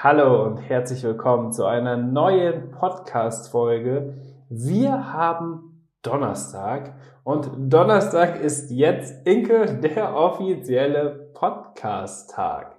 Hallo 0.00 0.44
und 0.44 0.58
herzlich 0.58 1.02
willkommen 1.02 1.52
zu 1.52 1.64
einer 1.64 1.96
neuen 1.96 2.70
Podcast-Folge. 2.70 4.14
Wir 4.48 5.12
haben 5.12 5.88
Donnerstag 6.02 6.94
und 7.24 7.50
Donnerstag 7.56 8.40
ist 8.40 8.70
jetzt 8.70 9.26
Inke 9.26 9.66
der 9.74 10.14
offizielle 10.14 11.32
Podcast-Tag. 11.34 12.76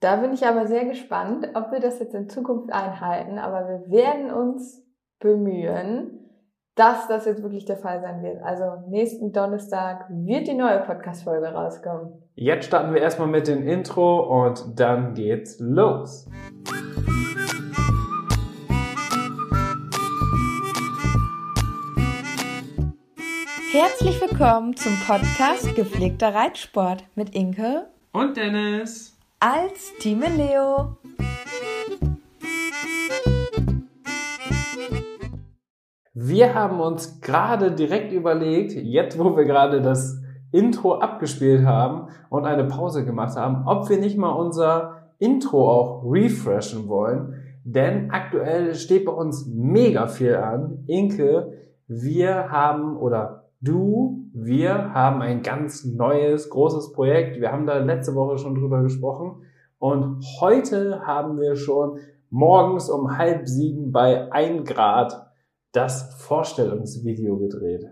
Da 0.00 0.16
bin 0.16 0.34
ich 0.34 0.46
aber 0.46 0.66
sehr 0.66 0.84
gespannt, 0.84 1.48
ob 1.54 1.72
wir 1.72 1.80
das 1.80 1.98
jetzt 1.98 2.14
in 2.14 2.28
Zukunft 2.28 2.70
einhalten, 2.70 3.38
aber 3.38 3.66
wir 3.66 3.90
werden 3.90 4.30
uns 4.30 4.86
bemühen, 5.18 6.28
dass 6.74 7.08
das 7.08 7.24
jetzt 7.24 7.42
wirklich 7.42 7.64
der 7.64 7.78
Fall 7.78 8.02
sein 8.02 8.22
wird. 8.22 8.42
Also 8.42 8.86
nächsten 8.90 9.32
Donnerstag 9.32 10.10
wird 10.10 10.46
die 10.46 10.58
neue 10.58 10.80
Podcast-Folge 10.80 11.54
rauskommen. 11.54 12.25
Jetzt 12.38 12.66
starten 12.66 12.92
wir 12.92 13.00
erstmal 13.00 13.28
mit 13.28 13.48
dem 13.48 13.66
Intro 13.66 14.44
und 14.44 14.78
dann 14.78 15.14
geht's 15.14 15.58
los. 15.58 16.28
Herzlich 23.72 24.20
willkommen 24.20 24.76
zum 24.76 24.92
Podcast 25.06 25.74
Gepflegter 25.74 26.34
Reitsport 26.34 27.04
mit 27.14 27.34
Inke 27.34 27.86
und 28.12 28.36
Dennis 28.36 29.16
als 29.40 29.94
Team 29.98 30.22
Leo. 30.36 30.98
Wir 36.12 36.54
haben 36.54 36.80
uns 36.80 37.18
gerade 37.22 37.72
direkt 37.72 38.12
überlegt, 38.12 38.72
jetzt 38.72 39.18
wo 39.18 39.34
wir 39.34 39.46
gerade 39.46 39.80
das 39.80 40.20
Intro 40.56 40.94
abgespielt 40.94 41.66
haben 41.66 42.08
und 42.30 42.46
eine 42.46 42.64
Pause 42.64 43.04
gemacht 43.04 43.36
haben, 43.36 43.66
ob 43.66 43.88
wir 43.88 43.98
nicht 43.98 44.16
mal 44.16 44.30
unser 44.30 45.12
Intro 45.18 45.70
auch 45.70 46.02
refreshen 46.04 46.88
wollen. 46.88 47.34
Denn 47.64 48.10
aktuell 48.10 48.74
steht 48.74 49.04
bei 49.04 49.12
uns 49.12 49.46
mega 49.46 50.06
viel 50.06 50.36
an. 50.36 50.84
Inke, 50.86 51.52
wir 51.88 52.50
haben 52.50 52.96
oder 52.96 53.50
du, 53.60 54.30
wir 54.32 54.94
haben 54.94 55.20
ein 55.20 55.42
ganz 55.42 55.84
neues, 55.84 56.48
großes 56.48 56.92
Projekt. 56.92 57.40
Wir 57.40 57.52
haben 57.52 57.66
da 57.66 57.78
letzte 57.78 58.14
Woche 58.14 58.38
schon 58.38 58.54
drüber 58.54 58.82
gesprochen. 58.82 59.42
Und 59.78 60.24
heute 60.40 61.06
haben 61.06 61.38
wir 61.38 61.56
schon 61.56 61.98
morgens 62.30 62.88
um 62.88 63.18
halb 63.18 63.46
sieben 63.46 63.92
bei 63.92 64.32
ein 64.32 64.64
Grad 64.64 65.26
das 65.72 66.14
Vorstellungsvideo 66.22 67.36
gedreht. 67.38 67.86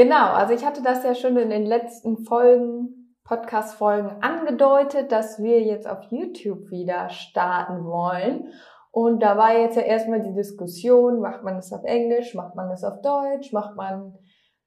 Genau, 0.00 0.32
also 0.32 0.54
ich 0.54 0.64
hatte 0.64 0.82
das 0.82 1.04
ja 1.04 1.14
schon 1.14 1.36
in 1.36 1.50
den 1.50 1.66
letzten 1.66 2.24
Folgen, 2.24 3.18
Podcast-Folgen 3.22 4.22
angedeutet, 4.22 5.12
dass 5.12 5.42
wir 5.42 5.60
jetzt 5.60 5.86
auf 5.86 6.04
YouTube 6.08 6.70
wieder 6.70 7.10
starten 7.10 7.84
wollen. 7.84 8.50
Und 8.92 9.22
da 9.22 9.36
war 9.36 9.54
jetzt 9.58 9.76
ja 9.76 9.82
erstmal 9.82 10.22
die 10.22 10.32
Diskussion, 10.32 11.20
macht 11.20 11.42
man 11.42 11.56
das 11.56 11.70
auf 11.70 11.84
Englisch, 11.84 12.34
macht 12.34 12.54
man 12.54 12.70
das 12.70 12.82
auf 12.82 13.02
Deutsch, 13.02 13.52
macht 13.52 13.76
man 13.76 14.16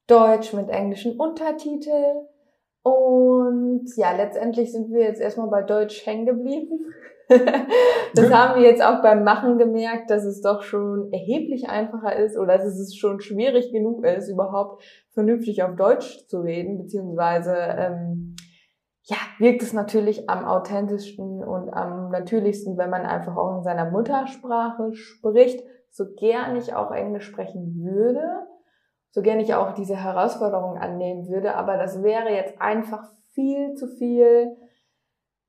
Deutsch 0.06 0.53
mit 0.53 0.69
englischen 0.69 1.19
Untertitel. 1.19 2.28
Und 2.84 3.88
ja, 3.96 4.16
letztendlich 4.16 4.72
sind 4.72 4.91
wir 4.91 5.02
jetzt 5.02 5.19
erstmal 5.19 5.50
bei 5.50 5.63
Deutsch 5.63 6.06
hängen 6.06 6.28
geblieben. 6.28 6.94
das 8.16 8.31
haben 8.31 8.59
wir 8.59 8.67
jetzt 8.67 8.84
auch 8.84 9.01
beim 9.01 9.23
Machen 9.23 9.57
gemerkt, 9.57 10.09
dass 10.09 10.25
es 10.25 10.41
doch 10.41 10.61
schon 10.61 11.11
erheblich 11.11 11.69
einfacher 11.69 12.16
ist 12.16 12.38
oder 12.38 12.57
dass 12.57 12.78
es 12.78 12.95
schon 12.95 13.22
schwierig 13.22 13.72
genug 13.72 14.06
ist, 14.06 14.29
überhaupt 14.29 14.84
vernünftig 15.11 15.63
auf 15.63 15.75
Deutsch 15.75 16.28
zu 16.28 16.41
reden, 16.41 16.78
beziehungsweise 16.78 17.56
ähm, 17.56 18.35
ja, 19.03 19.17
wirkt 19.39 19.62
es 19.62 19.73
natürlich 19.73 20.29
am 20.29 20.45
authentischsten 20.45 21.44
und 21.44 21.69
am 21.73 22.09
natürlichsten, 22.09 22.78
wenn 22.78 22.89
man 22.89 23.06
einfach 23.06 23.35
auch 23.35 23.57
in 23.57 23.63
seiner 23.63 23.91
Muttersprache 23.91 24.94
spricht, 24.94 25.62
so 25.91 26.06
gern 26.17 26.56
ich 26.56 26.73
auch 26.73 26.91
Englisch 26.91 27.25
sprechen 27.25 27.75
würde, 27.83 28.47
so 29.12 29.22
gern 29.22 29.39
ich 29.39 29.53
auch 29.53 29.73
diese 29.73 29.95
Herausforderung 29.95 30.78
annehmen 30.78 31.28
würde, 31.28 31.56
aber 31.56 31.78
das 31.78 32.01
wäre 32.01 32.29
jetzt 32.33 32.59
einfach 32.62 33.03
viel 33.31 33.73
zu 33.75 33.88
viel 33.88 34.56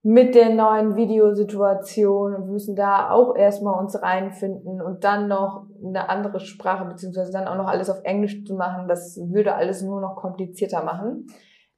mit 0.07 0.35
der 0.35 0.55
neuen 0.55 0.97
Videosituation 0.97 2.35
und 2.35 2.45
wir 2.45 2.53
müssen 2.53 2.77
da 2.77 3.09
auch 3.09 3.35
erstmal 3.35 3.83
uns 3.83 4.01
reinfinden 4.01 4.83
und 4.83 5.03
dann 5.03 5.29
noch 5.29 5.65
eine 5.83 6.11
andere 6.11 6.41
Sprache 6.41 6.85
beziehungsweise 6.85 7.33
dann 7.33 7.49
auch 7.49 7.57
noch 7.57 7.69
alles 7.69 7.89
auf 7.89 8.03
Englisch 8.05 8.45
zu 8.45 8.55
machen, 8.55 8.87
das 8.87 9.19
würde 9.33 9.55
alles 9.55 9.81
nur 9.81 10.03
noch 10.03 10.17
komplizierter 10.17 10.85
machen. 10.85 11.27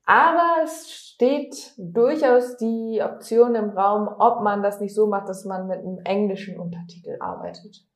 Aber 0.06 0.64
es 0.64 0.90
steht 0.90 1.74
durchaus 1.78 2.56
die 2.56 3.00
Option 3.00 3.54
im 3.54 3.70
Raum, 3.70 4.08
ob 4.18 4.42
man 4.42 4.60
das 4.60 4.80
nicht 4.80 4.94
so 4.94 5.06
macht, 5.06 5.28
dass 5.28 5.44
man 5.44 5.68
mit 5.68 5.78
einem 5.78 5.98
englischen 6.04 6.58
Untertitel 6.58 7.16
arbeitet. 7.20 7.86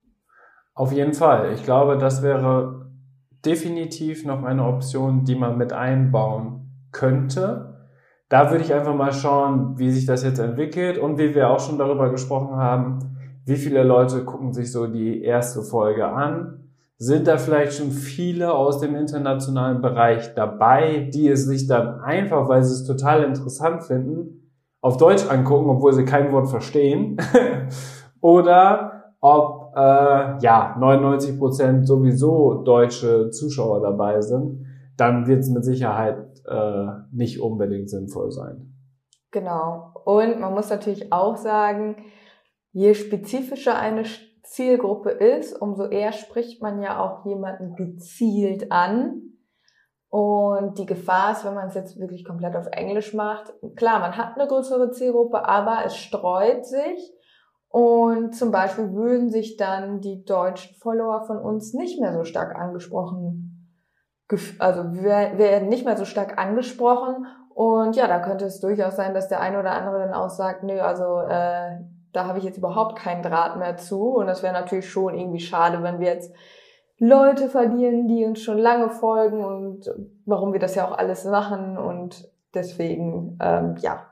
Auf 0.74 0.92
jeden 0.92 1.14
Fall. 1.14 1.52
Ich 1.54 1.64
glaube, 1.64 1.98
das 1.98 2.22
wäre 2.22 2.86
definitiv 3.44 4.24
noch 4.24 4.44
eine 4.44 4.64
Option, 4.64 5.24
die 5.24 5.34
man 5.34 5.58
mit 5.58 5.72
einbauen 5.72 6.88
könnte 6.92 7.69
da 8.30 8.50
würde 8.50 8.64
ich 8.64 8.72
einfach 8.72 8.94
mal 8.94 9.12
schauen, 9.12 9.76
wie 9.76 9.90
sich 9.90 10.06
das 10.06 10.22
jetzt 10.22 10.38
entwickelt 10.38 10.98
und 10.98 11.18
wie 11.18 11.34
wir 11.34 11.50
auch 11.50 11.58
schon 11.58 11.78
darüber 11.78 12.10
gesprochen 12.10 12.56
haben, 12.56 13.00
wie 13.44 13.56
viele 13.56 13.82
Leute 13.82 14.24
gucken 14.24 14.52
sich 14.52 14.70
so 14.70 14.86
die 14.86 15.22
erste 15.22 15.62
Folge 15.62 16.06
an. 16.06 16.68
Sind 16.96 17.26
da 17.26 17.38
vielleicht 17.38 17.72
schon 17.72 17.90
viele 17.90 18.54
aus 18.54 18.78
dem 18.78 18.94
internationalen 18.94 19.82
Bereich 19.82 20.32
dabei, 20.34 21.10
die 21.12 21.28
es 21.28 21.46
sich 21.46 21.66
dann 21.66 22.00
einfach, 22.00 22.48
weil 22.48 22.62
sie 22.62 22.74
es 22.74 22.84
total 22.84 23.24
interessant 23.24 23.82
finden, 23.82 24.52
auf 24.80 24.96
Deutsch 24.96 25.28
angucken, 25.28 25.68
obwohl 25.68 25.92
sie 25.92 26.04
kein 26.04 26.30
Wort 26.30 26.48
verstehen? 26.48 27.16
Oder 28.20 29.14
ob 29.20 29.72
äh, 29.74 30.38
ja 30.40 30.76
99 30.78 31.36
Prozent 31.36 31.86
sowieso 31.86 32.62
deutsche 32.62 33.30
Zuschauer 33.30 33.80
dabei 33.80 34.20
sind, 34.20 34.66
dann 34.96 35.26
wird 35.26 35.40
es 35.40 35.50
mit 35.50 35.64
Sicherheit 35.64 36.30
äh, 36.50 36.86
nicht 37.12 37.40
unbedingt 37.40 37.88
sinnvoll 37.88 38.30
sein. 38.30 38.74
Genau. 39.30 39.92
Und 40.04 40.40
man 40.40 40.52
muss 40.52 40.70
natürlich 40.70 41.12
auch 41.12 41.36
sagen, 41.36 42.04
je 42.72 42.94
spezifischer 42.94 43.78
eine 43.78 44.04
Zielgruppe 44.42 45.10
ist, 45.10 45.60
umso 45.60 45.86
eher 45.86 46.12
spricht 46.12 46.60
man 46.60 46.82
ja 46.82 47.00
auch 47.00 47.24
jemanden 47.24 47.76
gezielt 47.76 48.72
an. 48.72 49.22
Und 50.08 50.78
die 50.78 50.86
Gefahr 50.86 51.32
ist, 51.32 51.44
wenn 51.44 51.54
man 51.54 51.68
es 51.68 51.74
jetzt 51.74 52.00
wirklich 52.00 52.24
komplett 52.24 52.56
auf 52.56 52.66
Englisch 52.72 53.14
macht, 53.14 53.52
klar, 53.76 54.00
man 54.00 54.16
hat 54.16 54.36
eine 54.36 54.48
größere 54.48 54.90
Zielgruppe, 54.90 55.48
aber 55.48 55.84
es 55.86 55.96
streut 55.96 56.66
sich. 56.66 57.14
Und 57.68 58.34
zum 58.34 58.50
Beispiel 58.50 58.92
würden 58.92 59.30
sich 59.30 59.56
dann 59.56 60.00
die 60.00 60.24
deutschen 60.24 60.74
Follower 60.80 61.22
von 61.28 61.38
uns 61.38 61.72
nicht 61.72 62.00
mehr 62.00 62.12
so 62.12 62.24
stark 62.24 62.56
angesprochen 62.56 63.59
also 64.58 64.92
wir 64.92 65.38
werden 65.38 65.68
nicht 65.68 65.84
mehr 65.84 65.96
so 65.96 66.04
stark 66.04 66.38
angesprochen 66.38 67.26
und 67.54 67.96
ja, 67.96 68.06
da 68.06 68.20
könnte 68.20 68.46
es 68.46 68.60
durchaus 68.60 68.96
sein, 68.96 69.14
dass 69.14 69.28
der 69.28 69.40
eine 69.40 69.58
oder 69.58 69.72
andere 69.72 69.98
dann 69.98 70.14
auch 70.14 70.30
sagt, 70.30 70.62
nö, 70.62 70.80
also 70.80 71.20
äh, 71.20 71.78
da 72.12 72.26
habe 72.26 72.38
ich 72.38 72.44
jetzt 72.44 72.58
überhaupt 72.58 72.96
keinen 72.96 73.22
Draht 73.22 73.56
mehr 73.56 73.76
zu 73.76 74.14
und 74.16 74.26
das 74.26 74.42
wäre 74.42 74.52
natürlich 74.52 74.90
schon 74.90 75.14
irgendwie 75.14 75.40
schade, 75.40 75.82
wenn 75.82 76.00
wir 76.00 76.08
jetzt 76.08 76.34
Leute 76.98 77.48
verlieren, 77.48 78.08
die 78.08 78.24
uns 78.24 78.42
schon 78.42 78.58
lange 78.58 78.90
folgen 78.90 79.44
und 79.44 79.90
warum 80.26 80.52
wir 80.52 80.60
das 80.60 80.74
ja 80.74 80.86
auch 80.86 80.96
alles 80.96 81.24
machen 81.24 81.78
und 81.78 82.28
deswegen, 82.54 83.38
ähm, 83.40 83.76
ja, 83.78 84.06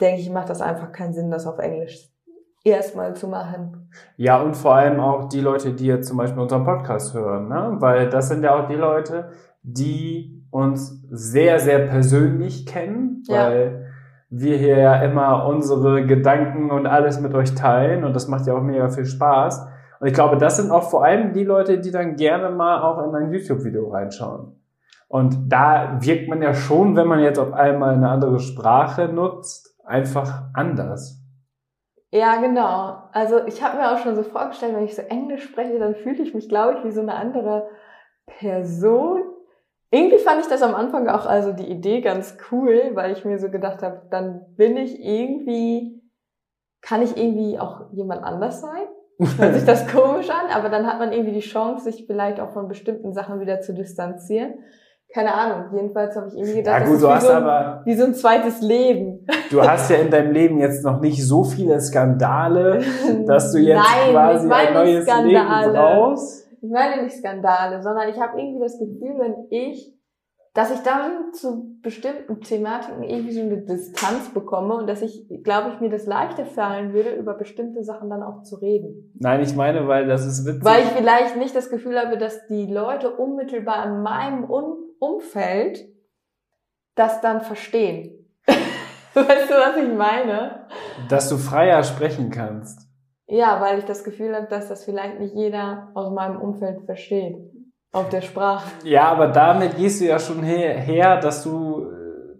denke 0.00 0.20
ich, 0.20 0.30
macht 0.30 0.48
das 0.48 0.62
einfach 0.62 0.92
keinen 0.92 1.12
Sinn, 1.12 1.30
das 1.30 1.46
auf 1.46 1.58
Englisch 1.58 2.10
erstmal 2.64 3.14
zu 3.14 3.28
machen. 3.28 3.90
Ja, 4.16 4.40
und 4.40 4.54
vor 4.54 4.74
allem 4.74 5.00
auch 5.00 5.28
die 5.28 5.40
Leute, 5.40 5.72
die 5.72 5.86
jetzt 5.86 6.08
zum 6.08 6.16
Beispiel 6.16 6.40
unseren 6.40 6.64
Podcast 6.64 7.12
hören, 7.14 7.48
ne? 7.48 7.76
weil 7.78 8.08
das 8.08 8.28
sind 8.28 8.42
ja 8.42 8.54
auch 8.54 8.68
die 8.68 8.76
Leute, 8.76 9.30
die 9.62 10.46
uns 10.50 11.02
sehr, 11.10 11.58
sehr 11.58 11.80
persönlich 11.80 12.66
kennen, 12.66 13.22
weil 13.28 13.86
ja. 14.30 14.38
wir 14.38 14.56
hier 14.56 14.78
ja 14.78 15.02
immer 15.02 15.46
unsere 15.46 16.04
Gedanken 16.06 16.70
und 16.70 16.86
alles 16.86 17.20
mit 17.20 17.34
euch 17.34 17.54
teilen 17.54 18.04
und 18.04 18.14
das 18.14 18.28
macht 18.28 18.46
ja 18.46 18.54
auch 18.54 18.62
mega 18.62 18.88
viel 18.90 19.06
Spaß. 19.06 19.66
Und 20.00 20.08
ich 20.08 20.14
glaube, 20.14 20.36
das 20.36 20.56
sind 20.56 20.70
auch 20.70 20.90
vor 20.90 21.04
allem 21.04 21.32
die 21.32 21.44
Leute, 21.44 21.78
die 21.78 21.92
dann 21.92 22.16
gerne 22.16 22.50
mal 22.50 22.82
auch 22.82 23.06
in 23.06 23.14
ein 23.14 23.32
YouTube-Video 23.32 23.88
reinschauen. 23.88 24.56
Und 25.08 25.52
da 25.52 25.98
wirkt 26.00 26.28
man 26.28 26.42
ja 26.42 26.54
schon, 26.54 26.96
wenn 26.96 27.06
man 27.06 27.20
jetzt 27.20 27.38
auf 27.38 27.52
einmal 27.52 27.94
eine 27.94 28.08
andere 28.08 28.40
Sprache 28.40 29.08
nutzt, 29.08 29.78
einfach 29.84 30.44
anders. 30.54 31.22
Ja, 32.10 32.40
genau. 32.40 32.98
Also 33.12 33.46
ich 33.46 33.62
habe 33.62 33.78
mir 33.78 33.92
auch 33.92 33.98
schon 33.98 34.16
so 34.16 34.22
vorgestellt, 34.22 34.74
wenn 34.74 34.84
ich 34.84 34.94
so 34.94 35.02
Englisch 35.02 35.44
spreche, 35.44 35.78
dann 35.78 35.94
fühle 35.94 36.22
ich 36.22 36.34
mich, 36.34 36.48
glaube 36.48 36.78
ich, 36.78 36.84
wie 36.84 36.90
so 36.90 37.00
eine 37.00 37.14
andere 37.14 37.68
Person. 38.26 39.22
Irgendwie 39.94 40.16
fand 40.16 40.40
ich 40.40 40.46
das 40.46 40.62
am 40.62 40.74
Anfang 40.74 41.06
auch 41.08 41.26
also 41.26 41.52
die 41.52 41.70
Idee 41.70 42.00
ganz 42.00 42.38
cool, 42.50 42.92
weil 42.94 43.12
ich 43.12 43.26
mir 43.26 43.38
so 43.38 43.50
gedacht 43.50 43.82
habe, 43.82 44.00
dann 44.10 44.40
bin 44.56 44.78
ich 44.78 44.98
irgendwie, 44.98 46.02
kann 46.80 47.02
ich 47.02 47.14
irgendwie 47.14 47.58
auch 47.58 47.92
jemand 47.92 48.24
anders 48.24 48.62
sein? 48.62 48.86
Hört 49.38 49.54
sich 49.54 49.66
das 49.66 49.86
komisch 49.86 50.30
an, 50.30 50.50
aber 50.50 50.70
dann 50.70 50.86
hat 50.86 50.98
man 50.98 51.12
irgendwie 51.12 51.34
die 51.34 51.40
Chance, 51.40 51.84
sich 51.84 52.06
vielleicht 52.06 52.40
auch 52.40 52.52
von 52.52 52.68
bestimmten 52.68 53.12
Sachen 53.12 53.38
wieder 53.38 53.60
zu 53.60 53.74
distanzieren. 53.74 54.54
Keine 55.12 55.34
Ahnung, 55.34 55.74
jedenfalls 55.74 56.16
habe 56.16 56.28
ich 56.28 56.38
irgendwie 56.38 56.54
gedacht, 56.54 56.80
Ja, 56.80 56.86
gut, 56.86 56.94
das 56.94 57.02
ist 57.02 57.04
wie, 57.04 57.12
hast 57.12 57.26
so 57.26 57.32
ein, 57.32 57.80
wie 57.84 57.94
so 57.94 58.04
ein 58.04 58.14
zweites 58.14 58.62
Leben. 58.62 59.26
Du 59.50 59.60
hast 59.60 59.90
ja 59.90 59.98
in 59.98 60.10
deinem 60.10 60.32
Leben 60.32 60.58
jetzt 60.58 60.82
noch 60.82 61.00
nicht 61.00 61.22
so 61.22 61.44
viele 61.44 61.78
Skandale, 61.78 62.80
dass 63.26 63.52
du 63.52 63.58
jetzt 63.58 63.76
Nein, 63.76 64.12
quasi 64.12 64.50
ein 64.50 64.72
neues 64.72 65.04
nicht 65.04 65.24
Leben 65.24 65.36
Skandale. 65.36 65.72
brauchst. 65.74 66.41
Ich 66.62 66.70
meine 66.70 67.02
nicht 67.02 67.16
Skandale, 67.16 67.82
sondern 67.82 68.08
ich 68.08 68.20
habe 68.20 68.40
irgendwie 68.40 68.62
das 68.62 68.78
Gefühl, 68.78 69.18
wenn 69.18 69.46
ich, 69.50 69.92
dass 70.54 70.70
ich 70.70 70.80
dann 70.80 71.32
zu 71.32 71.78
bestimmten 71.82 72.40
Thematiken 72.40 73.02
irgendwie 73.02 73.32
so 73.32 73.40
eine 73.40 73.62
Distanz 73.62 74.32
bekomme 74.32 74.76
und 74.76 74.86
dass 74.86 75.02
ich, 75.02 75.26
glaube 75.42 75.70
ich, 75.70 75.80
mir 75.80 75.90
das 75.90 76.06
leichter 76.06 76.46
fallen 76.46 76.92
würde, 76.92 77.14
über 77.14 77.34
bestimmte 77.34 77.82
Sachen 77.82 78.08
dann 78.08 78.22
auch 78.22 78.42
zu 78.42 78.56
reden. 78.56 79.12
Nein, 79.18 79.40
ich 79.40 79.56
meine, 79.56 79.88
weil 79.88 80.06
das 80.06 80.24
ist 80.24 80.46
witzig. 80.46 80.64
Weil 80.64 80.84
ich 80.84 80.90
vielleicht 80.90 81.36
nicht 81.36 81.56
das 81.56 81.68
Gefühl 81.68 81.98
habe, 81.98 82.16
dass 82.16 82.46
die 82.46 82.66
Leute 82.66 83.16
unmittelbar 83.16 83.84
in 83.86 84.02
meinem 84.02 84.44
Umfeld 84.44 85.84
das 86.94 87.20
dann 87.20 87.40
verstehen. 87.40 88.28
weißt 89.14 89.50
du, 89.50 89.54
was 89.54 89.76
ich 89.76 89.92
meine? 89.92 90.68
dass 91.08 91.28
du 91.28 91.36
freier 91.36 91.82
sprechen 91.82 92.30
kannst. 92.30 92.88
Ja, 93.32 93.60
weil 93.62 93.78
ich 93.78 93.86
das 93.86 94.04
Gefühl 94.04 94.36
habe, 94.36 94.48
dass 94.48 94.68
das 94.68 94.84
vielleicht 94.84 95.18
nicht 95.18 95.34
jeder 95.34 95.88
aus 95.94 96.12
meinem 96.12 96.38
Umfeld 96.38 96.82
versteht. 96.84 97.38
Auf 97.90 98.10
der 98.10 98.20
Sprache. 98.20 98.70
Ja, 98.84 99.04
aber 99.04 99.28
damit 99.28 99.78
gehst 99.78 100.02
du 100.02 100.04
ja 100.04 100.18
schon 100.18 100.42
her, 100.42 100.74
her 100.74 101.18
dass 101.18 101.42
du 101.42 101.80
äh, 101.80 102.36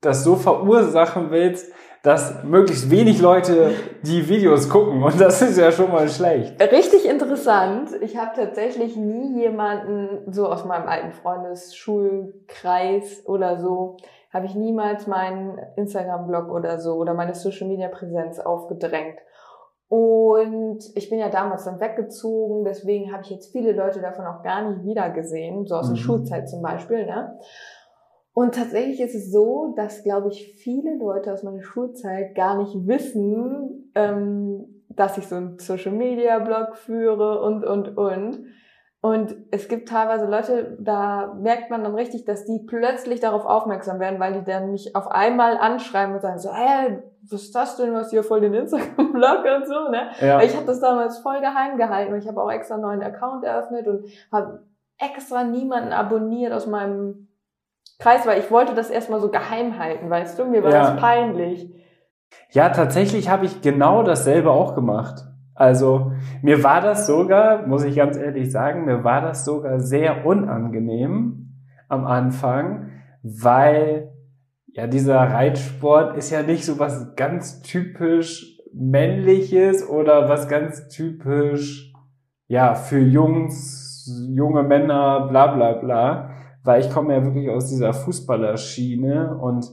das 0.00 0.22
so 0.22 0.36
verursachen 0.36 1.32
willst, 1.32 1.72
dass 2.04 2.44
möglichst 2.44 2.92
wenig 2.92 3.20
Leute 3.20 3.72
die 4.02 4.28
Videos 4.28 4.70
gucken. 4.70 5.02
Und 5.02 5.20
das 5.20 5.42
ist 5.42 5.58
ja 5.58 5.72
schon 5.72 5.90
mal 5.90 6.08
schlecht. 6.08 6.62
Richtig 6.62 7.08
interessant. 7.08 7.90
Ich 8.00 8.16
habe 8.16 8.30
tatsächlich 8.36 8.96
nie 8.96 9.40
jemanden 9.40 10.32
so 10.32 10.46
aus 10.46 10.64
meinem 10.64 10.86
alten 10.86 11.10
Freundesschulkreis 11.10 13.26
oder 13.26 13.58
so, 13.58 13.96
habe 14.32 14.46
ich 14.46 14.54
niemals 14.54 15.08
meinen 15.08 15.58
Instagram-Blog 15.74 16.52
oder 16.52 16.78
so 16.78 16.94
oder 16.94 17.14
meine 17.14 17.34
Social-Media-Präsenz 17.34 18.38
aufgedrängt. 18.38 19.18
Und 19.90 20.78
ich 20.94 21.10
bin 21.10 21.18
ja 21.18 21.28
damals 21.30 21.64
dann 21.64 21.80
weggezogen, 21.80 22.64
deswegen 22.64 23.12
habe 23.12 23.24
ich 23.24 23.30
jetzt 23.30 23.50
viele 23.50 23.72
Leute 23.72 24.00
davon 24.00 24.24
auch 24.24 24.40
gar 24.44 24.70
nicht 24.70 24.84
wiedergesehen, 24.84 25.66
so 25.66 25.74
aus 25.74 25.88
der 25.88 25.96
Mhm. 25.96 26.00
Schulzeit 26.00 26.48
zum 26.48 26.62
Beispiel. 26.62 27.06
Ne? 27.06 27.36
Und 28.32 28.54
tatsächlich 28.54 29.00
ist 29.00 29.16
es 29.16 29.32
so, 29.32 29.74
dass, 29.76 30.04
glaube 30.04 30.28
ich, 30.28 30.54
viele 30.62 30.96
Leute 30.96 31.32
aus 31.32 31.42
meiner 31.42 31.62
Schulzeit 31.62 32.36
gar 32.36 32.56
nicht 32.56 32.86
wissen, 32.86 33.90
ähm, 33.96 34.84
dass 34.90 35.18
ich 35.18 35.26
so 35.26 35.34
einen 35.34 35.58
Social-Media-Blog 35.58 36.76
führe 36.76 37.42
und, 37.42 37.64
und, 37.64 37.98
und. 37.98 38.38
Und 39.02 39.34
es 39.50 39.68
gibt 39.68 39.88
teilweise 39.88 40.26
Leute, 40.26 40.76
da 40.78 41.32
merkt 41.40 41.70
man 41.70 41.82
dann 41.82 41.94
richtig, 41.94 42.26
dass 42.26 42.44
die 42.44 42.58
plötzlich 42.66 43.18
darauf 43.20 43.46
aufmerksam 43.46 43.98
werden, 43.98 44.20
weil 44.20 44.34
die 44.34 44.44
dann 44.44 44.72
mich 44.72 44.94
auf 44.94 45.10
einmal 45.10 45.56
anschreiben 45.56 46.14
und 46.14 46.20
sagen 46.20 46.38
so, 46.38 46.52
hä, 46.52 47.02
was 47.22 47.40
ist 47.44 47.54
das 47.54 47.76
denn, 47.76 47.94
was 47.94 48.10
hier 48.10 48.22
voll 48.22 48.42
den 48.42 48.52
Instagram-Blog 48.52 49.44
und 49.56 49.66
so, 49.66 49.88
ne? 49.90 50.10
Ja. 50.20 50.42
Ich 50.42 50.54
habe 50.54 50.66
das 50.66 50.80
damals 50.80 51.18
voll 51.20 51.40
geheim 51.40 51.78
gehalten 51.78 52.12
und 52.12 52.18
ich 52.18 52.28
habe 52.28 52.42
auch 52.42 52.50
extra 52.50 52.74
einen 52.74 52.82
neuen 52.82 53.02
Account 53.02 53.42
eröffnet 53.42 53.86
und 53.88 54.04
habe 54.30 54.64
extra 54.98 55.44
niemanden 55.44 55.92
abonniert 55.94 56.52
aus 56.52 56.66
meinem 56.66 57.28
Kreis, 57.98 58.26
weil 58.26 58.38
ich 58.38 58.50
wollte 58.50 58.74
das 58.74 58.90
erstmal 58.90 59.20
so 59.20 59.30
geheim 59.30 59.78
halten, 59.78 60.10
weißt 60.10 60.38
du, 60.38 60.44
mir 60.44 60.62
war 60.62 60.72
Ja. 60.72 60.90
das 60.90 61.00
peinlich. 61.00 61.72
Ja, 62.50 62.68
tatsächlich 62.68 63.30
habe 63.30 63.46
ich 63.46 63.62
genau 63.62 64.02
dasselbe 64.02 64.50
auch 64.50 64.74
gemacht. 64.74 65.24
Also 65.60 66.12
mir 66.40 66.64
war 66.64 66.80
das 66.80 67.06
sogar, 67.06 67.66
muss 67.66 67.84
ich 67.84 67.96
ganz 67.96 68.16
ehrlich 68.16 68.50
sagen, 68.50 68.86
mir 68.86 69.04
war 69.04 69.20
das 69.20 69.44
sogar 69.44 69.78
sehr 69.78 70.24
unangenehm 70.24 71.52
am 71.86 72.06
Anfang, 72.06 72.92
weil 73.22 74.10
ja 74.68 74.86
dieser 74.86 75.18
Reitsport 75.18 76.16
ist 76.16 76.30
ja 76.30 76.42
nicht 76.42 76.64
so 76.64 76.78
was 76.78 77.14
ganz 77.14 77.60
typisch 77.60 78.58
männliches 78.72 79.86
oder 79.86 80.30
was 80.30 80.48
ganz 80.48 80.88
typisch 80.88 81.92
ja 82.46 82.74
für 82.74 82.98
Jungs, 82.98 84.10
junge 84.30 84.62
Männer, 84.62 85.26
bla 85.28 85.48
bla 85.48 85.74
bla, 85.74 86.30
weil 86.64 86.80
ich 86.80 86.90
komme 86.90 87.12
ja 87.12 87.22
wirklich 87.22 87.50
aus 87.50 87.68
dieser 87.68 87.92
Fußballerschiene 87.92 89.36
und 89.36 89.66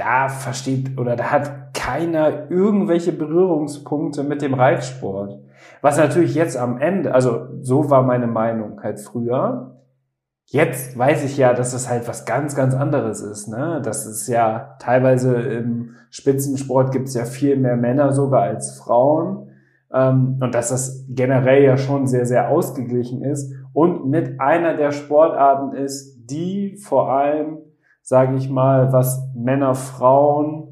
da 0.00 0.28
versteht 0.28 0.98
oder 0.98 1.14
da 1.14 1.30
hat 1.30 1.74
keiner 1.74 2.50
irgendwelche 2.50 3.12
Berührungspunkte 3.12 4.24
mit 4.24 4.42
dem 4.42 4.54
Reitsport. 4.54 5.38
Was 5.82 5.98
natürlich 5.98 6.34
jetzt 6.34 6.56
am 6.56 6.78
Ende, 6.78 7.14
also 7.14 7.48
so 7.60 7.90
war 7.90 8.02
meine 8.02 8.26
Meinung 8.26 8.82
halt 8.82 8.98
früher. 8.98 9.76
Jetzt 10.46 10.98
weiß 10.98 11.24
ich 11.24 11.36
ja, 11.36 11.52
dass 11.52 11.74
es 11.74 11.88
halt 11.88 12.08
was 12.08 12.24
ganz, 12.24 12.56
ganz 12.56 12.74
anderes 12.74 13.20
ist. 13.20 13.48
Ne? 13.48 13.80
Das 13.84 14.06
ist 14.06 14.26
ja 14.26 14.76
teilweise 14.80 15.34
im 15.34 15.90
Spitzensport 16.10 16.92
gibt 16.92 17.08
es 17.08 17.14
ja 17.14 17.24
viel 17.24 17.56
mehr 17.56 17.76
Männer 17.76 18.12
sogar 18.12 18.42
als 18.42 18.78
Frauen. 18.78 19.50
Ähm, 19.92 20.38
und 20.40 20.54
dass 20.54 20.70
das 20.70 21.04
generell 21.08 21.62
ja 21.62 21.76
schon 21.76 22.06
sehr, 22.06 22.26
sehr 22.26 22.48
ausgeglichen 22.48 23.22
ist 23.22 23.52
und 23.72 24.08
mit 24.08 24.40
einer 24.40 24.76
der 24.76 24.92
Sportarten 24.92 25.76
ist, 25.76 26.16
die 26.30 26.76
vor 26.76 27.10
allem 27.12 27.58
sage 28.02 28.36
ich 28.36 28.50
mal, 28.50 28.92
was 28.92 29.28
Männer, 29.34 29.74
Frauen, 29.74 30.70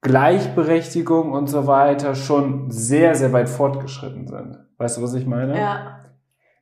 Gleichberechtigung 0.00 1.32
und 1.32 1.48
so 1.48 1.66
weiter 1.66 2.14
schon 2.14 2.70
sehr, 2.70 3.14
sehr 3.14 3.32
weit 3.32 3.48
fortgeschritten 3.48 4.26
sind. 4.26 4.58
Weißt 4.76 4.98
du, 4.98 5.02
was 5.02 5.14
ich 5.14 5.26
meine? 5.26 5.58
Ja. 5.58 5.98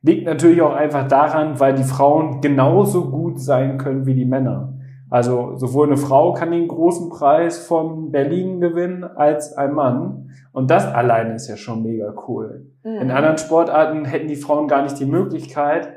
Liegt 0.01 0.25
natürlich 0.25 0.61
auch 0.61 0.73
einfach 0.73 1.07
daran, 1.07 1.59
weil 1.59 1.75
die 1.75 1.83
Frauen 1.83 2.41
genauso 2.41 3.09
gut 3.09 3.39
sein 3.39 3.77
können 3.77 4.05
wie 4.05 4.15
die 4.15 4.25
Männer. 4.25 4.73
Also 5.09 5.55
sowohl 5.55 5.87
eine 5.87 5.97
Frau 5.97 6.33
kann 6.33 6.51
den 6.51 6.67
großen 6.67 7.09
Preis 7.09 7.65
von 7.65 8.11
Berlin 8.11 8.59
gewinnen 8.59 9.03
als 9.03 9.53
ein 9.53 9.73
Mann. 9.73 10.31
Und 10.51 10.69
das 10.69 10.85
alleine 10.85 11.35
ist 11.35 11.47
ja 11.47 11.55
schon 11.55 11.83
mega 11.83 12.13
cool. 12.27 12.71
Mhm. 12.83 13.01
In 13.01 13.11
anderen 13.11 13.37
Sportarten 13.37 14.05
hätten 14.05 14.27
die 14.27 14.35
Frauen 14.35 14.67
gar 14.67 14.83
nicht 14.83 14.99
die 14.99 15.05
Möglichkeit, 15.05 15.89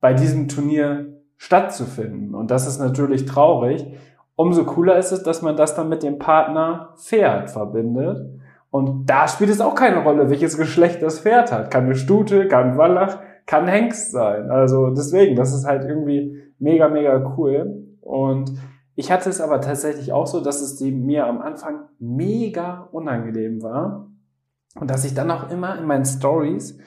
bei 0.00 0.14
diesem 0.14 0.48
Turnier 0.48 1.09
stattzufinden. 1.40 2.34
Und 2.34 2.50
das 2.50 2.66
ist 2.66 2.78
natürlich 2.78 3.24
traurig. 3.24 3.86
Umso 4.36 4.64
cooler 4.64 4.98
ist 4.98 5.10
es, 5.10 5.22
dass 5.22 5.40
man 5.40 5.56
das 5.56 5.74
dann 5.74 5.88
mit 5.88 6.02
dem 6.02 6.18
Partner 6.18 6.90
Pferd 6.98 7.50
verbindet. 7.50 8.38
Und 8.70 9.06
da 9.08 9.26
spielt 9.26 9.48
es 9.48 9.62
auch 9.62 9.74
keine 9.74 10.02
Rolle, 10.02 10.28
welches 10.28 10.58
Geschlecht 10.58 11.02
das 11.02 11.20
Pferd 11.20 11.50
hat. 11.50 11.70
Kann 11.70 11.86
eine 11.86 11.94
Stute, 11.94 12.46
kann 12.46 12.72
ein 12.72 12.78
Wallach, 12.78 13.20
kann 13.46 13.66
Hengst 13.66 14.12
sein. 14.12 14.50
Also 14.50 14.90
deswegen, 14.90 15.34
das 15.34 15.54
ist 15.54 15.64
halt 15.66 15.84
irgendwie 15.88 16.42
mega, 16.58 16.90
mega 16.90 17.34
cool. 17.38 17.86
Und 18.02 18.52
ich 18.94 19.10
hatte 19.10 19.30
es 19.30 19.40
aber 19.40 19.62
tatsächlich 19.62 20.12
auch 20.12 20.26
so, 20.26 20.42
dass 20.42 20.60
es 20.60 20.78
mir 20.78 21.26
am 21.26 21.40
Anfang 21.40 21.88
mega 21.98 22.86
unangenehm 22.92 23.62
war. 23.62 24.10
Und 24.78 24.90
dass 24.90 25.06
ich 25.06 25.14
dann 25.14 25.30
auch 25.30 25.50
immer 25.50 25.78
in 25.78 25.86
meinen 25.86 26.04
Stories 26.04 26.78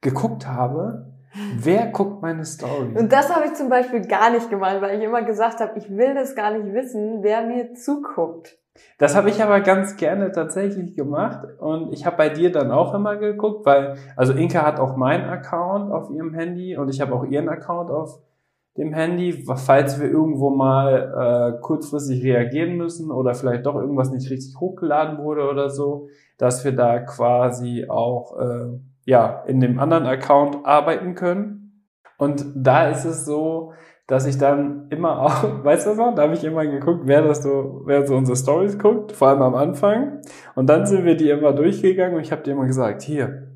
geguckt 0.00 0.46
habe, 0.46 1.15
wer 1.56 1.86
guckt 1.86 2.22
meine 2.22 2.44
Story? 2.44 2.94
Und 2.96 3.12
das 3.12 3.34
habe 3.34 3.46
ich 3.46 3.54
zum 3.54 3.68
Beispiel 3.68 4.06
gar 4.06 4.30
nicht 4.30 4.50
gemacht, 4.50 4.76
weil 4.80 4.98
ich 4.98 5.04
immer 5.04 5.22
gesagt 5.22 5.60
habe, 5.60 5.78
ich 5.78 5.90
will 5.90 6.14
das 6.14 6.34
gar 6.34 6.56
nicht 6.56 6.72
wissen, 6.72 7.22
wer 7.22 7.42
mir 7.42 7.74
zuguckt. 7.74 8.58
Das 8.98 9.16
habe 9.16 9.30
ich 9.30 9.42
aber 9.42 9.60
ganz 9.60 9.96
gerne 9.96 10.32
tatsächlich 10.32 10.94
gemacht 10.94 11.46
und 11.58 11.92
ich 11.92 12.04
habe 12.04 12.16
bei 12.16 12.28
dir 12.28 12.52
dann 12.52 12.70
auch 12.70 12.94
immer 12.94 13.16
geguckt, 13.16 13.64
weil, 13.64 13.96
also 14.16 14.32
Inka 14.32 14.66
hat 14.66 14.80
auch 14.80 14.96
meinen 14.96 15.28
Account 15.28 15.92
auf 15.92 16.10
ihrem 16.10 16.34
Handy 16.34 16.76
und 16.76 16.88
ich 16.88 17.00
habe 17.00 17.14
auch 17.14 17.24
ihren 17.24 17.48
Account 17.48 17.90
auf 17.90 18.20
dem 18.76 18.92
Handy, 18.92 19.44
falls 19.56 20.00
wir 20.00 20.10
irgendwo 20.10 20.50
mal 20.50 21.54
äh, 21.56 21.60
kurzfristig 21.62 22.22
reagieren 22.22 22.76
müssen 22.76 23.10
oder 23.10 23.34
vielleicht 23.34 23.64
doch 23.64 23.74
irgendwas 23.74 24.10
nicht 24.10 24.30
richtig 24.30 24.60
hochgeladen 24.60 25.18
wurde 25.18 25.48
oder 25.48 25.70
so, 25.70 26.08
dass 26.36 26.64
wir 26.64 26.72
da 26.72 26.98
quasi 26.98 27.86
auch 27.88 28.38
äh, 28.38 28.78
ja 29.06 29.44
in 29.46 29.60
dem 29.60 29.78
anderen 29.78 30.04
Account 30.04 30.66
arbeiten 30.66 31.14
können. 31.14 31.86
Und 32.18 32.44
da 32.54 32.88
ist 32.88 33.04
es 33.04 33.24
so, 33.24 33.72
dass 34.06 34.26
ich 34.26 34.36
dann 34.36 34.88
immer 34.90 35.20
auch, 35.20 35.42
weißt 35.64 35.86
du 35.86 35.94
noch, 35.94 36.14
da 36.14 36.22
habe 36.22 36.34
ich 36.34 36.44
immer 36.44 36.66
geguckt, 36.66 37.02
wer 37.04 37.22
das 37.22 37.42
so, 37.42 37.82
wer 37.86 38.06
so 38.06 38.16
unsere 38.16 38.36
Stories 38.36 38.78
guckt, 38.78 39.12
vor 39.12 39.28
allem 39.28 39.42
am 39.42 39.54
Anfang. 39.54 40.20
Und 40.54 40.68
dann 40.68 40.84
sind 40.86 41.04
wir 41.04 41.16
die 41.16 41.30
immer 41.30 41.52
durchgegangen 41.52 42.16
und 42.16 42.20
ich 42.20 42.32
habe 42.32 42.42
dir 42.42 42.52
immer 42.52 42.66
gesagt, 42.66 43.02
hier, 43.02 43.54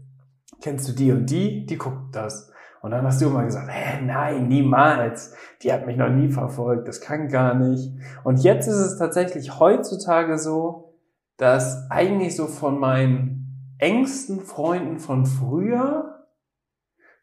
kennst 0.62 0.88
du 0.88 0.92
die 0.92 1.12
und 1.12 1.28
die? 1.28 1.66
Die 1.66 1.76
guckt 1.76 2.14
das. 2.14 2.50
Und 2.82 2.92
dann 2.92 3.04
hast 3.04 3.20
du 3.20 3.26
immer 3.26 3.44
gesagt, 3.44 3.68
hä, 3.70 4.02
nein, 4.02 4.48
niemals. 4.48 5.34
Die 5.62 5.72
hat 5.72 5.86
mich 5.86 5.96
noch 5.96 6.08
nie 6.08 6.30
verfolgt, 6.30 6.88
das 6.88 7.00
kann 7.00 7.28
gar 7.28 7.54
nicht. 7.54 7.92
Und 8.24 8.42
jetzt 8.42 8.66
ist 8.66 8.78
es 8.78 8.98
tatsächlich 8.98 9.60
heutzutage 9.60 10.38
so, 10.38 10.94
dass 11.36 11.90
eigentlich 11.90 12.36
so 12.36 12.46
von 12.46 12.78
meinen 12.78 13.39
engsten 13.80 14.40
Freunden 14.40 14.98
von 14.98 15.26
früher 15.26 16.26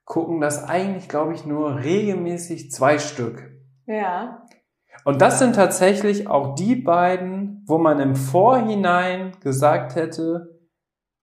gucken 0.06 0.40
das 0.40 0.64
eigentlich, 0.64 1.10
glaube 1.10 1.34
ich, 1.34 1.46
nur 1.46 1.84
regelmäßig 1.84 2.72
zwei 2.72 2.98
Stück. 2.98 3.52
Ja. 3.86 4.46
Und 5.04 5.22
das 5.22 5.40
sind 5.40 5.56
tatsächlich 5.56 6.28
auch 6.28 6.56
die 6.56 6.76
beiden, 6.76 7.64
wo 7.68 7.78
man 7.78 8.00
im 8.00 8.16
Vorhinein 8.16 9.34
gesagt 9.42 9.96
hätte, 9.96 10.58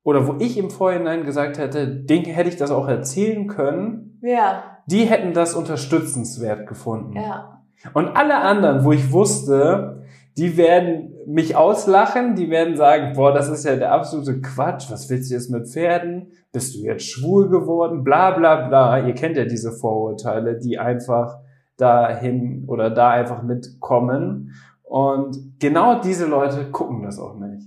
oder 0.03 0.29
wo 0.29 0.37
ich 0.38 0.59
im 0.59 0.71
Vorhinein 0.71 1.25
gesagt 1.25 1.57
hätte, 1.57 1.88
den 1.88 2.25
hätte 2.25 2.50
ich 2.50 2.57
das 2.57 2.71
auch 2.71 2.87
erzählen 2.87 3.49
können. 3.49 4.21
Ja. 4.23 4.79
Die 4.87 5.07
hätten 5.07 5.33
das 5.33 5.55
unterstützenswert 5.55 6.67
gefunden. 6.67 7.17
Ja. 7.17 7.62
Und 7.95 8.09
alle 8.09 8.37
anderen, 8.37 8.85
wo 8.85 8.93
ich 8.93 9.12
wusste, 9.12 10.05
die 10.37 10.59
werden 10.59 11.13
mich 11.26 11.57
auslachen, 11.57 12.35
die 12.35 12.50
werden 12.50 12.76
sagen, 12.76 13.14
boah, 13.14 13.33
das 13.33 13.49
ist 13.49 13.64
ja 13.64 13.76
der 13.76 13.93
absolute 13.93 14.40
Quatsch, 14.40 14.90
was 14.90 15.09
willst 15.11 15.31
du 15.31 15.35
jetzt 15.35 15.50
mit 15.50 15.69
Pferden? 15.69 16.33
Bist 16.52 16.75
du 16.75 16.81
jetzt 16.81 17.04
schwul 17.04 17.49
geworden? 17.49 18.04
Bla 18.04 18.33
bla 18.33 18.69
bla. 18.69 19.07
Ihr 19.07 19.14
kennt 19.14 19.37
ja 19.37 19.45
diese 19.45 19.73
Vorurteile, 19.73 20.59
die 20.59 20.78
einfach 20.78 21.38
dahin 21.76 22.64
oder 22.69 22.90
da 22.90 23.11
einfach 23.11 23.43
mitkommen. 23.43 24.52
Und 24.83 25.59
genau 25.59 26.00
diese 26.00 26.26
Leute 26.26 26.71
gucken 26.71 27.02
das 27.02 27.19
auch 27.19 27.37
nicht. 27.37 27.66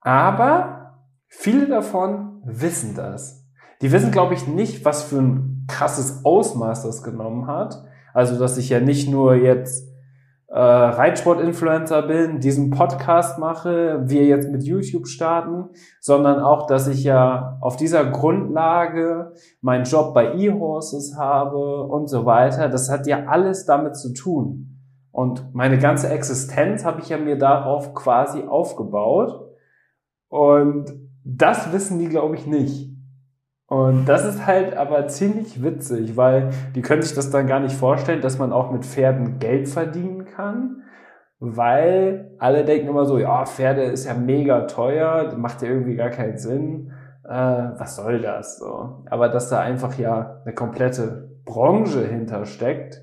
Aber 0.00 0.96
viele 1.28 1.66
davon 1.66 2.40
wissen 2.44 2.94
das. 2.94 3.46
Die 3.80 3.92
wissen, 3.92 4.12
glaube 4.12 4.34
ich, 4.34 4.46
nicht, 4.46 4.84
was 4.84 5.02
für 5.02 5.18
ein 5.18 5.66
krasses 5.68 6.24
Ausmaß 6.24 6.84
das 6.84 7.02
genommen 7.02 7.46
hat. 7.46 7.84
Also, 8.14 8.38
dass 8.38 8.58
ich 8.58 8.68
ja 8.68 8.80
nicht 8.80 9.10
nur 9.10 9.34
jetzt 9.34 9.91
äh, 10.52 10.58
Reitsport-Influencer 10.58 12.02
bin, 12.02 12.38
diesen 12.38 12.68
Podcast 12.68 13.38
mache, 13.38 14.02
wir 14.04 14.26
jetzt 14.26 14.50
mit 14.50 14.62
YouTube 14.62 15.08
starten, 15.08 15.70
sondern 15.98 16.40
auch, 16.40 16.66
dass 16.66 16.88
ich 16.88 17.04
ja 17.04 17.56
auf 17.62 17.76
dieser 17.76 18.04
Grundlage 18.04 19.32
meinen 19.62 19.84
Job 19.84 20.12
bei 20.12 20.34
eHorses 20.34 21.16
habe 21.16 21.84
und 21.84 22.08
so 22.08 22.26
weiter. 22.26 22.68
Das 22.68 22.90
hat 22.90 23.06
ja 23.06 23.24
alles 23.28 23.64
damit 23.64 23.96
zu 23.96 24.12
tun. 24.12 24.78
Und 25.10 25.54
meine 25.54 25.78
ganze 25.78 26.10
Existenz 26.10 26.84
habe 26.84 27.00
ich 27.00 27.08
ja 27.08 27.16
mir 27.16 27.38
darauf 27.38 27.94
quasi 27.94 28.42
aufgebaut. 28.42 29.48
Und 30.28 30.92
das 31.24 31.72
wissen 31.72 31.98
die, 31.98 32.08
glaube 32.08 32.34
ich, 32.34 32.46
nicht. 32.46 32.92
Und 33.66 34.04
das 34.04 34.26
ist 34.26 34.46
halt 34.46 34.76
aber 34.76 35.08
ziemlich 35.08 35.62
witzig, 35.62 36.14
weil 36.18 36.50
die 36.74 36.82
können 36.82 37.00
sich 37.00 37.14
das 37.14 37.30
dann 37.30 37.46
gar 37.46 37.60
nicht 37.60 37.74
vorstellen, 37.74 38.20
dass 38.20 38.38
man 38.38 38.52
auch 38.52 38.70
mit 38.70 38.84
Pferden 38.84 39.38
Geld 39.38 39.66
verdienen 39.66 40.21
kann, 40.34 40.82
weil 41.40 42.36
alle 42.38 42.64
denken 42.64 42.88
immer 42.88 43.04
so, 43.04 43.18
ja, 43.18 43.44
Pferde 43.44 43.82
ist 43.82 44.06
ja 44.06 44.14
mega 44.14 44.62
teuer, 44.62 45.34
macht 45.36 45.62
ja 45.62 45.68
irgendwie 45.68 45.96
gar 45.96 46.10
keinen 46.10 46.38
Sinn. 46.38 46.92
Äh, 47.24 47.30
was 47.30 47.96
soll 47.96 48.20
das 48.20 48.58
so? 48.58 49.02
Aber 49.10 49.28
dass 49.28 49.48
da 49.48 49.60
einfach 49.60 49.98
ja 49.98 50.40
eine 50.44 50.54
komplette 50.54 51.30
Branche 51.44 52.06
hintersteckt, 52.06 53.02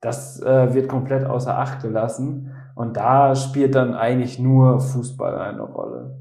das 0.00 0.40
äh, 0.42 0.74
wird 0.74 0.88
komplett 0.88 1.24
außer 1.24 1.58
Acht 1.58 1.82
gelassen. 1.82 2.54
Und 2.76 2.96
da 2.96 3.34
spielt 3.34 3.74
dann 3.74 3.94
eigentlich 3.94 4.38
nur 4.38 4.80
Fußball 4.80 5.38
eine 5.38 5.62
Rolle. 5.62 6.18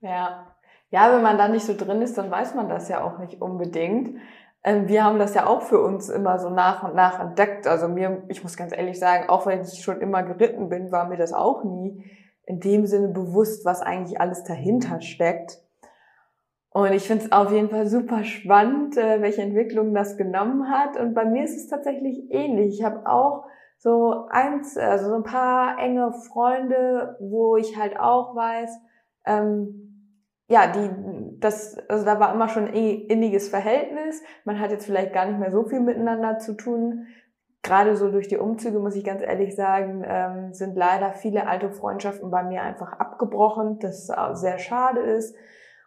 Ja, 0.00 0.46
ja, 0.90 1.12
wenn 1.14 1.22
man 1.22 1.38
da 1.38 1.48
nicht 1.48 1.64
so 1.64 1.76
drin 1.76 2.02
ist, 2.02 2.18
dann 2.18 2.30
weiß 2.30 2.54
man 2.54 2.68
das 2.68 2.88
ja 2.88 3.02
auch 3.04 3.18
nicht 3.18 3.40
unbedingt. 3.40 4.18
Ähm, 4.62 4.88
wir 4.88 5.04
haben 5.04 5.18
das 5.18 5.34
ja 5.34 5.46
auch 5.46 5.62
für 5.62 5.80
uns 5.80 6.08
immer 6.08 6.38
so 6.38 6.50
nach 6.50 6.82
und 6.82 6.94
nach 6.94 7.20
entdeckt. 7.20 7.66
Also 7.66 7.88
mir, 7.88 8.22
ich 8.28 8.42
muss 8.42 8.56
ganz 8.56 8.76
ehrlich 8.76 8.98
sagen, 8.98 9.28
auch 9.28 9.46
wenn 9.46 9.62
ich 9.62 9.82
schon 9.82 10.00
immer 10.00 10.22
geritten 10.22 10.68
bin, 10.68 10.92
war 10.92 11.08
mir 11.08 11.16
das 11.16 11.32
auch 11.32 11.64
nie 11.64 12.04
in 12.46 12.60
dem 12.60 12.86
Sinne 12.86 13.08
bewusst, 13.08 13.64
was 13.64 13.80
eigentlich 13.80 14.20
alles 14.20 14.44
dahinter 14.44 15.00
steckt. 15.00 15.62
Und 16.72 16.92
ich 16.92 17.06
finde 17.06 17.24
es 17.24 17.32
auf 17.32 17.50
jeden 17.50 17.68
Fall 17.68 17.86
super 17.86 18.22
spannend, 18.24 18.96
äh, 18.96 19.20
welche 19.20 19.42
Entwicklung 19.42 19.94
das 19.94 20.16
genommen 20.16 20.68
hat. 20.70 20.96
Und 20.98 21.14
bei 21.14 21.24
mir 21.24 21.44
ist 21.44 21.56
es 21.56 21.68
tatsächlich 21.68 22.30
ähnlich. 22.30 22.78
Ich 22.78 22.84
habe 22.84 23.06
auch 23.06 23.44
so 23.78 24.26
eins, 24.30 24.76
also 24.76 25.08
so 25.08 25.14
ein 25.14 25.24
paar 25.24 25.78
enge 25.78 26.12
Freunde, 26.12 27.16
wo 27.18 27.56
ich 27.56 27.76
halt 27.76 27.98
auch 27.98 28.36
weiß, 28.36 28.70
ähm, 29.26 29.89
ja, 30.50 30.66
die, 30.66 30.90
das, 31.38 31.78
also 31.88 32.04
da 32.04 32.18
war 32.18 32.34
immer 32.34 32.48
schon 32.48 32.66
ein 32.66 32.74
inniges 32.74 33.48
Verhältnis. 33.48 34.20
Man 34.44 34.58
hat 34.58 34.72
jetzt 34.72 34.84
vielleicht 34.84 35.12
gar 35.12 35.26
nicht 35.26 35.38
mehr 35.38 35.52
so 35.52 35.64
viel 35.64 35.78
miteinander 35.78 36.38
zu 36.38 36.54
tun. 36.54 37.06
Gerade 37.62 37.94
so 37.94 38.10
durch 38.10 38.26
die 38.26 38.36
Umzüge, 38.36 38.80
muss 38.80 38.96
ich 38.96 39.04
ganz 39.04 39.22
ehrlich 39.22 39.54
sagen, 39.54 40.02
ähm, 40.04 40.52
sind 40.52 40.76
leider 40.76 41.12
viele 41.12 41.46
alte 41.46 41.70
Freundschaften 41.70 42.32
bei 42.32 42.42
mir 42.42 42.62
einfach 42.62 42.94
abgebrochen, 42.94 43.78
das 43.78 44.10
sehr 44.32 44.58
schade 44.58 45.00
ist. 45.00 45.36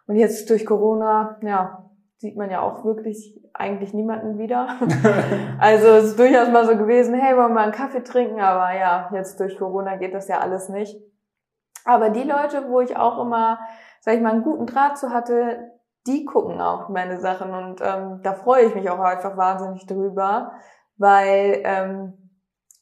Und 0.06 0.16
jetzt 0.16 0.48
durch 0.48 0.64
Corona, 0.64 1.38
ja, 1.42 1.90
sieht 2.16 2.36
man 2.36 2.50
ja 2.50 2.62
auch 2.62 2.86
wirklich 2.86 3.38
eigentlich 3.52 3.92
niemanden 3.92 4.38
wieder. 4.38 4.78
also 5.58 5.88
es 5.88 6.04
ist 6.04 6.18
durchaus 6.18 6.48
mal 6.48 6.64
so 6.64 6.78
gewesen, 6.78 7.14
hey, 7.14 7.36
wollen 7.36 7.50
wir 7.50 7.54
mal 7.54 7.62
einen 7.64 7.72
Kaffee 7.72 8.02
trinken? 8.02 8.40
Aber 8.40 8.74
ja, 8.74 9.10
jetzt 9.12 9.38
durch 9.40 9.58
Corona 9.58 9.96
geht 9.96 10.14
das 10.14 10.26
ja 10.28 10.38
alles 10.38 10.70
nicht. 10.70 10.96
Aber 11.84 12.08
die 12.08 12.22
Leute, 12.22 12.70
wo 12.70 12.80
ich 12.80 12.96
auch 12.96 13.20
immer 13.20 13.58
sag 14.04 14.16
ich 14.16 14.20
mal, 14.20 14.32
einen 14.32 14.42
guten 14.42 14.66
Draht 14.66 14.98
zu 14.98 15.10
hatte, 15.10 15.70
die 16.06 16.26
gucken 16.26 16.60
auch 16.60 16.90
meine 16.90 17.18
Sachen 17.18 17.52
und 17.54 17.80
ähm, 17.80 18.20
da 18.22 18.34
freue 18.34 18.66
ich 18.66 18.74
mich 18.74 18.90
auch 18.90 18.98
einfach 18.98 19.38
wahnsinnig 19.38 19.86
drüber, 19.86 20.52
weil 20.98 21.62
ähm, 21.64 22.12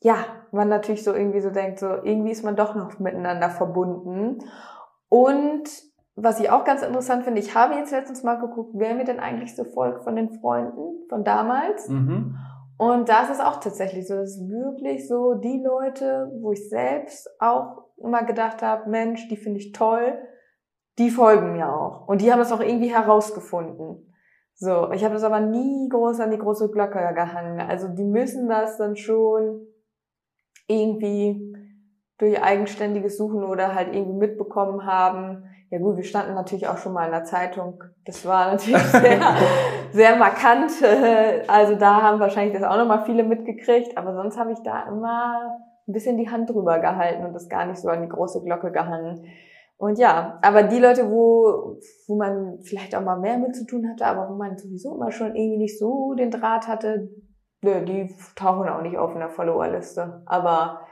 ja, 0.00 0.16
man 0.50 0.68
natürlich 0.68 1.04
so 1.04 1.14
irgendwie 1.14 1.40
so 1.40 1.50
denkt, 1.50 1.78
so 1.78 1.86
irgendwie 1.86 2.32
ist 2.32 2.44
man 2.44 2.56
doch 2.56 2.74
noch 2.74 2.98
miteinander 2.98 3.50
verbunden. 3.50 4.38
Und 5.08 5.62
was 6.16 6.40
ich 6.40 6.50
auch 6.50 6.64
ganz 6.64 6.82
interessant 6.82 7.22
finde, 7.22 7.40
ich 7.40 7.54
habe 7.54 7.74
jetzt 7.74 7.92
letztens 7.92 8.24
mal 8.24 8.40
geguckt, 8.40 8.72
wer 8.74 8.96
mir 8.96 9.04
denn 9.04 9.20
eigentlich 9.20 9.54
so 9.54 9.62
folgt 9.62 10.02
von 10.02 10.16
den 10.16 10.40
Freunden 10.40 11.06
von 11.08 11.22
damals. 11.22 11.88
Mhm. 11.88 12.36
Und 12.78 13.08
da 13.08 13.22
ist 13.22 13.30
es 13.30 13.40
auch 13.40 13.60
tatsächlich 13.60 14.08
so, 14.08 14.16
dass 14.16 14.40
wirklich 14.40 15.06
so 15.06 15.34
die 15.34 15.62
Leute, 15.64 16.32
wo 16.40 16.50
ich 16.50 16.68
selbst 16.68 17.30
auch 17.38 17.84
immer 17.96 18.24
gedacht 18.24 18.60
habe, 18.60 18.90
Mensch, 18.90 19.28
die 19.28 19.36
finde 19.36 19.60
ich 19.60 19.70
toll, 19.70 20.18
die 20.98 21.10
folgen 21.10 21.52
mir 21.52 21.72
auch. 21.72 22.06
Und 22.06 22.20
die 22.20 22.30
haben 22.30 22.38
das 22.38 22.52
auch 22.52 22.60
irgendwie 22.60 22.92
herausgefunden. 22.92 24.12
So, 24.54 24.90
ich 24.92 25.02
habe 25.04 25.14
das 25.14 25.24
aber 25.24 25.40
nie 25.40 25.88
groß 25.88 26.20
an 26.20 26.30
die 26.30 26.38
große 26.38 26.70
Glocke 26.70 27.12
gehangen. 27.14 27.60
Also 27.60 27.88
die 27.88 28.04
müssen 28.04 28.48
das 28.48 28.76
dann 28.76 28.96
schon 28.96 29.66
irgendwie 30.68 31.56
durch 32.18 32.40
eigenständiges 32.40 33.16
Suchen 33.16 33.42
oder 33.42 33.74
halt 33.74 33.94
irgendwie 33.94 34.18
mitbekommen 34.18 34.86
haben. 34.86 35.44
Ja 35.70 35.78
gut, 35.78 35.96
wir 35.96 36.04
standen 36.04 36.34
natürlich 36.34 36.68
auch 36.68 36.76
schon 36.76 36.92
mal 36.92 37.06
in 37.06 37.12
der 37.12 37.24
Zeitung. 37.24 37.82
Das 38.04 38.24
war 38.26 38.52
natürlich 38.52 38.82
sehr, 38.86 39.20
sehr 39.92 40.16
markant. 40.16 40.70
Also 41.48 41.74
da 41.74 42.02
haben 42.02 42.20
wahrscheinlich 42.20 42.54
das 42.54 42.62
auch 42.62 42.76
nochmal 42.76 43.04
viele 43.04 43.24
mitgekriegt. 43.24 43.98
Aber 43.98 44.14
sonst 44.14 44.38
habe 44.38 44.52
ich 44.52 44.62
da 44.62 44.86
immer 44.86 45.58
ein 45.88 45.92
bisschen 45.92 46.18
die 46.18 46.30
Hand 46.30 46.50
drüber 46.50 46.78
gehalten 46.78 47.24
und 47.24 47.32
das 47.32 47.48
gar 47.48 47.66
nicht 47.66 47.80
so 47.80 47.88
an 47.88 48.02
die 48.02 48.08
große 48.08 48.42
Glocke 48.44 48.70
gehangen. 48.70 49.26
Und 49.82 49.98
ja, 49.98 50.38
aber 50.42 50.62
die 50.62 50.78
Leute, 50.78 51.10
wo, 51.10 51.80
wo 52.06 52.14
man 52.14 52.60
vielleicht 52.62 52.94
auch 52.94 53.02
mal 53.02 53.18
mehr 53.18 53.36
mit 53.36 53.56
zu 53.56 53.66
tun 53.66 53.84
hatte, 53.90 54.06
aber 54.06 54.30
wo 54.30 54.36
man 54.36 54.56
sowieso 54.56 54.94
immer 54.94 55.10
schon 55.10 55.34
irgendwie 55.34 55.58
nicht 55.58 55.76
so 55.76 56.14
den 56.14 56.30
Draht 56.30 56.68
hatte, 56.68 57.08
die 57.64 58.14
tauchen 58.36 58.68
auch 58.68 58.82
nicht 58.82 58.96
auf 58.96 59.12
in 59.12 59.18
der 59.18 59.30
Followerliste. 59.30 60.22
Aber 60.24 60.82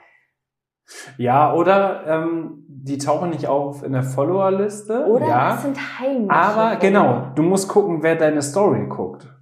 ja, 1.18 1.54
oder 1.54 2.04
ähm, 2.04 2.64
die 2.66 2.99
tauchen 2.99 3.30
nicht 3.30 3.47
auf 3.47 3.85
in 3.85 3.92
der 3.92 4.02
Followerliste. 4.02 5.06
Oder 5.06 5.28
ja, 5.28 5.54
es 5.54 5.62
sind 5.62 6.00
heimliche. 6.00 6.35
Aber 6.35 6.75
genau, 6.80 7.26
du 7.37 7.44
musst 7.44 7.68
gucken, 7.68 8.02
wer 8.02 8.16
deine 8.16 8.42
Story 8.42 8.88
guckt. 8.88 9.32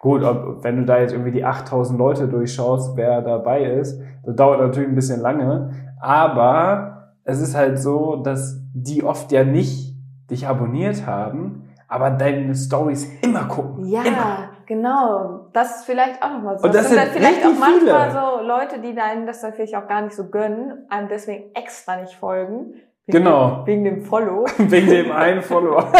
Gut, 0.00 0.24
ob, 0.24 0.64
wenn 0.64 0.76
du 0.76 0.84
da 0.84 0.98
jetzt 0.98 1.12
irgendwie 1.12 1.30
die 1.30 1.44
8000 1.44 1.96
Leute 1.96 2.26
durchschaust, 2.26 2.96
wer 2.96 3.22
dabei 3.22 3.62
ist, 3.62 4.02
das 4.24 4.34
dauert 4.34 4.58
natürlich 4.58 4.88
ein 4.88 4.96
bisschen 4.96 5.20
lange. 5.20 5.70
Aber 6.00 6.97
es 7.28 7.40
ist 7.42 7.54
halt 7.54 7.78
so, 7.78 8.16
dass 8.16 8.58
die 8.72 9.04
oft 9.04 9.30
ja 9.32 9.44
nicht 9.44 9.94
dich 10.30 10.46
abonniert 10.46 11.06
haben, 11.06 11.68
aber 11.86 12.10
deine 12.10 12.54
Stories 12.54 13.06
immer 13.20 13.44
gucken. 13.44 13.84
Ja, 13.86 14.02
immer. 14.02 14.48
genau. 14.64 15.48
Das 15.52 15.76
ist 15.76 15.84
vielleicht 15.84 16.22
auch 16.22 16.30
nochmal 16.30 16.58
so. 16.58 16.66
Und 16.66 16.74
das, 16.74 16.84
das 16.84 16.90
sind, 16.90 17.00
sind 17.00 17.12
vielleicht 17.12 17.44
auch 17.44 17.58
manchmal 17.60 18.10
viele. 18.10 18.12
so 18.12 18.46
Leute, 18.46 18.80
die 18.80 18.94
deinen 18.94 19.26
das 19.26 19.44
vielleicht 19.54 19.76
auch 19.76 19.86
gar 19.86 20.00
nicht 20.00 20.16
so 20.16 20.30
gönnen, 20.30 20.86
einem 20.88 21.08
deswegen 21.08 21.54
extra 21.54 22.00
nicht 22.00 22.14
folgen. 22.14 22.74
Wegen 23.04 23.18
genau. 23.18 23.56
Dem, 23.56 23.66
wegen 23.66 23.84
dem 23.84 24.02
Follow. 24.04 24.46
wegen 24.56 24.88
dem 24.88 25.12
einen 25.12 25.42
Follower. 25.42 25.84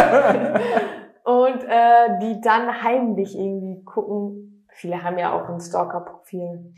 Und 1.24 1.62
äh, 1.62 2.18
die 2.22 2.40
dann 2.40 2.82
heimlich 2.82 3.38
irgendwie 3.38 3.84
gucken. 3.84 4.64
Viele 4.70 5.02
haben 5.02 5.18
ja 5.18 5.34
auch 5.34 5.46
ein 5.50 5.60
Stalker-Profil. 5.60 6.72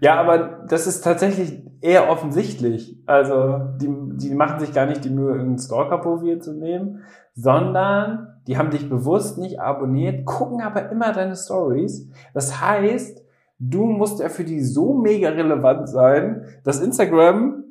Ja, 0.00 0.20
aber 0.20 0.64
das 0.68 0.86
ist 0.86 1.02
tatsächlich 1.02 1.62
eher 1.80 2.10
offensichtlich. 2.10 2.98
Also 3.06 3.60
die, 3.80 3.88
die 4.16 4.34
machen 4.34 4.60
sich 4.60 4.72
gar 4.72 4.86
nicht 4.86 5.04
die 5.04 5.10
Mühe, 5.10 5.34
ein 5.34 5.58
Stalker-Profil 5.58 6.40
zu 6.40 6.54
nehmen, 6.54 7.02
sondern 7.34 8.40
die 8.46 8.58
haben 8.58 8.70
dich 8.70 8.88
bewusst 8.88 9.38
nicht 9.38 9.60
abonniert, 9.60 10.24
gucken 10.24 10.60
aber 10.60 10.90
immer 10.90 11.12
deine 11.12 11.36
Stories. 11.36 12.08
Das 12.32 12.60
heißt, 12.60 13.22
du 13.58 13.86
musst 13.86 14.20
ja 14.20 14.28
für 14.28 14.44
die 14.44 14.60
so 14.60 14.94
mega 14.94 15.30
relevant 15.30 15.88
sein, 15.88 16.44
dass 16.64 16.80
Instagram 16.80 17.64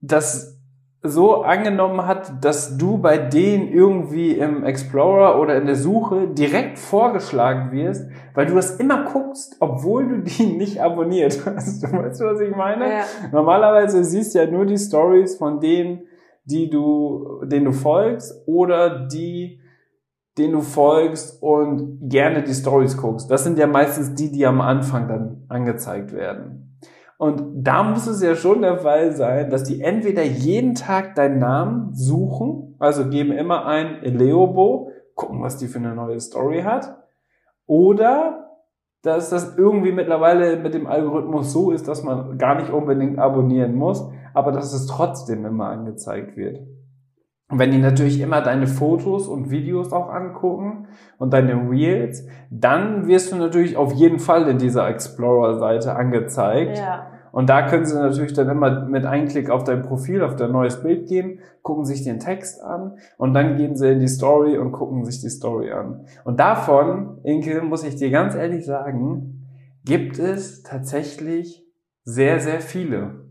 das 0.00 0.53
so 1.06 1.42
angenommen 1.42 2.06
hat, 2.06 2.42
dass 2.42 2.78
du 2.78 2.96
bei 2.96 3.18
denen 3.18 3.68
irgendwie 3.68 4.32
im 4.32 4.64
Explorer 4.64 5.38
oder 5.38 5.56
in 5.58 5.66
der 5.66 5.76
Suche 5.76 6.28
direkt 6.28 6.78
vorgeschlagen 6.78 7.72
wirst, 7.72 8.08
weil 8.32 8.46
du 8.46 8.54
das 8.54 8.76
immer 8.76 9.04
guckst, 9.04 9.56
obwohl 9.60 10.08
du 10.08 10.22
die 10.22 10.46
nicht 10.56 10.80
abonniert 10.80 11.44
hast. 11.44 11.82
Weißt 11.92 12.20
du, 12.22 12.24
was 12.24 12.40
ich 12.40 12.56
meine? 12.56 12.88
Ja. 12.88 13.04
Normalerweise 13.32 14.02
siehst 14.02 14.34
du 14.34 14.38
ja 14.38 14.50
nur 14.50 14.64
die 14.64 14.78
Stories 14.78 15.36
von 15.36 15.60
denen, 15.60 16.04
die 16.46 16.70
du, 16.70 17.42
denen 17.44 17.66
du 17.66 17.72
folgst 17.72 18.42
oder 18.46 19.06
die, 19.06 19.60
denen 20.38 20.54
du 20.54 20.62
folgst 20.62 21.42
und 21.42 22.08
gerne 22.08 22.42
die 22.42 22.54
Stories 22.54 22.96
guckst. 22.96 23.30
Das 23.30 23.44
sind 23.44 23.58
ja 23.58 23.66
meistens 23.66 24.14
die, 24.14 24.32
die 24.32 24.46
am 24.46 24.62
Anfang 24.62 25.06
dann 25.06 25.44
angezeigt 25.48 26.14
werden. 26.14 26.73
Und 27.18 27.62
da 27.62 27.82
muss 27.82 28.06
es 28.06 28.22
ja 28.22 28.34
schon 28.34 28.62
der 28.62 28.78
Fall 28.78 29.12
sein, 29.12 29.50
dass 29.50 29.64
die 29.64 29.80
entweder 29.80 30.22
jeden 30.22 30.74
Tag 30.74 31.14
deinen 31.14 31.38
Namen 31.38 31.94
suchen, 31.94 32.74
also 32.78 33.08
geben 33.08 33.32
immer 33.32 33.66
ein 33.66 34.02
Eleobo, 34.02 34.90
gucken, 35.14 35.42
was 35.42 35.56
die 35.56 35.68
für 35.68 35.78
eine 35.78 35.94
neue 35.94 36.20
Story 36.20 36.62
hat, 36.62 36.96
oder 37.66 38.44
dass 39.02 39.30
das 39.30 39.56
irgendwie 39.56 39.92
mittlerweile 39.92 40.56
mit 40.56 40.74
dem 40.74 40.86
Algorithmus 40.86 41.52
so 41.52 41.70
ist, 41.70 41.86
dass 41.86 42.02
man 42.02 42.38
gar 42.38 42.56
nicht 42.56 42.70
unbedingt 42.70 43.18
abonnieren 43.18 43.74
muss, 43.74 44.08
aber 44.32 44.50
dass 44.50 44.72
es 44.72 44.86
trotzdem 44.86 45.44
immer 45.44 45.68
angezeigt 45.68 46.36
wird. 46.36 46.60
Und 47.54 47.60
wenn 47.60 47.70
die 47.70 47.78
natürlich 47.78 48.20
immer 48.20 48.40
deine 48.40 48.66
Fotos 48.66 49.28
und 49.28 49.48
Videos 49.48 49.92
auch 49.92 50.12
angucken 50.12 50.88
und 51.18 51.32
deine 51.32 51.70
Reels, 51.70 52.26
dann 52.50 53.06
wirst 53.06 53.30
du 53.30 53.36
natürlich 53.36 53.76
auf 53.76 53.92
jeden 53.92 54.18
Fall 54.18 54.48
in 54.48 54.58
dieser 54.58 54.88
Explorer-Seite 54.88 55.94
angezeigt. 55.94 56.78
Ja. 56.78 57.06
Und 57.30 57.48
da 57.48 57.68
können 57.68 57.84
sie 57.84 57.94
natürlich 57.94 58.32
dann 58.32 58.48
immer 58.48 58.86
mit 58.86 59.06
einem 59.06 59.28
Klick 59.28 59.50
auf 59.50 59.62
dein 59.62 59.82
Profil, 59.82 60.24
auf 60.24 60.34
dein 60.34 60.50
neues 60.50 60.82
Bild 60.82 61.06
gehen, 61.06 61.38
gucken 61.62 61.84
sich 61.84 62.02
den 62.02 62.18
Text 62.18 62.60
an 62.60 62.96
und 63.18 63.34
dann 63.34 63.56
gehen 63.56 63.76
sie 63.76 63.92
in 63.92 64.00
die 64.00 64.08
Story 64.08 64.58
und 64.58 64.72
gucken 64.72 65.04
sich 65.04 65.20
die 65.20 65.30
Story 65.30 65.70
an. 65.70 66.06
Und 66.24 66.40
davon, 66.40 67.20
Inke, 67.22 67.62
muss 67.62 67.84
ich 67.84 67.94
dir 67.94 68.10
ganz 68.10 68.34
ehrlich 68.34 68.66
sagen, 68.66 69.46
gibt 69.84 70.18
es 70.18 70.64
tatsächlich 70.64 71.64
sehr, 72.02 72.40
sehr 72.40 72.60
viele, 72.60 73.23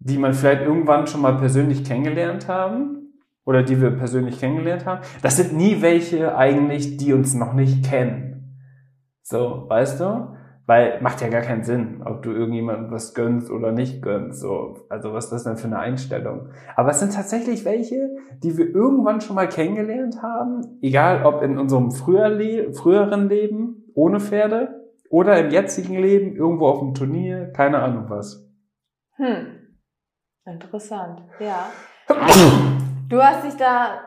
die 0.00 0.18
man 0.18 0.32
vielleicht 0.32 0.62
irgendwann 0.62 1.06
schon 1.06 1.22
mal 1.22 1.36
persönlich 1.36 1.84
kennengelernt 1.84 2.48
haben 2.48 3.12
oder 3.44 3.62
die 3.62 3.80
wir 3.80 3.90
persönlich 3.90 4.38
kennengelernt 4.38 4.86
haben. 4.86 5.00
Das 5.22 5.36
sind 5.36 5.56
nie 5.56 5.82
welche 5.82 6.36
eigentlich, 6.36 6.96
die 6.96 7.12
uns 7.12 7.34
noch 7.34 7.54
nicht 7.54 7.84
kennen. 7.84 8.58
So, 9.22 9.66
weißt 9.68 10.00
du? 10.00 10.34
Weil 10.66 11.00
macht 11.00 11.22
ja 11.22 11.28
gar 11.28 11.40
keinen 11.40 11.64
Sinn, 11.64 12.02
ob 12.04 12.22
du 12.22 12.30
irgendjemandem 12.30 12.90
was 12.90 13.14
gönnst 13.14 13.50
oder 13.50 13.72
nicht 13.72 14.02
gönnst. 14.02 14.40
So, 14.40 14.86
also 14.90 15.14
was 15.14 15.24
ist 15.24 15.30
das 15.30 15.44
denn 15.44 15.56
für 15.56 15.66
eine 15.66 15.78
Einstellung? 15.78 16.50
Aber 16.76 16.90
es 16.90 17.00
sind 17.00 17.14
tatsächlich 17.14 17.64
welche, 17.64 18.10
die 18.42 18.58
wir 18.58 18.66
irgendwann 18.74 19.22
schon 19.22 19.36
mal 19.36 19.48
kennengelernt 19.48 20.22
haben, 20.22 20.78
egal 20.82 21.24
ob 21.24 21.42
in 21.42 21.56
unserem 21.56 21.90
früher 21.90 22.28
Le 22.28 22.74
früheren 22.74 23.30
Leben 23.30 23.84
ohne 23.94 24.20
Pferde 24.20 24.78
oder 25.08 25.40
im 25.40 25.50
jetzigen 25.50 25.94
Leben 25.98 26.36
irgendwo 26.36 26.66
auf 26.66 26.80
dem 26.80 26.92
Turnier, 26.92 27.50
keine 27.52 27.78
Ahnung 27.78 28.04
was. 28.08 28.46
Hm. 29.16 29.57
Interessant, 30.50 31.22
ja. 31.40 31.66
Du 33.08 33.22
hast 33.22 33.42
dich 33.42 33.56
da, 33.56 34.00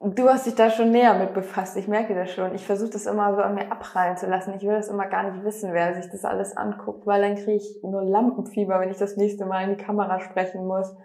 du 0.00 0.28
hast 0.30 0.46
dich 0.46 0.54
da 0.54 0.70
schon 0.70 0.92
näher 0.92 1.12
mit 1.12 1.34
befasst. 1.34 1.76
Ich 1.76 1.88
merke 1.88 2.14
das 2.14 2.30
schon. 2.30 2.54
Ich 2.54 2.64
versuche 2.64 2.88
das 2.88 3.04
immer 3.04 3.34
so 3.34 3.42
an 3.42 3.54
mir 3.54 3.70
abprallen 3.70 4.16
zu 4.16 4.26
lassen. 4.26 4.54
Ich 4.54 4.62
will 4.62 4.76
das 4.76 4.88
immer 4.88 5.06
gar 5.08 5.30
nicht 5.30 5.44
wissen, 5.44 5.74
wer 5.74 5.94
sich 5.94 6.10
das 6.10 6.24
alles 6.24 6.56
anguckt, 6.56 7.06
weil 7.06 7.20
dann 7.20 7.34
kriege 7.34 7.56
ich 7.56 7.80
nur 7.82 8.02
Lampenfieber, 8.02 8.80
wenn 8.80 8.88
ich 8.88 8.96
das 8.96 9.18
nächste 9.18 9.44
Mal 9.44 9.64
in 9.64 9.76
die 9.76 9.84
Kamera 9.84 10.20
sprechen 10.20 10.66
muss. 10.66 10.96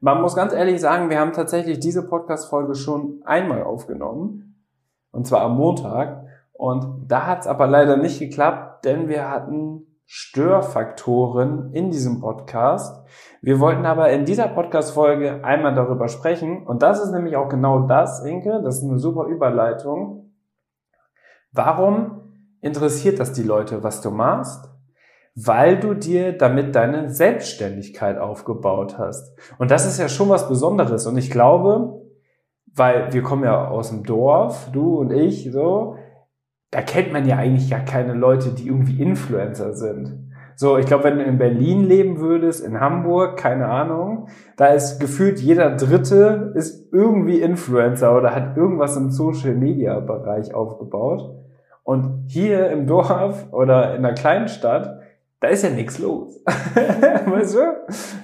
Man 0.00 0.20
muss 0.20 0.36
ganz 0.36 0.52
ehrlich 0.52 0.78
sagen, 0.78 1.08
wir 1.08 1.18
haben 1.18 1.32
tatsächlich 1.32 1.80
diese 1.80 2.06
Podcast-Folge 2.06 2.74
schon 2.74 3.22
einmal 3.24 3.62
aufgenommen. 3.62 4.62
Und 5.10 5.26
zwar 5.26 5.40
am 5.40 5.56
Montag. 5.56 6.26
Und 6.52 7.06
da 7.08 7.26
hat 7.26 7.40
es 7.40 7.46
aber 7.46 7.66
leider 7.66 7.96
nicht 7.96 8.18
geklappt, 8.18 8.84
denn 8.84 9.08
wir 9.08 9.30
hatten 9.30 9.86
Störfaktoren 10.06 11.72
in 11.72 11.90
diesem 11.90 12.20
Podcast. 12.20 13.04
Wir 13.40 13.58
wollten 13.58 13.86
aber 13.86 14.10
in 14.10 14.24
dieser 14.24 14.48
Podcast-Folge 14.48 15.44
einmal 15.44 15.74
darüber 15.74 16.08
sprechen. 16.08 16.66
Und 16.66 16.82
das 16.82 17.02
ist 17.02 17.10
nämlich 17.10 17.36
auch 17.36 17.48
genau 17.48 17.86
das, 17.86 18.24
Inke. 18.24 18.60
Das 18.62 18.78
ist 18.78 18.84
eine 18.84 18.98
super 18.98 19.24
Überleitung. 19.26 20.32
Warum 21.52 22.32
interessiert 22.60 23.18
das 23.18 23.32
die 23.32 23.42
Leute, 23.42 23.82
was 23.82 24.00
du 24.00 24.10
machst? 24.10 24.70
Weil 25.34 25.80
du 25.80 25.94
dir 25.94 26.36
damit 26.36 26.74
deine 26.74 27.10
Selbstständigkeit 27.10 28.18
aufgebaut 28.18 28.98
hast. 28.98 29.36
Und 29.58 29.70
das 29.70 29.86
ist 29.86 29.98
ja 29.98 30.08
schon 30.08 30.28
was 30.28 30.48
Besonderes. 30.48 31.06
Und 31.06 31.16
ich 31.16 31.30
glaube, 31.30 32.02
weil 32.74 33.12
wir 33.12 33.22
kommen 33.22 33.44
ja 33.44 33.68
aus 33.68 33.90
dem 33.90 34.04
Dorf, 34.04 34.68
du 34.72 34.98
und 34.98 35.12
ich, 35.12 35.50
so, 35.50 35.96
da 36.74 36.82
kennt 36.82 37.12
man 37.12 37.24
ja 37.24 37.36
eigentlich 37.36 37.70
gar 37.70 37.84
keine 37.84 38.14
Leute, 38.14 38.50
die 38.50 38.66
irgendwie 38.66 39.00
Influencer 39.00 39.74
sind. 39.74 40.24
So, 40.56 40.76
ich 40.76 40.86
glaube, 40.86 41.04
wenn 41.04 41.18
du 41.18 41.24
in 41.24 41.38
Berlin 41.38 41.84
leben 41.84 42.18
würdest, 42.18 42.64
in 42.64 42.80
Hamburg, 42.80 43.36
keine 43.36 43.68
Ahnung, 43.68 44.28
da 44.56 44.66
ist 44.66 44.98
gefühlt 44.98 45.38
jeder 45.38 45.76
Dritte 45.76 46.52
ist 46.56 46.92
irgendwie 46.92 47.40
Influencer 47.40 48.16
oder 48.16 48.34
hat 48.34 48.56
irgendwas 48.56 48.96
im 48.96 49.10
Social 49.10 49.54
Media 49.54 50.00
Bereich 50.00 50.52
aufgebaut. 50.52 51.32
Und 51.84 52.24
hier 52.26 52.70
im 52.70 52.88
Dorf 52.88 53.52
oder 53.52 53.94
in 53.94 54.04
einer 54.04 54.14
kleinen 54.14 54.48
Stadt, 54.48 55.00
da 55.40 55.48
ist 55.48 55.62
ja 55.62 55.70
nichts 55.70 56.00
los. 56.00 56.42
weißt 57.26 57.54
du? 57.54 57.60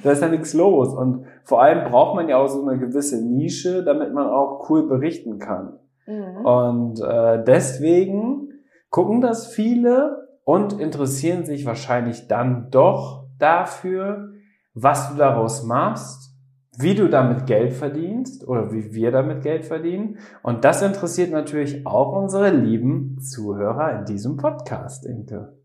Da 0.03 0.11
ist 0.11 0.23
ja 0.23 0.29
nichts 0.29 0.55
los. 0.55 0.93
Und 0.93 1.25
vor 1.45 1.63
allem 1.63 1.89
braucht 1.89 2.17
man 2.17 2.29
ja 2.29 2.37
auch 2.37 2.49
so 2.49 2.67
eine 2.67 2.81
gewisse 2.81 3.25
Nische, 3.25 3.85
damit 3.85 4.13
man 4.13 4.27
auch 4.27 4.69
cool 4.71 4.89
berichten 4.89 5.39
kann. 5.39 5.75
Mhm. 6.07 6.45
Und 6.45 7.01
äh, 7.01 7.43
deswegen 7.45 8.49
gucken 8.91 9.21
das 9.21 9.47
viele 9.47 10.29
und 10.45 10.81
interessieren 10.81 11.45
sich 11.45 11.65
wahrscheinlich 11.67 12.29
dann 12.29 12.71
doch 12.71 13.27
dafür, 13.39 14.33
was 14.75 15.11
du 15.11 15.17
daraus 15.17 15.65
machst, 15.65 16.35
wie 16.79 16.95
du 16.95 17.09
damit 17.09 17.47
Geld 17.47 17.73
verdienst 17.73 18.47
oder 18.47 18.73
wie 18.73 18.93
wir 18.93 19.11
damit 19.11 19.43
Geld 19.43 19.65
verdienen. 19.65 20.19
Und 20.43 20.65
das 20.65 20.83
interessiert 20.83 21.31
natürlich 21.31 21.87
auch 21.87 22.13
unsere 22.13 22.51
lieben 22.51 23.21
Zuhörer 23.21 23.99
in 23.99 24.05
diesem 24.05 24.37
Podcast, 24.37 25.07
Inke. 25.07 25.57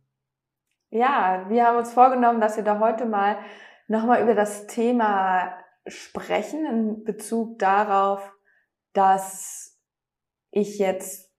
Ja, 0.90 1.46
wir 1.50 1.66
haben 1.66 1.78
uns 1.78 1.94
vorgenommen, 1.94 2.42
dass 2.42 2.58
wir 2.58 2.64
da 2.64 2.80
heute 2.80 3.06
mal 3.06 3.38
nochmal 3.88 4.22
über 4.22 4.36
das 4.36 4.68
Thema 4.68 5.52
sprechen 5.88 6.66
in 6.66 7.04
Bezug 7.04 7.60
darauf, 7.60 8.34
dass 8.94 9.65
ich 10.56 10.80
jetzt, 10.80 11.30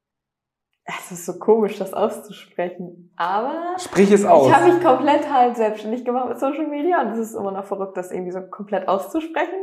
es 0.85 1.11
ist 1.11 1.27
so 1.27 1.39
komisch, 1.39 1.79
das 1.79 1.95
auszusprechen, 1.95 3.13
aber 3.17 3.75
Sprich 3.79 4.13
es 4.13 4.25
aus. 4.25 4.47
ich 4.47 4.55
habe 4.55 4.73
mich 4.73 4.85
komplett 4.85 5.33
halt 5.33 5.57
selbstständig 5.57 6.05
gemacht 6.05 6.29
mit 6.29 6.39
Social 6.39 6.69
Media 6.69 7.01
und 7.01 7.13
es 7.13 7.19
ist 7.19 7.35
immer 7.35 7.51
noch 7.51 7.65
verrückt, 7.65 7.97
das 7.97 8.13
irgendwie 8.13 8.31
so 8.31 8.43
komplett 8.43 8.87
auszusprechen. 8.87 9.55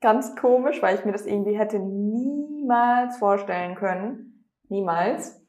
Ganz 0.00 0.34
komisch, 0.36 0.82
weil 0.82 0.96
ich 0.96 1.04
mir 1.04 1.12
das 1.12 1.26
irgendwie 1.26 1.56
hätte 1.56 1.78
niemals 1.78 3.18
vorstellen 3.18 3.74
können. 3.74 4.48
Niemals. 4.68 5.40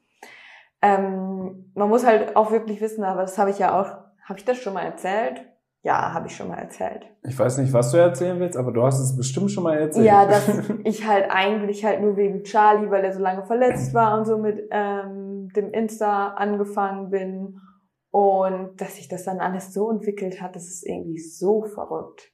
Ähm, 0.82 1.72
man 1.74 1.90
muss 1.90 2.06
halt 2.06 2.36
auch 2.36 2.52
wirklich 2.52 2.82
wissen, 2.82 3.04
aber 3.04 3.22
das 3.22 3.38
habe 3.38 3.50
ich 3.50 3.60
ja 3.60 3.80
auch, 3.80 3.88
habe 4.24 4.38
ich 4.38 4.46
das 4.46 4.58
schon 4.58 4.74
mal 4.74 4.84
erzählt? 4.84 5.46
Ja, 5.86 6.16
habe 6.16 6.26
ich 6.26 6.36
schon 6.36 6.48
mal 6.48 6.58
erzählt. 6.58 7.06
Ich 7.22 7.38
weiß 7.38 7.60
nicht, 7.60 7.72
was 7.72 7.92
du 7.92 7.98
erzählen 7.98 8.40
willst, 8.40 8.58
aber 8.58 8.72
du 8.72 8.82
hast 8.82 9.00
es 9.00 9.16
bestimmt 9.16 9.52
schon 9.52 9.66
mal 9.66 9.78
erzählt. 9.78 10.08
Ja, 10.08 10.26
dass 10.26 10.50
ich 10.84 11.06
halt 11.06 11.28
eigentlich 11.30 11.86
halt 11.86 12.02
nur 12.02 12.18
wegen 12.18 12.44
Charlie, 12.44 12.90
weil 12.90 13.04
er 13.04 13.14
so 13.14 13.20
lange 13.20 13.46
verletzt 13.46 13.94
war 13.94 14.18
und 14.18 14.26
so 14.26 14.40
mit 14.40 14.68
ähm, 14.72 15.50
dem 15.56 15.72
Insta 15.72 16.30
angefangen 16.30 17.12
bin 17.12 17.62
und 18.10 18.82
dass 18.82 18.96
sich 18.96 19.10
das 19.10 19.26
dann 19.26 19.40
alles 19.40 19.76
so 19.76 19.92
entwickelt 19.92 20.42
hat, 20.42 20.56
das 20.56 20.64
ist 20.64 20.88
irgendwie 20.88 21.20
so 21.20 21.66
verrückt. 21.66 22.32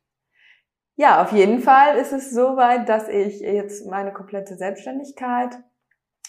Ja, 0.96 1.22
auf 1.22 1.34
jeden 1.34 1.60
Fall 1.60 1.98
ist 1.98 2.14
es 2.14 2.32
so 2.32 2.56
weit, 2.56 2.88
dass 2.88 3.10
ich 3.10 3.42
jetzt 3.42 3.86
meine 3.86 4.14
komplette 4.14 4.56
Selbstständigkeit 4.56 5.58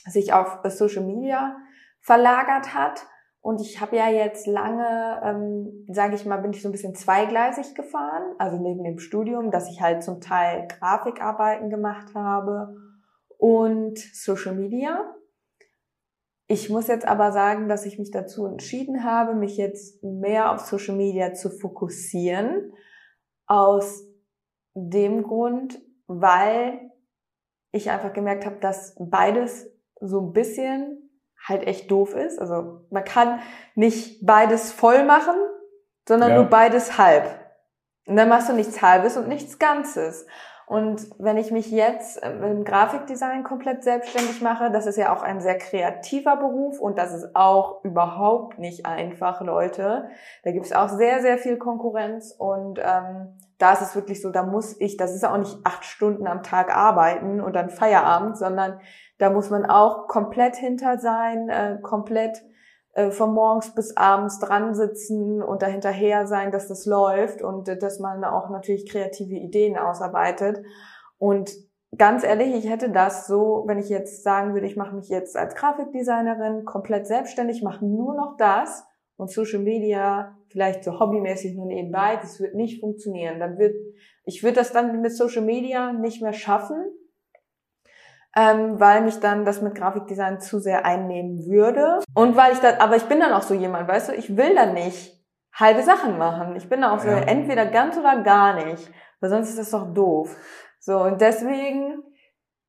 sich 0.06 0.32
auf 0.32 0.58
Social 0.64 1.04
Media 1.04 1.56
verlagert 2.00 2.74
hat. 2.74 3.06
Und 3.42 3.60
ich 3.60 3.80
habe 3.80 3.96
ja 3.96 4.08
jetzt 4.08 4.46
lange, 4.46 5.20
ähm, 5.24 5.84
sage 5.88 6.14
ich 6.14 6.24
mal, 6.24 6.36
bin 6.36 6.52
ich 6.52 6.62
so 6.62 6.68
ein 6.68 6.72
bisschen 6.72 6.94
zweigleisig 6.94 7.74
gefahren, 7.74 8.36
also 8.38 8.56
neben 8.56 8.84
dem 8.84 9.00
Studium, 9.00 9.50
dass 9.50 9.68
ich 9.68 9.82
halt 9.82 10.04
zum 10.04 10.20
Teil 10.20 10.68
Grafikarbeiten 10.68 11.68
gemacht 11.68 12.14
habe 12.14 12.76
und 13.38 13.98
Social 13.98 14.54
Media. 14.54 15.12
Ich 16.46 16.70
muss 16.70 16.86
jetzt 16.86 17.06
aber 17.06 17.32
sagen, 17.32 17.68
dass 17.68 17.84
ich 17.84 17.98
mich 17.98 18.12
dazu 18.12 18.46
entschieden 18.46 19.02
habe, 19.02 19.34
mich 19.34 19.56
jetzt 19.56 20.04
mehr 20.04 20.52
auf 20.52 20.60
Social 20.60 20.94
Media 20.94 21.34
zu 21.34 21.50
fokussieren, 21.50 22.72
aus 23.46 24.04
dem 24.74 25.24
Grund, 25.24 25.82
weil 26.06 26.92
ich 27.72 27.90
einfach 27.90 28.12
gemerkt 28.12 28.46
habe, 28.46 28.60
dass 28.60 28.94
beides 29.00 29.68
so 30.00 30.20
ein 30.20 30.32
bisschen 30.32 31.01
halt 31.46 31.66
echt 31.66 31.90
doof 31.90 32.14
ist. 32.14 32.38
Also 32.38 32.80
man 32.90 33.04
kann 33.04 33.40
nicht 33.74 34.24
beides 34.24 34.72
voll 34.72 35.04
machen, 35.04 35.34
sondern 36.08 36.30
Ja. 36.30 36.36
nur 36.36 36.46
beides 36.46 36.98
halb. 36.98 37.24
Und 38.06 38.16
dann 38.16 38.28
machst 38.28 38.48
du 38.48 38.52
nichts 38.52 38.82
Halbes 38.82 39.16
und 39.16 39.28
nichts 39.28 39.58
Ganzes. 39.58 40.26
Und 40.66 41.06
wenn 41.18 41.36
ich 41.36 41.50
mich 41.50 41.70
jetzt 41.70 42.22
im 42.24 42.64
Grafikdesign 42.64 43.44
komplett 43.44 43.84
selbstständig 43.84 44.40
mache, 44.40 44.70
das 44.70 44.86
ist 44.86 44.96
ja 44.96 45.14
auch 45.14 45.22
ein 45.22 45.40
sehr 45.40 45.58
kreativer 45.58 46.36
Beruf 46.36 46.80
und 46.80 46.96
das 46.96 47.12
ist 47.12 47.36
auch 47.36 47.84
überhaupt 47.84 48.58
nicht 48.58 48.86
einfach, 48.86 49.42
Leute. 49.42 50.08
Da 50.44 50.52
gibt 50.52 50.64
es 50.64 50.72
auch 50.72 50.88
sehr, 50.88 51.20
sehr 51.20 51.36
viel 51.36 51.58
Konkurrenz 51.58 52.34
und 52.38 52.78
ähm, 52.82 53.36
da 53.62 53.74
ist 53.74 53.82
es 53.82 53.94
wirklich 53.94 54.20
so, 54.20 54.30
da 54.30 54.42
muss 54.42 54.74
ich, 54.80 54.96
das 54.96 55.14
ist 55.14 55.24
auch 55.24 55.36
nicht 55.36 55.56
acht 55.62 55.84
Stunden 55.84 56.26
am 56.26 56.42
Tag 56.42 56.76
arbeiten 56.76 57.40
und 57.40 57.54
dann 57.54 57.70
Feierabend, 57.70 58.36
sondern 58.36 58.80
da 59.18 59.30
muss 59.30 59.50
man 59.50 59.66
auch 59.66 60.08
komplett 60.08 60.56
hinter 60.56 60.98
sein, 60.98 61.48
äh, 61.48 61.78
komplett 61.80 62.42
äh, 62.94 63.12
von 63.12 63.32
morgens 63.32 63.72
bis 63.72 63.96
abends 63.96 64.40
dran 64.40 64.74
sitzen 64.74 65.40
und 65.42 65.62
dahinterher 65.62 66.26
sein, 66.26 66.50
dass 66.50 66.66
das 66.66 66.86
läuft 66.86 67.40
und 67.40 67.68
äh, 67.68 67.78
dass 67.78 68.00
man 68.00 68.24
auch 68.24 68.50
natürlich 68.50 68.90
kreative 68.90 69.36
Ideen 69.36 69.78
ausarbeitet. 69.78 70.64
Und 71.18 71.52
ganz 71.96 72.24
ehrlich, 72.24 72.52
ich 72.56 72.68
hätte 72.68 72.90
das 72.90 73.28
so, 73.28 73.62
wenn 73.66 73.78
ich 73.78 73.88
jetzt 73.88 74.24
sagen 74.24 74.54
würde, 74.54 74.66
ich 74.66 74.76
mache 74.76 74.96
mich 74.96 75.08
jetzt 75.08 75.36
als 75.36 75.54
Grafikdesignerin 75.54 76.64
komplett 76.64 77.06
selbstständig, 77.06 77.62
mache 77.62 77.86
nur 77.86 78.14
noch 78.14 78.36
das 78.38 78.84
und 79.16 79.30
Social 79.30 79.60
Media 79.60 80.36
vielleicht 80.48 80.84
so 80.84 80.98
hobbymäßig 80.98 81.54
nur 81.54 81.66
nebenbei, 81.66 82.16
das 82.20 82.40
wird 82.40 82.54
nicht 82.54 82.80
funktionieren. 82.80 83.40
Dann 83.40 83.58
wird, 83.58 83.74
ich 84.24 84.42
würde 84.42 84.56
das 84.56 84.72
dann 84.72 85.00
mit 85.00 85.16
Social 85.16 85.42
Media 85.42 85.92
nicht 85.92 86.22
mehr 86.22 86.32
schaffen, 86.32 86.76
ähm, 88.36 88.80
weil 88.80 89.02
mich 89.02 89.20
dann 89.20 89.44
das 89.44 89.62
mit 89.62 89.74
Grafikdesign 89.74 90.40
zu 90.40 90.58
sehr 90.58 90.84
einnehmen 90.84 91.46
würde. 91.46 92.00
Und 92.14 92.36
weil 92.36 92.52
ich 92.52 92.58
da, 92.58 92.78
aber 92.78 92.96
ich 92.96 93.04
bin 93.04 93.20
dann 93.20 93.32
auch 93.32 93.42
so 93.42 93.54
jemand, 93.54 93.88
weißt 93.88 94.10
du, 94.10 94.14
ich 94.14 94.36
will 94.36 94.54
dann 94.54 94.74
nicht 94.74 95.22
halbe 95.52 95.82
Sachen 95.82 96.18
machen. 96.18 96.56
Ich 96.56 96.68
bin 96.68 96.80
dann 96.80 96.90
auch 96.90 97.02
so, 97.02 97.08
ja. 97.08 97.20
entweder 97.20 97.66
ganz 97.66 97.96
oder 97.96 98.22
gar 98.22 98.54
nicht, 98.64 98.90
weil 99.20 99.30
sonst 99.30 99.50
ist 99.50 99.58
das 99.58 99.70
doch 99.70 99.92
doof. 99.92 100.36
So, 100.80 100.98
und 100.98 101.20
deswegen 101.20 102.02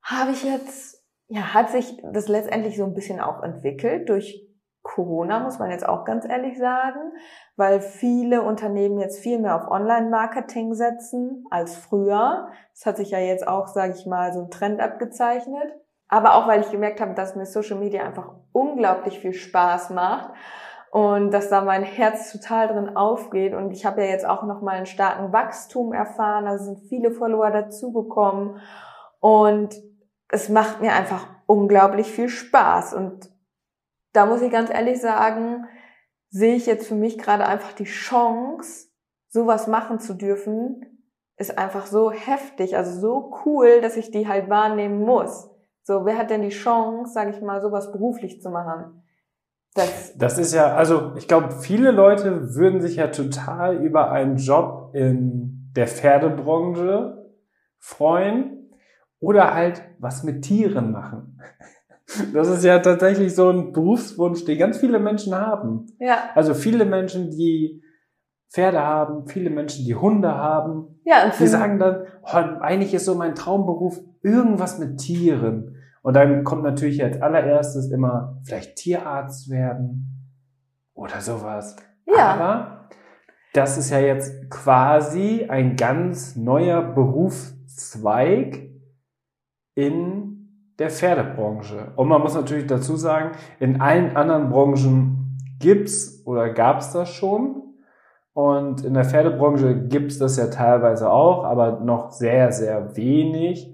habe 0.01 0.31
ich 0.31 0.43
jetzt, 0.43 1.01
ja, 1.27 1.53
hat 1.53 1.71
sich 1.71 1.97
das 2.11 2.27
letztendlich 2.27 2.77
so 2.77 2.83
ein 2.83 2.93
bisschen 2.93 3.21
auch 3.21 3.41
entwickelt 3.41 4.09
durch 4.09 4.45
Corona, 4.83 5.39
muss 5.39 5.59
man 5.59 5.71
jetzt 5.71 5.87
auch 5.87 6.03
ganz 6.03 6.27
ehrlich 6.27 6.57
sagen, 6.59 7.13
weil 7.55 7.79
viele 7.79 8.41
Unternehmen 8.41 8.99
jetzt 8.99 9.19
viel 9.19 9.39
mehr 9.39 9.55
auf 9.55 9.71
Online-Marketing 9.71 10.73
setzen 10.73 11.45
als 11.49 11.75
früher. 11.75 12.49
Das 12.73 12.85
hat 12.85 12.97
sich 12.97 13.11
ja 13.11 13.19
jetzt 13.19 13.47
auch, 13.47 13.67
sage 13.67 13.93
ich 13.97 14.05
mal, 14.05 14.33
so 14.33 14.41
ein 14.41 14.51
Trend 14.51 14.81
abgezeichnet. 14.81 15.73
Aber 16.09 16.35
auch, 16.35 16.47
weil 16.47 16.61
ich 16.61 16.69
gemerkt 16.69 17.01
habe, 17.01 17.13
dass 17.13 17.35
mir 17.35 17.45
Social 17.45 17.79
Media 17.79 18.03
einfach 18.03 18.29
unglaublich 18.51 19.19
viel 19.19 19.33
Spaß 19.33 19.89
macht 19.91 20.31
und 20.91 21.31
dass 21.31 21.49
da 21.49 21.61
mein 21.61 21.81
Herz 21.81 22.31
total 22.31 22.67
drin 22.67 22.95
aufgeht. 22.95 23.55
Und 23.55 23.71
ich 23.71 23.85
habe 23.85 24.03
ja 24.03 24.09
jetzt 24.09 24.27
auch 24.27 24.43
nochmal 24.43 24.75
einen 24.75 24.85
starken 24.85 25.33
Wachstum 25.33 25.91
erfahren. 25.91 26.45
Da 26.45 26.59
sind 26.59 26.81
viele 26.87 27.09
Follower 27.09 27.49
dazugekommen 27.49 28.59
und 29.19 29.75
es 30.29 30.49
macht 30.49 30.81
mir 30.81 30.93
einfach 30.93 31.25
unglaublich 31.47 32.11
viel 32.11 32.29
Spaß. 32.29 32.93
Und 32.93 33.32
da 34.13 34.25
muss 34.25 34.41
ich 34.41 34.51
ganz 34.51 34.69
ehrlich 34.69 35.01
sagen, 35.01 35.65
sehe 36.29 36.55
ich 36.55 36.65
jetzt 36.65 36.87
für 36.87 36.95
mich 36.95 37.17
gerade 37.17 37.45
einfach 37.45 37.73
die 37.73 37.83
Chance, 37.83 38.87
sowas 39.29 39.67
machen 39.67 39.99
zu 39.99 40.13
dürfen, 40.13 41.05
ist 41.37 41.57
einfach 41.57 41.87
so 41.87 42.11
heftig, 42.11 42.77
also 42.77 42.99
so 42.99 43.33
cool, 43.45 43.81
dass 43.81 43.97
ich 43.97 44.11
die 44.11 44.27
halt 44.27 44.49
wahrnehmen 44.49 45.01
muss. 45.01 45.49
So, 45.83 46.05
wer 46.05 46.17
hat 46.17 46.29
denn 46.29 46.43
die 46.43 46.49
Chance, 46.49 47.11
sage 47.11 47.31
ich 47.31 47.41
mal, 47.41 47.61
sowas 47.61 47.91
beruflich 47.91 48.41
zu 48.41 48.49
machen? 48.49 49.03
Das, 49.75 50.15
das 50.15 50.37
ist 50.37 50.53
ja, 50.53 50.75
also 50.75 51.13
ich 51.17 51.27
glaube, 51.27 51.51
viele 51.51 51.91
Leute 51.91 52.55
würden 52.55 52.79
sich 52.79 52.97
ja 52.97 53.07
total 53.07 53.77
über 53.77 54.11
einen 54.11 54.37
Job 54.37 54.91
in 54.93 55.71
der 55.75 55.87
Pferdebranche 55.87 57.31
freuen 57.79 58.71
oder 59.19 59.53
halt 59.53 59.81
was 59.99 60.23
mit 60.23 60.43
Tieren 60.43 60.91
machen. 60.91 61.41
Das 62.33 62.49
ist 62.49 62.63
ja 62.63 62.79
tatsächlich 62.79 63.33
so 63.33 63.49
ein 63.49 63.71
Berufswunsch, 63.71 64.45
den 64.45 64.57
ganz 64.57 64.77
viele 64.77 64.99
Menschen 64.99 65.33
haben. 65.35 65.87
Ja. 65.99 66.29
Also 66.35 66.53
viele 66.53 66.85
Menschen, 66.85 67.31
die 67.31 67.81
Pferde 68.51 68.81
haben, 68.81 69.27
viele 69.27 69.49
Menschen, 69.49 69.85
die 69.85 69.95
Hunde 69.95 70.35
haben. 70.35 70.99
Ja, 71.05 71.25
und 71.25 71.39
die 71.39 71.47
sagen 71.47 71.79
dann, 71.79 72.03
oh, 72.21 72.59
eigentlich 72.61 72.93
ist 72.93 73.05
so 73.05 73.15
mein 73.15 73.35
Traumberuf 73.35 73.99
irgendwas 74.21 74.79
mit 74.79 74.99
Tieren. 74.99 75.77
Und 76.03 76.15
dann 76.15 76.43
kommt 76.43 76.63
natürlich 76.63 77.03
als 77.03 77.21
allererstes 77.21 77.89
immer 77.89 78.41
vielleicht 78.43 78.75
Tierarzt 78.75 79.49
werden 79.49 80.29
oder 80.93 81.21
sowas. 81.21 81.77
Ja. 82.05 82.33
Aber 82.33 82.89
das 83.53 83.77
ist 83.77 83.89
ja 83.89 83.99
jetzt 83.99 84.49
quasi 84.49 85.45
ein 85.49 85.75
ganz 85.75 86.35
neuer 86.35 86.81
Berufszweig 86.81 88.69
in 89.75 90.32
der 90.83 90.89
Pferdebranche. 90.89 91.93
Und 91.95 92.09
man 92.09 92.21
muss 92.21 92.35
natürlich 92.35 92.67
dazu 92.67 92.97
sagen, 92.97 93.31
in 93.59 93.79
allen 93.79 94.17
anderen 94.17 94.49
Branchen 94.49 95.39
gibt's 95.59 96.21
oder 96.25 96.49
gab's 96.49 96.91
das 96.91 97.09
schon. 97.09 97.61
Und 98.33 98.83
in 98.83 98.93
der 98.93 99.05
Pferdebranche 99.05 99.87
gibt's 99.87 100.19
das 100.19 100.35
ja 100.35 100.47
teilweise 100.47 101.09
auch, 101.09 101.45
aber 101.45 101.79
noch 101.79 102.11
sehr, 102.11 102.51
sehr 102.51 102.97
wenig. 102.97 103.73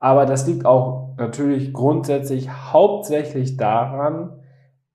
Aber 0.00 0.26
das 0.26 0.46
liegt 0.48 0.66
auch 0.66 1.14
natürlich 1.18 1.72
grundsätzlich 1.72 2.50
hauptsächlich 2.50 3.56
daran, 3.56 4.40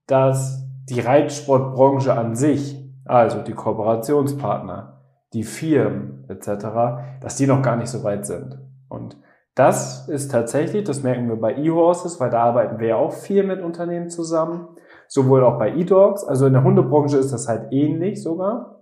dass 0.07 0.67
die 0.89 0.99
Reitsportbranche 0.99 2.17
an 2.17 2.35
sich, 2.35 2.83
also 3.05 3.41
die 3.41 3.53
Kooperationspartner, 3.53 5.01
die 5.31 5.43
Firmen 5.43 6.25
etc., 6.27 6.65
dass 7.21 7.37
die 7.37 7.47
noch 7.47 7.61
gar 7.61 7.77
nicht 7.77 7.89
so 7.89 8.03
weit 8.03 8.25
sind. 8.25 8.59
Und 8.89 9.15
das 9.55 10.09
ist 10.09 10.31
tatsächlich, 10.31 10.83
das 10.83 11.01
merken 11.01 11.29
wir 11.29 11.37
bei 11.37 11.55
eHorses, 11.55 12.19
weil 12.19 12.29
da 12.29 12.43
arbeiten 12.43 12.79
wir 12.79 12.89
ja 12.89 12.95
auch 12.97 13.13
viel 13.13 13.43
mit 13.43 13.61
Unternehmen 13.61 14.09
zusammen, 14.09 14.67
sowohl 15.07 15.45
auch 15.45 15.57
bei 15.57 15.73
eDogs, 15.73 16.25
also 16.25 16.45
in 16.47 16.53
der 16.53 16.63
Hundebranche 16.63 17.17
ist 17.17 17.31
das 17.31 17.47
halt 17.47 17.71
ähnlich 17.71 18.21
sogar. 18.21 18.81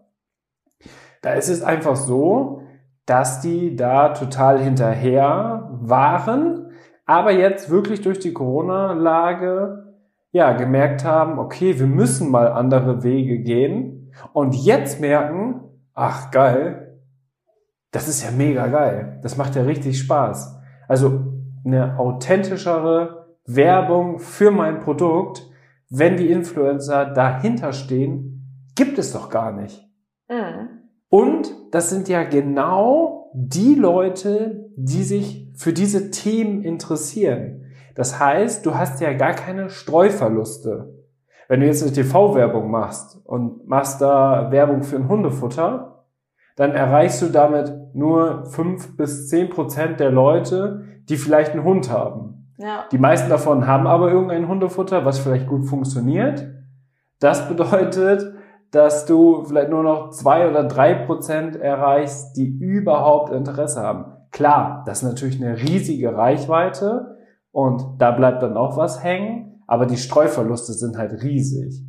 Da 1.22 1.34
ist 1.34 1.50
es 1.50 1.62
einfach 1.62 1.96
so, 1.96 2.64
dass 3.06 3.40
die 3.40 3.76
da 3.76 4.10
total 4.10 4.60
hinterher 4.60 5.70
waren, 5.82 6.72
aber 7.06 7.32
jetzt 7.32 7.70
wirklich 7.70 8.02
durch 8.02 8.18
die 8.18 8.34
Corona-Lage 8.34 9.94
ja 10.32 10.54
gemerkt 10.54 11.06
haben, 11.06 11.38
okay, 11.38 11.78
wir 11.80 11.86
müssen 11.86 12.32
mal 12.32 12.48
andere 12.48 13.04
Wege 13.04 13.40
gehen 13.40 14.12
und 14.32 14.56
jetzt 14.56 15.00
merken, 15.00 15.62
ach 15.94 16.32
geil, 16.32 17.00
das 17.92 18.08
ist 18.08 18.24
ja 18.24 18.32
mega 18.32 18.66
geil, 18.68 19.20
das 19.22 19.38
macht 19.38 19.56
ja 19.56 19.62
richtig 19.62 20.00
Spaß. 20.00 20.63
Also 20.94 21.22
eine 21.66 21.98
authentischere 21.98 23.26
Werbung 23.48 24.20
für 24.20 24.52
mein 24.52 24.80
Produkt, 24.80 25.50
wenn 25.90 26.18
die 26.18 26.30
Influencer 26.30 27.06
dahinter 27.06 27.74
stehen, 27.74 28.70
gibt 28.76 29.00
es 29.00 29.12
doch 29.12 29.32
gar 29.32 29.52
nicht. 29.54 29.90
Mhm. 30.30 30.70
Und 31.10 31.52
das 31.72 31.90
sind 31.90 32.10
ja 32.10 32.22
genau 32.22 33.32
die 33.34 33.74
Leute, 33.74 34.70
die 34.76 35.02
sich 35.02 35.52
für 35.56 35.74
diese 35.74 36.12
Themen 36.12 36.62
interessieren. 36.62 37.72
Das 37.96 38.20
heißt, 38.20 38.64
du 38.64 38.76
hast 38.76 39.02
ja 39.02 39.14
gar 39.14 39.34
keine 39.34 39.72
Streuverluste. 39.72 40.94
Wenn 41.48 41.62
du 41.62 41.66
jetzt 41.66 41.82
eine 41.82 41.92
TV-Werbung 41.92 42.70
machst 42.70 43.20
und 43.26 43.68
machst 43.68 44.00
da 44.00 44.52
Werbung 44.52 44.84
für 44.84 44.98
ein 44.98 45.10
Hundefutter, 45.10 46.06
dann 46.56 46.70
erreichst 46.70 47.24
du 47.24 47.30
damit 47.30 47.83
nur 47.96 48.46
fünf 48.46 48.98
bis 48.98 49.30
zehn 49.30 49.50
Prozent 49.50 50.00
der 50.00 50.12
Leute, 50.12 50.86
die 51.10 51.18
vielleicht 51.18 51.52
einen 51.52 51.64
Hund 51.64 51.92
haben. 51.92 52.52
Ja. 52.58 52.86
Die 52.92 52.98
meisten 52.98 53.30
davon 53.30 53.68
haben 53.68 53.88
aber 53.88 54.12
irgendein 54.12 54.48
Hundefutter, 54.48 55.06
was 55.06 55.20
vielleicht 55.20 55.48
gut 55.48 55.66
funktioniert. 55.66 56.48
Das 57.20 57.48
bedeutet, 57.48 58.34
dass 58.72 59.06
du 59.06 59.44
vielleicht 59.44 59.70
nur 59.70 59.84
noch 59.84 60.10
zwei 60.10 60.50
oder 60.50 60.64
drei 60.64 60.94
Prozent 60.94 61.56
erreichst, 61.56 62.36
die 62.38 62.48
überhaupt 62.48 63.32
Interesse 63.32 63.82
haben. 63.82 64.06
Klar, 64.32 64.84
das 64.86 65.04
ist 65.04 65.10
natürlich 65.10 65.44
eine 65.44 65.58
riesige 65.58 66.16
Reichweite 66.16 67.18
und 67.52 67.84
da 68.00 68.12
bleibt 68.12 68.42
dann 68.42 68.58
auch 68.58 68.78
was 68.78 69.04
hängen, 69.04 69.64
aber 69.68 69.86
die 69.86 69.98
Streuverluste 69.98 70.74
sind 70.74 70.98
halt 70.98 71.22
riesig. 71.22 71.86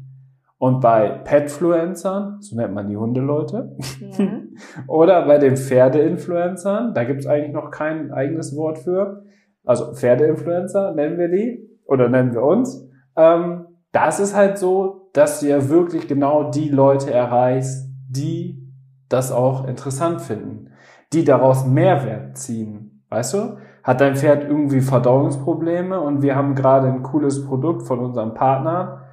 Und 0.59 0.81
bei 0.81 1.09
Petfluencern, 1.09 2.41
so 2.41 2.57
nennt 2.57 2.75
man 2.75 2.89
die 2.89 2.97
Hundeleute, 2.97 3.77
mhm. 4.01 4.57
oder 4.87 5.27
bei 5.27 5.39
den 5.39 5.57
Pferdeinfluencern, 5.57 6.95
da 6.95 7.05
gibt 7.05 7.21
es 7.21 7.27
eigentlich 7.27 7.53
noch 7.53 7.71
kein 7.71 8.13
eigenes 8.13 8.57
Wort 8.57 8.79
für. 8.79 9.25
Also 9.65 9.95
Pferdeinfluencer 9.95 10.95
nennen 10.95 11.19
wir 11.19 11.29
die 11.29 11.69
oder 11.87 12.09
nennen 12.09 12.33
wir 12.33 12.43
uns. 12.43 12.89
Ähm, 13.17 13.67
das 13.93 14.21
ist 14.21 14.35
halt 14.35 14.59
so, 14.59 15.11
dass 15.13 15.41
du 15.41 15.47
ja 15.47 15.69
wirklich 15.69 16.09
genau 16.09 16.51
die 16.51 16.69
Leute 16.69 17.13
erreichst, 17.13 17.89
die 18.09 18.65
das 19.09 19.33
auch 19.33 19.67
interessant 19.67 20.21
finden, 20.21 20.71
die 21.13 21.25
daraus 21.25 21.67
Mehrwert 21.67 22.37
ziehen. 22.37 23.05
Weißt 23.09 23.35
du? 23.35 23.57
Hat 23.83 24.01
dein 24.01 24.17
Pferd 24.17 24.45
irgendwie 24.45 24.81
Verdauungsprobleme 24.81 26.01
und 26.01 26.23
wir 26.23 26.37
haben 26.37 26.55
gerade 26.55 26.89
ein 26.89 27.03
cooles 27.03 27.45
Produkt 27.47 27.87
von 27.87 28.01
unserem 28.01 28.35
Partner, 28.35 29.04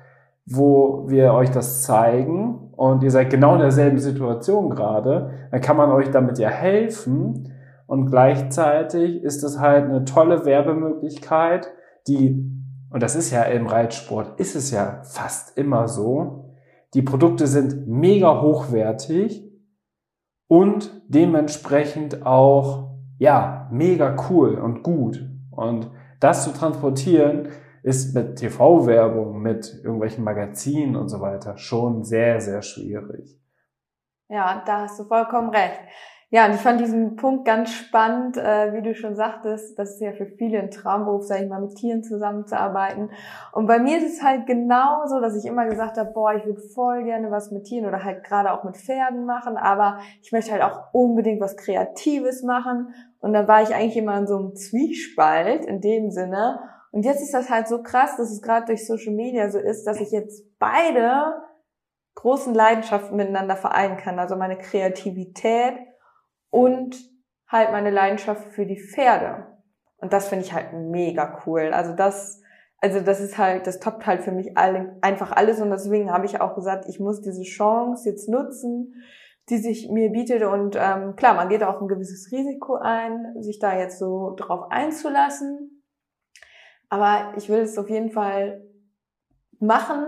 wo 0.45 1.05
wir 1.07 1.33
euch 1.33 1.51
das 1.51 1.83
zeigen 1.83 2.71
und 2.75 3.03
ihr 3.03 3.11
seid 3.11 3.29
genau 3.29 3.53
in 3.53 3.61
derselben 3.61 3.99
Situation 3.99 4.69
gerade, 4.69 5.31
dann 5.51 5.61
kann 5.61 5.77
man 5.77 5.91
euch 5.91 6.09
damit 6.09 6.39
ja 6.39 6.49
helfen 6.49 7.53
und 7.87 8.07
gleichzeitig 8.07 9.21
ist 9.21 9.43
es 9.43 9.59
halt 9.59 9.85
eine 9.85 10.05
tolle 10.05 10.45
Werbemöglichkeit, 10.45 11.71
die, 12.07 12.49
und 12.89 13.03
das 13.03 13.15
ist 13.15 13.31
ja 13.31 13.43
im 13.43 13.67
Reitsport, 13.67 14.39
ist 14.39 14.55
es 14.55 14.71
ja 14.71 15.01
fast 15.03 15.57
immer 15.57 15.87
so, 15.87 16.55
die 16.93 17.01
Produkte 17.01 17.47
sind 17.47 17.87
mega 17.87 18.41
hochwertig 18.41 19.49
und 20.47 21.01
dementsprechend 21.07 22.25
auch, 22.25 22.97
ja, 23.17 23.69
mega 23.71 24.17
cool 24.29 24.55
und 24.55 24.83
gut. 24.83 25.25
Und 25.49 25.89
das 26.19 26.43
zu 26.43 26.51
transportieren, 26.51 27.49
ist 27.83 28.13
mit 28.13 28.37
TV-Werbung, 28.37 29.41
mit 29.41 29.81
irgendwelchen 29.83 30.23
Magazinen 30.23 30.95
und 30.95 31.09
so 31.09 31.21
weiter 31.21 31.57
schon 31.57 32.03
sehr, 32.03 32.39
sehr 32.41 32.61
schwierig. 32.61 33.39
Ja, 34.29 34.63
da 34.65 34.81
hast 34.81 34.99
du 34.99 35.03
vollkommen 35.03 35.49
recht. 35.49 35.81
Ja, 36.33 36.45
und 36.45 36.53
ich 36.53 36.61
fand 36.61 36.79
diesen 36.79 37.17
Punkt 37.17 37.43
ganz 37.43 37.73
spannend, 37.73 38.37
äh, 38.37 38.73
wie 38.73 38.81
du 38.81 38.95
schon 38.95 39.15
sagtest, 39.15 39.77
das 39.77 39.95
ist 39.95 39.99
ja 39.99 40.13
für 40.13 40.25
viele 40.25 40.59
ein 40.59 40.71
Traumberuf, 40.71 41.25
sag 41.25 41.41
ich 41.41 41.49
mal, 41.49 41.59
mit 41.59 41.75
Tieren 41.75 42.03
zusammenzuarbeiten. 42.03 43.09
Und 43.51 43.65
bei 43.65 43.79
mir 43.79 43.97
ist 43.97 44.13
es 44.13 44.23
halt 44.23 44.45
genauso, 44.45 45.19
dass 45.19 45.35
ich 45.35 45.43
immer 45.43 45.65
gesagt 45.65 45.97
habe, 45.97 46.11
boah, 46.13 46.33
ich 46.33 46.45
würde 46.45 46.61
voll 46.61 47.03
gerne 47.03 47.31
was 47.31 47.51
mit 47.51 47.65
Tieren 47.65 47.85
oder 47.85 48.05
halt 48.05 48.23
gerade 48.23 48.53
auch 48.53 48.63
mit 48.63 48.77
Pferden 48.77 49.25
machen, 49.25 49.57
aber 49.57 49.99
ich 50.21 50.31
möchte 50.31 50.53
halt 50.53 50.63
auch 50.63 50.93
unbedingt 50.93 51.41
was 51.41 51.57
Kreatives 51.57 52.43
machen. 52.43 52.93
Und 53.19 53.33
dann 53.33 53.49
war 53.49 53.61
ich 53.61 53.75
eigentlich 53.75 53.97
immer 53.97 54.17
in 54.17 54.27
so 54.27 54.37
einem 54.37 54.55
Zwiespalt 54.55 55.65
in 55.65 55.81
dem 55.81 56.11
Sinne. 56.11 56.61
Und 56.91 57.03
jetzt 57.03 57.21
ist 57.21 57.33
das 57.33 57.49
halt 57.49 57.67
so 57.67 57.81
krass, 57.81 58.17
dass 58.17 58.31
es 58.31 58.41
gerade 58.41 58.65
durch 58.67 58.85
Social 58.85 59.13
Media 59.13 59.49
so 59.49 59.59
ist, 59.59 59.85
dass 59.85 59.99
ich 59.99 60.11
jetzt 60.11 60.43
beide 60.59 61.41
großen 62.15 62.53
Leidenschaften 62.53 63.15
miteinander 63.15 63.55
vereinen 63.55 63.97
kann. 63.97 64.19
Also 64.19 64.35
meine 64.35 64.57
Kreativität 64.57 65.73
und 66.49 66.97
halt 67.47 67.71
meine 67.71 67.89
Leidenschaft 67.89 68.51
für 68.53 68.65
die 68.65 68.79
Pferde. 68.79 69.47
Und 69.97 70.13
das 70.13 70.27
finde 70.27 70.45
ich 70.45 70.53
halt 70.53 70.73
mega 70.73 71.41
cool. 71.45 71.71
Also 71.73 71.93
das, 71.93 72.41
also 72.79 72.99
das 72.99 73.21
ist 73.21 73.37
halt, 73.37 73.67
das 73.67 73.79
toppt 73.79 74.05
halt 74.05 74.21
für 74.23 74.31
mich 74.31 74.57
alle, 74.57 74.97
einfach 75.01 75.31
alles. 75.31 75.61
Und 75.61 75.69
deswegen 75.69 76.11
habe 76.11 76.25
ich 76.25 76.41
auch 76.41 76.55
gesagt, 76.55 76.85
ich 76.89 76.99
muss 76.99 77.21
diese 77.21 77.43
Chance 77.43 78.09
jetzt 78.09 78.27
nutzen, 78.27 78.95
die 79.49 79.57
sich 79.57 79.89
mir 79.89 80.09
bietet. 80.11 80.43
Und 80.43 80.75
ähm, 80.79 81.15
klar, 81.15 81.35
man 81.35 81.49
geht 81.49 81.63
auch 81.63 81.81
ein 81.81 81.87
gewisses 81.87 82.31
Risiko 82.31 82.75
ein, 82.75 83.35
sich 83.41 83.59
da 83.59 83.77
jetzt 83.77 83.99
so 83.99 84.33
drauf 84.35 84.71
einzulassen. 84.71 85.80
Aber 86.91 87.33
ich 87.37 87.47
will 87.47 87.61
es 87.61 87.77
auf 87.77 87.89
jeden 87.89 88.11
Fall 88.11 88.65
machen 89.59 90.07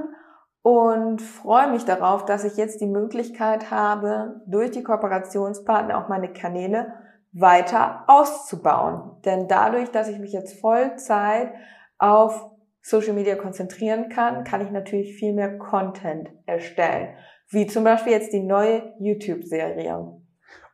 und 0.62 1.22
freue 1.22 1.72
mich 1.72 1.86
darauf, 1.86 2.26
dass 2.26 2.44
ich 2.44 2.58
jetzt 2.58 2.82
die 2.82 2.88
Möglichkeit 2.88 3.72
habe, 3.72 4.42
durch 4.48 4.72
die 4.72 4.84
Kooperationspartner 4.84 5.98
auch 5.98 6.10
meine 6.10 6.34
Kanäle 6.34 6.94
weiter 7.32 8.04
auszubauen. 8.08 9.22
Denn 9.24 9.48
dadurch, 9.48 9.92
dass 9.92 10.10
ich 10.10 10.20
mich 10.20 10.34
jetzt 10.34 10.60
Vollzeit 10.60 11.54
auf 12.00 12.52
Social 12.82 13.14
Media 13.14 13.36
konzentrieren 13.36 14.10
kann, 14.10 14.44
kann 14.44 14.60
ich 14.60 14.70
natürlich 14.70 15.16
viel 15.16 15.34
mehr 15.34 15.58
Content 15.58 16.32
erstellen. 16.46 17.16
Wie 17.48 17.66
zum 17.66 17.86
Beispiel 17.86 18.12
jetzt 18.12 18.34
die 18.34 18.44
neue 18.44 18.94
YouTube-Serie. 19.00 20.20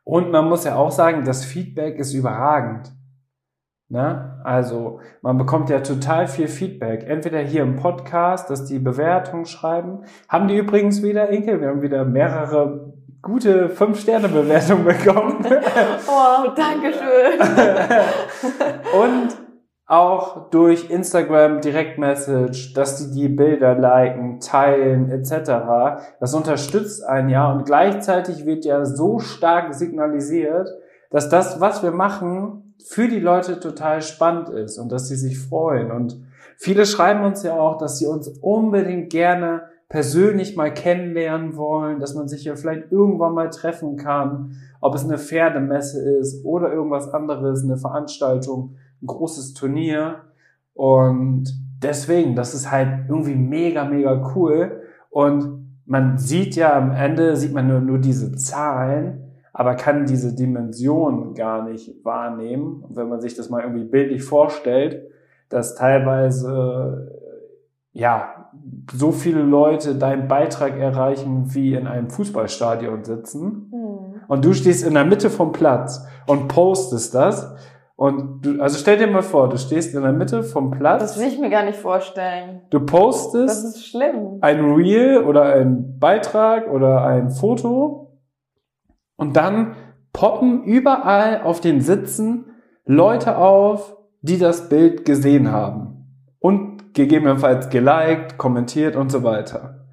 Und 0.05 0.31
man 0.31 0.49
muss 0.49 0.63
ja 0.63 0.75
auch 0.75 0.91
sagen, 0.91 1.23
das 1.23 1.45
Feedback 1.45 1.99
ist 1.99 2.15
überragend. 2.15 2.91
Ne? 3.89 4.39
Also 4.43 4.99
man 5.21 5.39
bekommt 5.39 5.69
ja 5.69 5.79
total 5.79 6.27
viel 6.27 6.47
Feedback. 6.47 7.03
Entweder 7.07 7.39
hier 7.39 7.63
im 7.63 7.75
Podcast, 7.75 8.49
dass 8.49 8.65
die 8.65 8.77
Bewertungen 8.77 9.45
schreiben. 9.45 10.03
Haben 10.27 10.47
die 10.47 10.57
übrigens 10.57 11.01
wieder, 11.01 11.29
Inke, 11.29 11.59
wir 11.59 11.69
haben 11.69 11.81
wieder 11.81 12.05
mehrere 12.05 12.93
gute 13.23 13.69
Fünf-Sterne-Bewertungen 13.69 14.85
bekommen. 14.85 15.45
oh, 16.07 16.51
danke 16.55 16.93
schön. 16.93 17.39
Und 19.01 19.37
auch 19.87 20.51
durch 20.51 20.91
Instagram 20.91 21.61
Direktmessage, 21.61 22.73
dass 22.75 22.97
die 22.97 23.11
die 23.11 23.27
Bilder 23.27 23.73
liken, 23.73 24.39
teilen 24.39 25.09
etc. 25.09 26.03
Das 26.19 26.35
unterstützt 26.35 27.03
einen 27.03 27.29
ja 27.29 27.51
und 27.51 27.65
gleichzeitig 27.65 28.45
wird 28.45 28.65
ja 28.65 28.85
so 28.85 29.17
stark 29.17 29.73
signalisiert, 29.73 30.69
dass 31.09 31.29
das, 31.29 31.59
was 31.59 31.81
wir 31.81 31.89
machen, 31.89 32.68
für 32.83 33.07
die 33.07 33.19
Leute 33.19 33.59
total 33.59 34.01
spannend 34.01 34.49
ist 34.49 34.77
und 34.77 34.91
dass 34.91 35.07
sie 35.07 35.15
sich 35.15 35.39
freuen. 35.39 35.91
Und 35.91 36.19
viele 36.57 36.85
schreiben 36.85 37.23
uns 37.23 37.43
ja 37.43 37.59
auch, 37.59 37.77
dass 37.77 37.99
sie 37.99 38.07
uns 38.07 38.27
unbedingt 38.41 39.09
gerne 39.09 39.63
persönlich 39.89 40.55
mal 40.55 40.73
kennenlernen 40.73 41.57
wollen, 41.57 41.99
dass 41.99 42.13
man 42.13 42.27
sich 42.27 42.43
ja 42.43 42.55
vielleicht 42.55 42.91
irgendwann 42.91 43.33
mal 43.33 43.49
treffen 43.49 43.97
kann, 43.97 44.55
ob 44.81 44.95
es 44.95 45.03
eine 45.03 45.17
Pferdemesse 45.17 46.17
ist 46.19 46.45
oder 46.45 46.71
irgendwas 46.71 47.11
anderes, 47.11 47.63
eine 47.63 47.77
Veranstaltung, 47.77 48.75
ein 49.01 49.07
großes 49.07 49.55
Turnier. 49.55 50.21
Und 50.75 51.49
deswegen, 51.81 52.35
das 52.35 52.53
ist 52.53 52.71
halt 52.71 53.09
irgendwie 53.09 53.35
mega, 53.35 53.83
mega 53.83 54.31
cool. 54.35 54.83
Und 55.09 55.81
man 55.85 56.19
sieht 56.19 56.55
ja 56.55 56.77
am 56.77 56.91
Ende, 56.91 57.35
sieht 57.35 57.53
man 57.53 57.67
nur, 57.67 57.81
nur 57.81 57.97
diese 57.97 58.35
Zahlen, 58.35 59.28
aber 59.59 59.75
kann 59.75 60.05
diese 60.05 60.33
Dimension 60.33 61.33
gar 61.33 61.67
nicht 61.67 62.05
wahrnehmen. 62.05 62.81
Und 62.81 62.95
wenn 62.95 63.09
man 63.09 63.19
sich 63.19 63.35
das 63.35 63.49
mal 63.49 63.61
irgendwie 63.61 63.83
bildlich 63.83 64.23
vorstellt, 64.23 65.11
dass 65.49 65.75
teilweise 65.75 67.11
ja 67.91 68.47
so 68.89 69.11
viele 69.11 69.41
Leute 69.41 69.95
deinen 69.95 70.29
Beitrag 70.29 70.79
erreichen, 70.79 71.53
wie 71.53 71.73
in 71.73 71.87
einem 71.87 72.09
Fußballstadion 72.09 73.03
sitzen, 73.03 73.69
mhm. 73.69 74.21
und 74.29 74.45
du 74.45 74.53
stehst 74.53 74.87
in 74.87 74.93
der 74.93 75.03
Mitte 75.03 75.29
vom 75.29 75.51
Platz 75.51 76.07
und 76.25 76.47
postest 76.47 77.13
das. 77.13 77.53
Und 77.97 78.45
du, 78.45 78.61
also 78.61 78.77
stell 78.77 78.97
dir 78.97 79.07
mal 79.07 79.23
vor, 79.23 79.49
du 79.49 79.57
stehst 79.57 79.93
in 79.93 80.03
der 80.03 80.13
Mitte 80.13 80.41
vom 80.41 80.71
Platz. 80.71 81.01
Das 81.01 81.19
will 81.19 81.27
ich 81.27 81.37
mir 81.37 81.49
gar 81.49 81.65
nicht 81.65 81.79
vorstellen. 81.79 82.61
Du 82.69 82.79
postest. 82.79 83.49
Das 83.49 83.75
ist 83.75 83.87
schlimm. 83.87 84.37
Ein 84.39 84.73
Reel 84.73 85.21
oder 85.25 85.53
ein 85.53 85.99
Beitrag 85.99 86.71
oder 86.71 87.03
ein 87.03 87.29
Foto 87.29 88.08
und 89.19 89.35
dann 89.35 89.75
poppen 90.13 90.63
überall 90.63 91.41
auf 91.41 91.59
den 91.59 91.81
Sitzen 91.81 92.45
Leute 92.85 93.37
auf, 93.37 93.97
die 94.21 94.39
das 94.39 94.69
Bild 94.69 95.03
gesehen 95.03 95.51
haben. 95.51 96.07
Und 96.39 96.93
gegebenenfalls 96.93 97.69
geliked, 97.69 98.37
kommentiert 98.37 98.95
und 98.95 99.11
so 99.11 99.21
weiter. 99.23 99.85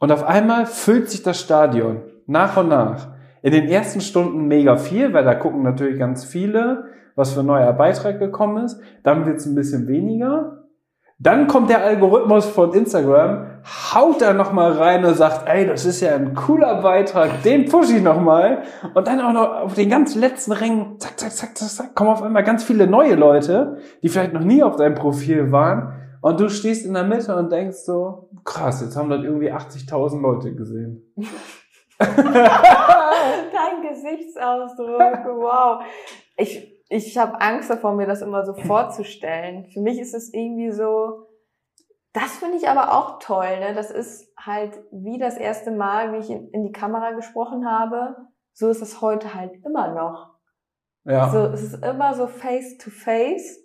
Und 0.00 0.10
auf 0.10 0.24
einmal 0.24 0.66
füllt 0.66 1.08
sich 1.08 1.22
das 1.22 1.40
Stadion 1.40 2.02
nach 2.26 2.56
und 2.56 2.68
nach. 2.68 3.08
In 3.42 3.52
den 3.52 3.68
ersten 3.68 4.00
Stunden 4.00 4.48
mega 4.48 4.76
viel, 4.76 5.14
weil 5.14 5.24
da 5.24 5.34
gucken 5.34 5.62
natürlich 5.62 5.98
ganz 5.98 6.24
viele, 6.24 6.86
was 7.14 7.32
für 7.32 7.40
ein 7.40 7.46
neuer 7.46 7.72
Beitrag 7.72 8.18
gekommen 8.18 8.64
ist. 8.64 8.80
Dann 9.04 9.24
wird 9.24 9.36
es 9.36 9.46
ein 9.46 9.54
bisschen 9.54 9.86
weniger. 9.86 10.64
Dann 11.20 11.48
kommt 11.48 11.68
der 11.68 11.82
Algorithmus 11.82 12.46
von 12.46 12.72
Instagram, 12.72 13.62
haut 13.92 14.22
da 14.22 14.32
nochmal 14.32 14.70
rein 14.70 15.04
und 15.04 15.14
sagt, 15.14 15.48
ey, 15.48 15.66
das 15.66 15.84
ist 15.84 16.00
ja 16.00 16.14
ein 16.14 16.32
cooler 16.32 16.80
Beitrag, 16.80 17.42
den 17.42 17.68
push 17.68 17.90
ich 17.90 18.00
nochmal. 18.00 18.62
Und 18.94 19.08
dann 19.08 19.20
auch 19.20 19.32
noch 19.32 19.62
auf 19.62 19.74
den 19.74 19.90
ganz 19.90 20.14
letzten 20.14 20.52
Rängen, 20.52 21.00
zack, 21.00 21.18
zack, 21.18 21.32
zack, 21.32 21.58
zack, 21.58 21.68
zack, 21.68 21.94
kommen 21.96 22.10
auf 22.10 22.22
einmal 22.22 22.44
ganz 22.44 22.62
viele 22.62 22.86
neue 22.86 23.16
Leute, 23.16 23.78
die 24.00 24.08
vielleicht 24.08 24.32
noch 24.32 24.44
nie 24.44 24.62
auf 24.62 24.76
deinem 24.76 24.94
Profil 24.94 25.50
waren. 25.50 25.92
Und 26.20 26.38
du 26.38 26.48
stehst 26.48 26.86
in 26.86 26.94
der 26.94 27.02
Mitte 27.02 27.34
und 27.34 27.50
denkst 27.50 27.78
so, 27.78 28.30
krass, 28.44 28.80
jetzt 28.80 28.96
haben 28.96 29.10
das 29.10 29.24
irgendwie 29.24 29.52
80.000 29.52 30.20
Leute 30.20 30.54
gesehen. 30.54 31.02
Dein 31.98 32.14
Gesichtsausdruck, 33.88 35.26
wow. 35.36 35.82
Ich, 36.36 36.77
ich 36.88 37.18
habe 37.18 37.40
Angst 37.40 37.70
davor, 37.70 37.94
mir 37.94 38.06
das 38.06 38.22
immer 38.22 38.44
so 38.44 38.54
vorzustellen. 38.54 39.66
Für 39.72 39.80
mich 39.80 39.98
ist 39.98 40.14
es 40.14 40.32
irgendwie 40.32 40.72
so, 40.72 41.26
das 42.12 42.36
finde 42.36 42.56
ich 42.56 42.68
aber 42.68 42.92
auch 42.96 43.18
toll. 43.18 43.60
Ne? 43.60 43.74
Das 43.74 43.90
ist 43.90 44.32
halt 44.38 44.80
wie 44.90 45.18
das 45.18 45.36
erste 45.36 45.70
Mal, 45.70 46.12
wie 46.12 46.18
ich 46.18 46.30
in, 46.30 46.48
in 46.50 46.64
die 46.64 46.72
Kamera 46.72 47.12
gesprochen 47.12 47.68
habe. 47.68 48.16
So 48.54 48.68
ist 48.68 48.80
es 48.80 49.00
heute 49.00 49.34
halt 49.34 49.52
immer 49.64 49.94
noch. 49.94 50.34
Ja. 51.04 51.30
So, 51.30 51.46
es 51.46 51.62
ist 51.62 51.84
immer 51.84 52.14
so 52.14 52.26
face 52.26 52.78
to 52.78 52.90
face. 52.90 53.58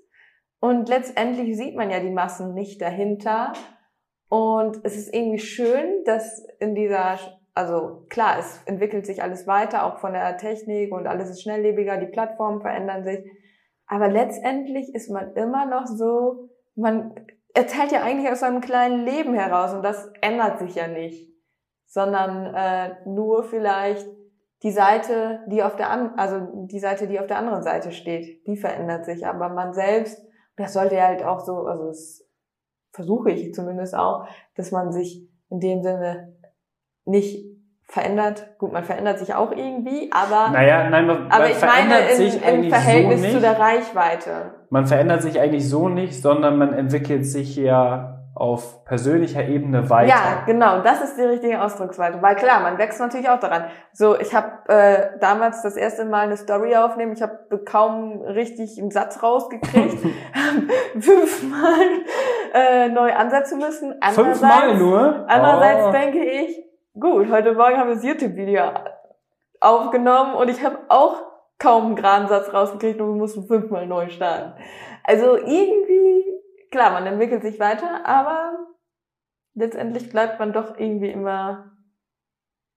Und 0.60 0.88
letztendlich 0.90 1.58
sieht 1.58 1.76
man 1.76 1.90
ja 1.90 2.00
die 2.00 2.12
Massen 2.12 2.54
nicht 2.54 2.82
dahinter. 2.82 3.54
Und 4.30 4.80
es 4.84 4.98
ist 4.98 5.14
irgendwie 5.14 5.40
schön, 5.40 6.04
dass 6.06 6.46
in 6.60 6.76
dieser 6.76 7.18
also 7.56 8.06
klar, 8.10 8.40
es 8.40 8.62
entwickelt 8.66 9.06
sich 9.06 9.22
alles 9.22 9.46
weiter, 9.46 9.86
auch 9.86 10.00
von 10.00 10.14
der 10.14 10.38
Technik 10.38 10.92
und 10.92 11.08
alles 11.08 11.30
ist 11.30 11.44
schnelllebiger, 11.44 11.98
die 11.98 12.08
Plattformen 12.08 12.62
verändern 12.62 13.04
sich. 13.04 13.20
Aber 13.86 14.08
letztendlich 14.08 14.94
ist 14.96 15.10
man 15.10 15.34
immer 15.34 15.66
noch 15.66 15.86
so, 15.86 16.50
man 16.76 17.14
erzählt 17.54 17.92
ja 17.92 18.02
eigentlich 18.02 18.32
aus 18.32 18.40
seinem 18.40 18.62
kleinen 18.62 19.06
Leben 19.06 19.34
heraus 19.34 19.74
und 19.74 19.84
das 19.84 20.12
ändert 20.22 20.60
sich 20.60 20.76
ja 20.76 20.88
nicht, 20.88 21.32
sondern 21.86 22.54
äh, 22.56 22.96
nur 23.06 23.44
vielleicht 23.44 24.08
die 24.64 24.72
Seite, 24.72 25.42
die 25.48 25.62
auf 25.62 25.76
der 25.76 25.90
an, 25.90 26.14
also 26.18 26.66
die 26.66 26.80
Seite, 26.80 27.08
die 27.08 27.20
auf 27.20 27.28
der 27.28 27.38
anderen 27.38 27.64
Seite 27.64 27.92
steht, 27.92 28.48
die 28.48 28.58
verändert 28.58 29.06
sich. 29.06 29.28
Aber 29.28 29.50
man 29.50 29.74
selbst, 29.74 30.26
das 30.56 30.74
sollte 30.74 30.96
ja 30.96 31.08
halt 31.08 31.24
auch 31.24 31.42
so, 31.42 31.66
also 31.66 31.90
es 31.90 32.28
versuche 32.92 33.32
ich 33.32 33.54
zumindest 33.54 33.94
auch, 33.94 34.26
dass 34.56 34.72
man 34.72 34.92
sich 34.92 35.30
in 35.50 35.60
dem 35.60 35.84
Sinne 35.84 36.34
nicht 37.06 37.46
verändert. 37.88 38.48
Gut, 38.58 38.72
man 38.74 38.84
verändert 38.84 39.20
sich 39.20 39.36
auch 39.36 39.52
irgendwie, 39.52 40.10
aber 40.12 40.52
Naja, 40.52 40.90
nein, 40.90 41.06
man, 41.06 41.28
aber 41.30 41.44
man 41.44 41.52
ich 41.52 41.62
meine 41.62 42.00
in, 42.10 42.64
im 42.64 42.70
Verhältnis 42.72 43.22
so 43.22 43.30
zu 43.34 43.40
der 43.42 43.60
Reichweite. 43.60 44.56
man 44.70 44.88
verändert 44.88 45.22
sich 45.22 45.40
eigentlich 45.40 45.70
so 45.70 45.90
nicht, 45.90 46.20
sondern 46.22 46.58
man 46.58 46.74
entwickelt 46.74 47.26
sich 47.26 47.56
ja 47.56 48.10
auf 48.36 48.84
persönlicher 48.86 49.46
Ebene 49.48 49.92
weiter. 49.92 50.10
Ja, 50.10 50.44
genau, 50.48 50.82
das 50.82 51.04
ist 51.04 51.18
die 51.20 51.22
richtige 51.22 51.62
Ausdrucksweise. 51.62 52.20
Weil 52.20 52.36
klar, 52.36 52.62
man 52.62 52.80
wächst 52.80 53.00
natürlich 53.00 53.30
auch 53.30 53.40
daran. 53.40 53.66
So, 53.92 54.20
ich 54.20 54.34
habe 54.34 54.48
äh, 54.70 55.20
damals 55.20 55.62
das 55.62 55.76
erste 55.76 56.06
Mal 56.06 56.22
eine 56.22 56.38
Story 56.38 56.76
aufnehmen, 56.76 57.14
ich 57.14 57.22
habe 57.22 57.38
kaum 57.64 58.22
richtig 58.24 58.80
einen 58.82 58.90
Satz 58.90 59.22
rausgekriegt, 59.22 60.00
fünfmal 61.00 61.86
äh, 62.56 62.90
neu 62.90 63.14
ansetzen 63.14 63.60
müssen. 63.60 63.94
Fünfmal 64.14 64.78
nur? 64.78 65.26
Andererseits 65.28 65.86
Oh. 65.86 65.92
denke 65.92 66.24
ich, 66.24 66.60
gut, 67.00 67.30
heute 67.32 67.54
Morgen 67.54 67.78
haben 67.78 67.90
wir 67.90 67.96
das 67.96 68.04
YouTube-Video 68.04 68.72
aufgenommen 69.60 70.36
und 70.36 70.50
ich 70.50 70.64
habe 70.64 70.78
auch 70.90 71.24
kaum 71.60 71.88
einen 71.88 71.96
geraden 71.96 72.28
Satz 72.28 72.54
rausgekriegt 72.54 73.00
und 73.00 73.08
wir 73.14 73.16
mussten 73.16 73.48
fünfmal 73.48 73.88
neu 73.88 74.10
starten. 74.10 74.54
Also 75.04 75.36
irgendwie, 75.38 76.24
klar, 76.72 76.92
man 76.92 77.06
entwickelt 77.06 77.42
sich 77.44 77.60
weiter, 77.60 78.06
aber 78.06 78.58
letztendlich 79.56 80.10
bleibt 80.10 80.40
man 80.40 80.54
doch 80.54 80.78
irgendwie 80.78 81.10
immer, 81.12 81.70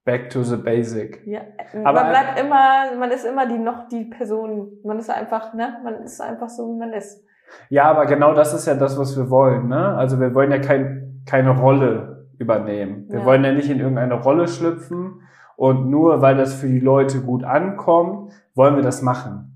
Back 0.05 0.29
to 0.29 0.41
the 0.41 0.55
basic. 0.55 1.21
ja, 1.27 1.41
Aber- 1.83 2.03
man 2.03 2.09
bleibt 2.11 2.39
immer, 2.39 2.95
man 2.97 3.11
ist 3.11 3.25
immer 3.25 3.45
die 3.45 3.57
noch 3.57 3.89
die 3.89 4.05
Person, 4.05 4.77
man 4.85 4.99
ist 4.99 5.09
einfach, 5.09 5.53
ne, 5.53 5.79
man 5.83 6.03
ist 6.03 6.21
einfach 6.21 6.47
so, 6.47 6.65
wie 6.69 6.79
man 6.79 6.93
ist. 6.93 7.25
Ja, 7.69 7.85
aber 7.85 8.05
genau 8.05 8.33
das 8.33 8.53
ist 8.53 8.67
ja 8.67 8.75
das, 8.75 8.97
was 8.97 9.17
wir 9.17 9.29
wollen. 9.29 9.67
Ne? 9.67 9.95
Also 9.97 10.19
wir 10.19 10.33
wollen 10.33 10.51
ja 10.51 10.59
kein, 10.59 11.23
keine 11.25 11.57
Rolle 11.59 12.16
übernehmen. 12.39 13.05
Wir 13.09 13.19
Ja. 13.19 13.25
wollen 13.25 13.43
ja 13.43 13.53
nicht 13.53 13.69
in 13.69 13.79
irgendeine 13.79 14.15
Rolle 14.15 14.47
schlüpfen 14.47 15.21
und 15.55 15.89
nur 15.89 16.21
weil 16.21 16.37
das 16.37 16.53
für 16.55 16.67
die 16.67 16.79
Leute 16.79 17.21
gut 17.21 17.43
ankommt, 17.43 18.31
wollen 18.55 18.75
wir 18.75 18.83
das 18.83 19.01
machen. 19.01 19.53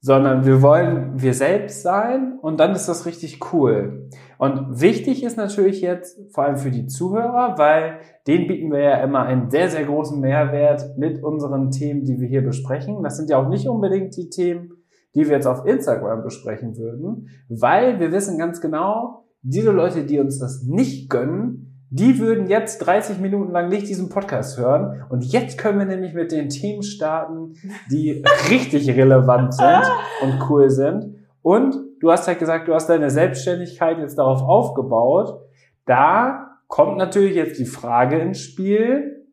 Sondern 0.00 0.44
wir 0.46 0.62
wollen 0.62 1.20
wir 1.20 1.34
selbst 1.34 1.82
sein 1.82 2.38
und 2.40 2.60
dann 2.60 2.72
ist 2.72 2.88
das 2.88 3.06
richtig 3.06 3.52
cool. 3.52 4.08
Und 4.38 4.80
wichtig 4.80 5.24
ist 5.24 5.36
natürlich 5.36 5.80
jetzt, 5.80 6.32
vor 6.32 6.44
allem 6.44 6.58
für 6.58 6.70
die 6.70 6.86
Zuhörer, 6.86 7.54
weil 7.58 7.98
denen 8.26 8.46
bieten 8.46 8.70
wir 8.70 8.80
ja 8.80 8.96
immer 8.98 9.22
einen 9.22 9.50
sehr, 9.50 9.68
sehr 9.68 9.84
großen 9.84 10.20
Mehrwert 10.20 10.96
mit 10.96 11.22
unseren 11.22 11.70
Themen, 11.70 12.04
die 12.04 12.20
wir 12.20 12.28
hier 12.28 12.44
besprechen. 12.44 13.02
Das 13.02 13.16
sind 13.16 13.30
ja 13.30 13.38
auch 13.38 13.48
nicht 13.48 13.68
unbedingt 13.68 14.16
die 14.16 14.28
Themen, 14.28 14.72
die 15.14 15.26
wir 15.26 15.32
jetzt 15.32 15.46
auf 15.46 15.66
Instagram 15.66 16.22
besprechen 16.22 16.76
würden, 16.76 17.28
weil 17.48 17.98
wir 17.98 18.12
wissen 18.12 18.38
ganz 18.38 18.60
genau, 18.60 19.24
diese 19.42 19.70
Leute, 19.72 20.04
die 20.04 20.20
uns 20.20 20.38
das 20.38 20.62
nicht 20.64 21.08
gönnen, 21.08 21.65
die 21.90 22.18
würden 22.18 22.48
jetzt 22.48 22.78
30 22.78 23.20
Minuten 23.20 23.52
lang 23.52 23.68
nicht 23.68 23.88
diesen 23.88 24.08
Podcast 24.08 24.58
hören. 24.58 25.04
Und 25.08 25.24
jetzt 25.24 25.56
können 25.58 25.78
wir 25.78 25.86
nämlich 25.86 26.14
mit 26.14 26.32
den 26.32 26.48
Themen 26.48 26.82
starten, 26.82 27.54
die 27.90 28.24
richtig 28.50 28.88
relevant 28.90 29.54
sind 29.54 29.82
und 30.22 30.50
cool 30.50 30.68
sind. 30.68 31.16
Und 31.42 31.76
du 32.00 32.10
hast 32.10 32.26
halt 32.26 32.40
gesagt, 32.40 32.66
du 32.66 32.74
hast 32.74 32.88
deine 32.88 33.10
Selbstständigkeit 33.10 33.98
jetzt 33.98 34.18
darauf 34.18 34.42
aufgebaut. 34.42 35.40
Da 35.84 36.58
kommt 36.66 36.96
natürlich 36.96 37.36
jetzt 37.36 37.58
die 37.60 37.66
Frage 37.66 38.18
ins 38.18 38.40
Spiel, 38.40 39.24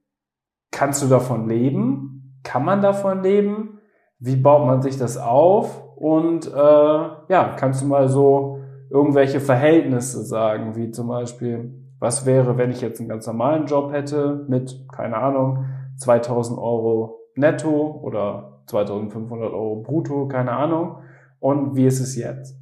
kannst 0.72 1.02
du 1.02 1.08
davon 1.08 1.50
leben? 1.50 2.40
Kann 2.44 2.64
man 2.64 2.82
davon 2.82 3.24
leben? 3.24 3.80
Wie 4.20 4.36
baut 4.36 4.68
man 4.68 4.82
sich 4.82 4.98
das 4.98 5.18
auf? 5.18 5.82
Und 5.96 6.48
äh, 6.48 6.52
ja, 6.54 7.56
kannst 7.58 7.82
du 7.82 7.88
mal 7.88 8.08
so 8.10 8.60
irgendwelche 8.90 9.40
Verhältnisse 9.40 10.24
sagen, 10.24 10.76
wie 10.76 10.92
zum 10.92 11.08
Beispiel, 11.08 11.83
was 12.04 12.26
wäre, 12.26 12.58
wenn 12.58 12.70
ich 12.70 12.82
jetzt 12.82 13.00
einen 13.00 13.08
ganz 13.08 13.26
normalen 13.26 13.66
Job 13.66 13.94
hätte 13.94 14.46
mit, 14.50 14.88
keine 14.94 15.16
Ahnung, 15.16 15.66
2000 15.98 16.60
Euro 16.60 17.22
netto 17.36 18.02
oder 18.04 18.62
2500 18.68 19.54
Euro 19.54 19.78
brutto, 19.78 20.28
keine 20.28 20.52
Ahnung. 20.52 20.98
Und 21.40 21.78
wie 21.78 21.86
ist 21.86 22.02
es 22.02 22.18
jetzt? 22.18 22.58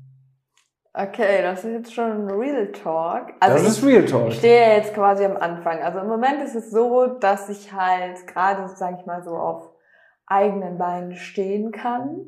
Okay, 0.93 1.41
das 1.41 1.65
ist 1.65 1.71
jetzt 1.71 1.93
schon 1.93 2.29
Real 2.29 2.71
Talk. 2.71 3.33
Also 3.39 3.55
das 3.55 3.63
ich, 3.63 3.69
ist 3.69 3.83
Real 3.83 4.05
Talk. 4.05 4.27
Ich 4.27 4.37
stehe 4.37 4.75
jetzt 4.75 4.93
quasi 4.93 5.25
am 5.25 5.37
Anfang. 5.37 5.79
Also 5.79 5.99
im 5.99 6.07
Moment 6.07 6.43
ist 6.43 6.55
es 6.55 6.69
so, 6.69 7.07
dass 7.07 7.49
ich 7.49 7.73
halt 7.73 8.27
gerade, 8.27 8.67
sage 8.67 8.97
ich 8.99 9.07
mal 9.07 9.23
so, 9.23 9.31
auf 9.31 9.71
eigenen 10.27 10.77
Beinen 10.77 11.15
stehen 11.15 11.71
kann. 11.71 12.27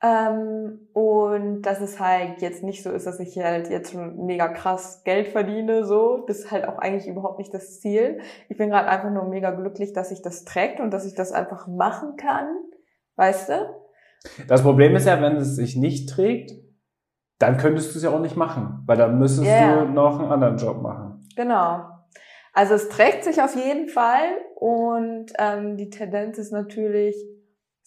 Ähm, 0.00 0.88
und 0.92 1.62
dass 1.62 1.80
es 1.80 1.98
halt 1.98 2.40
jetzt 2.40 2.62
nicht 2.62 2.84
so 2.84 2.90
ist, 2.90 3.06
dass 3.06 3.18
ich 3.18 3.36
halt 3.38 3.68
jetzt 3.68 3.92
schon 3.92 4.26
mega 4.26 4.46
krass 4.48 5.02
Geld 5.04 5.28
verdiene, 5.28 5.84
so. 5.84 6.24
Das 6.26 6.38
ist 6.38 6.50
halt 6.52 6.68
auch 6.68 6.78
eigentlich 6.78 7.08
überhaupt 7.08 7.38
nicht 7.38 7.52
das 7.52 7.80
Ziel. 7.80 8.20
Ich 8.48 8.56
bin 8.56 8.70
gerade 8.70 8.88
einfach 8.88 9.10
nur 9.10 9.24
mega 9.24 9.50
glücklich, 9.50 9.92
dass 9.92 10.10
sich 10.10 10.22
das 10.22 10.44
trägt 10.44 10.78
und 10.78 10.92
dass 10.92 11.04
ich 11.04 11.14
das 11.14 11.32
einfach 11.32 11.66
machen 11.66 12.16
kann. 12.16 12.46
Weißt 13.16 13.48
du? 13.48 13.54
Das 14.46 14.62
Problem 14.62 14.94
ist 14.94 15.06
ja, 15.06 15.20
wenn 15.20 15.36
es 15.36 15.56
sich 15.56 15.76
nicht 15.76 16.08
trägt, 16.08 16.52
dann 17.40 17.56
könntest 17.56 17.94
du 17.94 17.98
es 17.98 18.04
ja 18.04 18.10
auch 18.10 18.20
nicht 18.20 18.36
machen, 18.36 18.82
weil 18.86 18.96
dann 18.96 19.18
müsstest 19.18 19.48
Ja. 19.48 19.84
du 19.84 19.90
noch 19.90 20.20
einen 20.20 20.30
anderen 20.30 20.56
Job 20.56 20.80
machen. 20.82 21.26
Genau. 21.36 21.84
Also 22.52 22.74
es 22.74 22.88
trägt 22.88 23.24
sich 23.24 23.40
auf 23.42 23.54
jeden 23.54 23.88
Fall 23.88 24.28
und 24.56 25.26
ähm, 25.38 25.76
die 25.76 25.90
Tendenz 25.90 26.38
ist 26.38 26.52
natürlich, 26.52 27.16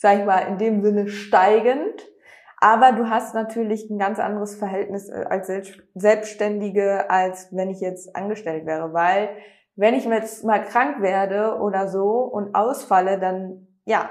sag 0.02 0.18
ich 0.18 0.26
mal, 0.26 0.48
in 0.48 0.58
dem 0.58 0.82
Sinne 0.82 1.08
steigend. 1.08 2.10
Aber 2.58 2.92
du 2.92 3.08
hast 3.08 3.36
natürlich 3.36 3.88
ein 3.90 4.00
ganz 4.00 4.20
anderes 4.20 4.56
Verhältnis 4.56 5.08
äh, 5.10 5.26
als 5.30 5.46
Selbst- 5.46 5.84
Selbstständige, 5.94 7.12
als 7.12 7.56
wenn 7.56 7.70
ich 7.70 7.82
jetzt 7.82 8.16
angestellt 8.16 8.66
wäre. 8.66 8.94
Weil 8.94 9.30
wenn 9.76 9.94
ich 9.94 10.06
jetzt 10.06 10.44
mal 10.44 10.64
krank 10.64 11.04
werde 11.04 11.60
oder 11.60 11.88
so 11.88 12.22
und 12.22 12.56
ausfalle, 12.56 13.20
dann 13.20 13.68
ja, 13.86 14.10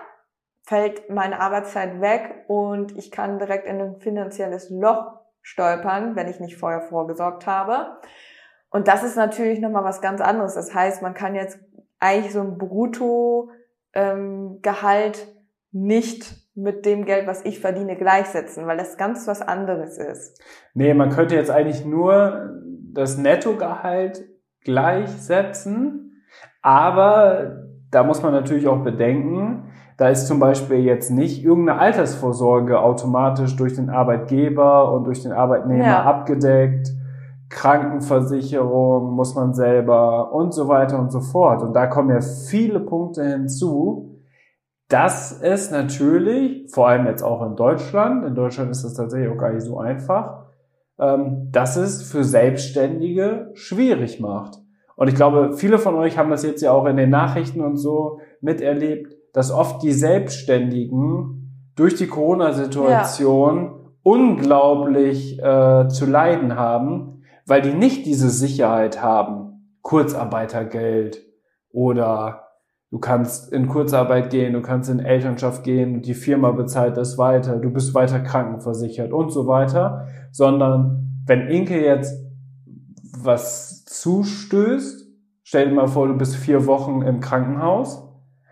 fällt 0.63 1.11
meine 1.11 1.41
Arbeitszeit 1.41 2.01
weg 2.01 2.45
und 2.47 2.97
ich 2.97 3.11
kann 3.11 3.41
direkt 3.41 3.67
in 3.67 3.81
ein 3.81 3.99
finanzielles 3.99 4.71
Loch 4.71 5.19
stolpern, 5.43 6.15
wenn 6.15 6.29
ich 6.29 6.39
nicht 6.39 6.57
vorher 6.57 6.83
vorgesorgt 6.83 7.49
habe. 7.49 7.99
Und 8.71 8.87
das 8.87 9.03
ist 9.03 9.17
natürlich 9.17 9.59
nochmal 9.59 9.83
was 9.83 10.01
ganz 10.01 10.21
anderes. 10.21 10.55
Das 10.55 10.73
heißt, 10.73 11.03
man 11.03 11.15
kann 11.15 11.35
jetzt 11.35 11.59
eigentlich 11.99 12.33
so 12.33 12.43
ein 12.43 12.59
Brutto-Gehalt 12.59 15.40
nicht 15.73 16.37
mit 16.55 16.85
dem 16.85 17.05
Geld, 17.05 17.27
was 17.27 17.45
ich 17.45 17.61
verdiene, 17.61 17.97
gleichsetzen, 17.97 18.67
weil 18.67 18.77
das 18.77 18.97
ganz 18.97 19.27
was 19.27 19.41
anderes 19.41 19.99
ist. 19.99 20.43
Nee, 20.75 20.95
man 20.95 21.11
könnte 21.11 21.35
jetzt 21.35 21.51
eigentlich 21.51 21.85
nur 21.85 22.51
das 22.93 23.17
Nettogehalt 23.17 24.25
gleichsetzen, 24.65 26.23
aber 26.63 27.65
da 27.91 28.03
muss 28.03 28.23
man 28.23 28.33
natürlich 28.33 28.69
auch 28.69 28.83
bedenken, 28.83 29.71
da 29.97 30.09
ist 30.09 30.27
zum 30.27 30.41
Beispiel 30.41 30.79
jetzt 30.79 31.11
nicht 31.11 31.45
irgendeine 31.45 31.79
Altersvorsorge 31.79 32.81
automatisch 32.81 33.55
durch 33.57 33.75
den 33.75 33.91
Arbeitgeber 33.91 34.93
und 34.93 35.05
durch 35.05 35.23
den 35.23 35.33
Arbeitnehmer 35.33 35.85
Ja. 35.85 36.05
abgedeckt. 36.05 36.91
Krankenversicherung 37.51 39.11
muss 39.13 39.35
man 39.35 39.55
selber 39.55 40.33
und 40.33 40.55
so 40.55 40.69
weiter 40.69 40.99
und 40.99 41.11
so 41.11 41.21
fort. 41.21 41.63
Und 41.63 41.75
da 41.75 41.87
kommen 41.87 42.11
ja 42.11 42.21
viele 42.21 42.81
Punkte 42.81 43.25
hinzu, 43.25 44.10
dass 44.91 45.41
es 45.41 45.71
natürlich, 45.71 46.69
vor 46.71 46.89
allem 46.89 47.07
jetzt 47.07 47.23
auch 47.23 47.47
in 47.47 47.55
Deutschland, 47.55 48.27
in 48.27 48.35
Deutschland 48.35 48.71
ist 48.73 48.85
das 48.85 48.95
tatsächlich 48.95 49.31
auch 49.31 49.39
gar 49.39 49.53
nicht 49.53 49.63
so 49.63 49.79
einfach, 49.79 50.47
ähm, 50.99 51.49
dass 51.53 51.77
es 51.77 52.03
für 52.03 52.25
Selbstständige 52.25 53.53
schwierig 53.55 54.21
macht. 54.21 54.59
Und 54.97 55.09
ich 55.09 55.15
glaube, 55.15 55.53
viele 55.55 55.79
von 55.79 55.95
euch 55.95 56.19
haben 56.19 56.29
das 56.29 56.43
jetzt 56.43 56.61
ja 56.61 56.73
auch 56.73 56.87
in 56.87 56.97
den 56.97 57.09
Nachrichten 57.09 57.61
und 57.61 57.77
so 57.77 58.19
miterlebt, 58.41 59.15
dass 59.33 59.53
oft 59.53 59.81
die 59.83 59.93
Selbstständigen 59.93 61.71
durch 61.77 61.95
die 61.95 62.09
Corona-Situation 62.09 63.93
unglaublich 64.03 65.39
äh, 65.39 65.87
zu 65.89 66.05
leiden 66.05 66.57
haben, 66.57 67.23
weil 67.47 67.63
die 67.63 67.73
nicht 67.73 68.07
diese 68.07 68.29
Sicherheit 68.29 69.01
haben. 69.01 69.79
Kurzarbeitergeld 69.83 71.23
oder 71.73 72.50
du 72.91 72.99
kannst 72.99 73.53
in 73.53 73.69
Kurzarbeit 73.69 74.31
gehen, 74.31 74.53
du 74.53 74.63
kannst 74.63 74.91
in 74.91 74.99
Elternschaft 74.99 75.63
gehen, 75.63 76.03
die 76.03 76.15
Firma 76.15 76.51
bezahlt 76.51 76.97
das 76.97 77.19
weiter, 77.19 77.57
du 77.57 77.71
bist 77.71 77.95
weiter 77.95 78.21
krankenversichert 78.21 79.13
und 79.13 79.31
so 79.31 79.47
weiter, 79.47 80.07
sondern 80.33 81.23
wenn 81.27 81.47
Inke 81.49 81.85
jetzt 81.85 82.15
was 83.17 83.85
zustößt, 83.85 85.07
stell 85.45 85.69
dir 85.69 85.75
mal 85.75 85.87
vor, 85.87 86.09
du 86.09 86.17
bist 86.17 86.37
vier 86.37 86.67
Wochen 86.67 87.03
im 87.03 87.21
Krankenhaus, 87.21 88.09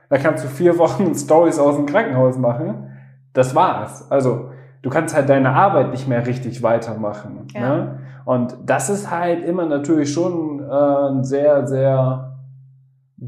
da 0.09 0.18
kannst 0.18 0.45
du 0.45 0.49
vier 0.49 0.78
Wochen 0.78 1.14
Stories 1.16 1.59
aus 1.59 1.76
dem 1.76 1.86
Krankenhaus 1.86 2.39
machen, 2.39 2.91
das 3.32 3.55
war's. 3.55 4.11
Also 4.11 4.51
du 4.82 4.91
kannst 4.91 5.16
halt 5.16 5.28
deine 5.28 5.51
Arbeit 5.51 5.91
nicht 5.91 6.07
mehr 6.07 6.26
richtig 6.26 6.62
weitermachen. 6.62 7.49
Ja. 7.55 7.61
Ne? 7.61 7.99
Und 8.24 8.57
das 8.64 8.91
ist 8.91 9.11
halt 9.11 9.43
immer 9.43 9.66
natürlich 9.66 10.12
schon 10.12 10.61
äh, 10.61 11.11
ein 11.11 11.24
sehr, 11.24 11.66
sehr 11.66 12.27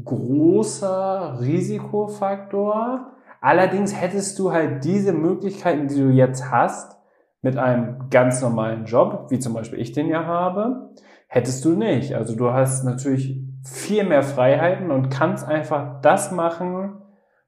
großer 0.03 1.39
Risikofaktor. 1.41 3.11
Allerdings 3.41 3.99
hättest 3.99 4.37
du 4.39 4.51
halt 4.51 4.83
diese 4.83 5.13
Möglichkeiten, 5.13 5.87
die 5.87 5.95
du 5.95 6.09
jetzt 6.09 6.51
hast, 6.51 6.97
mit 7.41 7.57
einem 7.57 8.09
ganz 8.09 8.41
normalen 8.41 8.85
Job, 8.85 9.27
wie 9.29 9.39
zum 9.39 9.53
Beispiel 9.53 9.79
ich 9.79 9.93
den 9.93 10.07
ja 10.07 10.25
habe, 10.25 10.91
hättest 11.27 11.65
du 11.65 11.71
nicht. 11.71 12.13
Also 12.13 12.35
du 12.35 12.51
hast 12.51 12.83
natürlich 12.83 13.41
viel 13.63 14.03
mehr 14.03 14.23
Freiheiten 14.23 14.91
und 14.91 15.09
kannst 15.09 15.47
einfach 15.47 16.01
das 16.01 16.31
machen, 16.31 16.97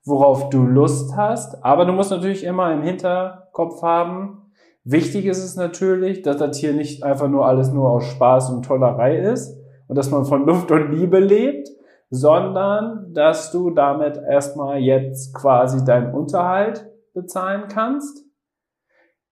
worauf 0.04 0.50
du 0.50 0.64
Lust 0.64 1.16
hast. 1.16 1.64
Aber 1.64 1.86
du 1.86 1.94
musst 1.94 2.12
natürlich 2.12 2.44
immer 2.44 2.74
im 2.74 2.82
Hinterkopf 2.82 3.82
haben, 3.84 4.52
wichtig 4.84 5.26
ist 5.26 5.44
es 5.44 5.56
natürlich, 5.56 6.24
dass 6.24 6.38
das 6.38 6.58
hier 6.58 6.74
nicht 6.74 7.04
einfach 7.04 7.28
nur 7.28 7.46
alles 7.46 7.72
nur 7.72 7.90
aus 7.90 8.06
Spaß 8.06 8.50
und 8.50 8.66
Tollerei 8.66 9.18
ist 9.18 9.58
und 9.88 9.96
dass 9.96 10.12
man 10.12 10.26
von 10.26 10.46
Luft 10.46 10.72
und 10.72 10.92
Liebe 10.92 11.20
lebt, 11.20 11.70
sondern 12.16 13.12
dass 13.12 13.52
du 13.52 13.72
damit 13.72 14.22
erstmal 14.30 14.78
jetzt 14.78 15.34
quasi 15.34 15.84
deinen 15.84 16.14
Unterhalt 16.14 16.88
bezahlen 17.16 17.64
kannst, 17.70 18.24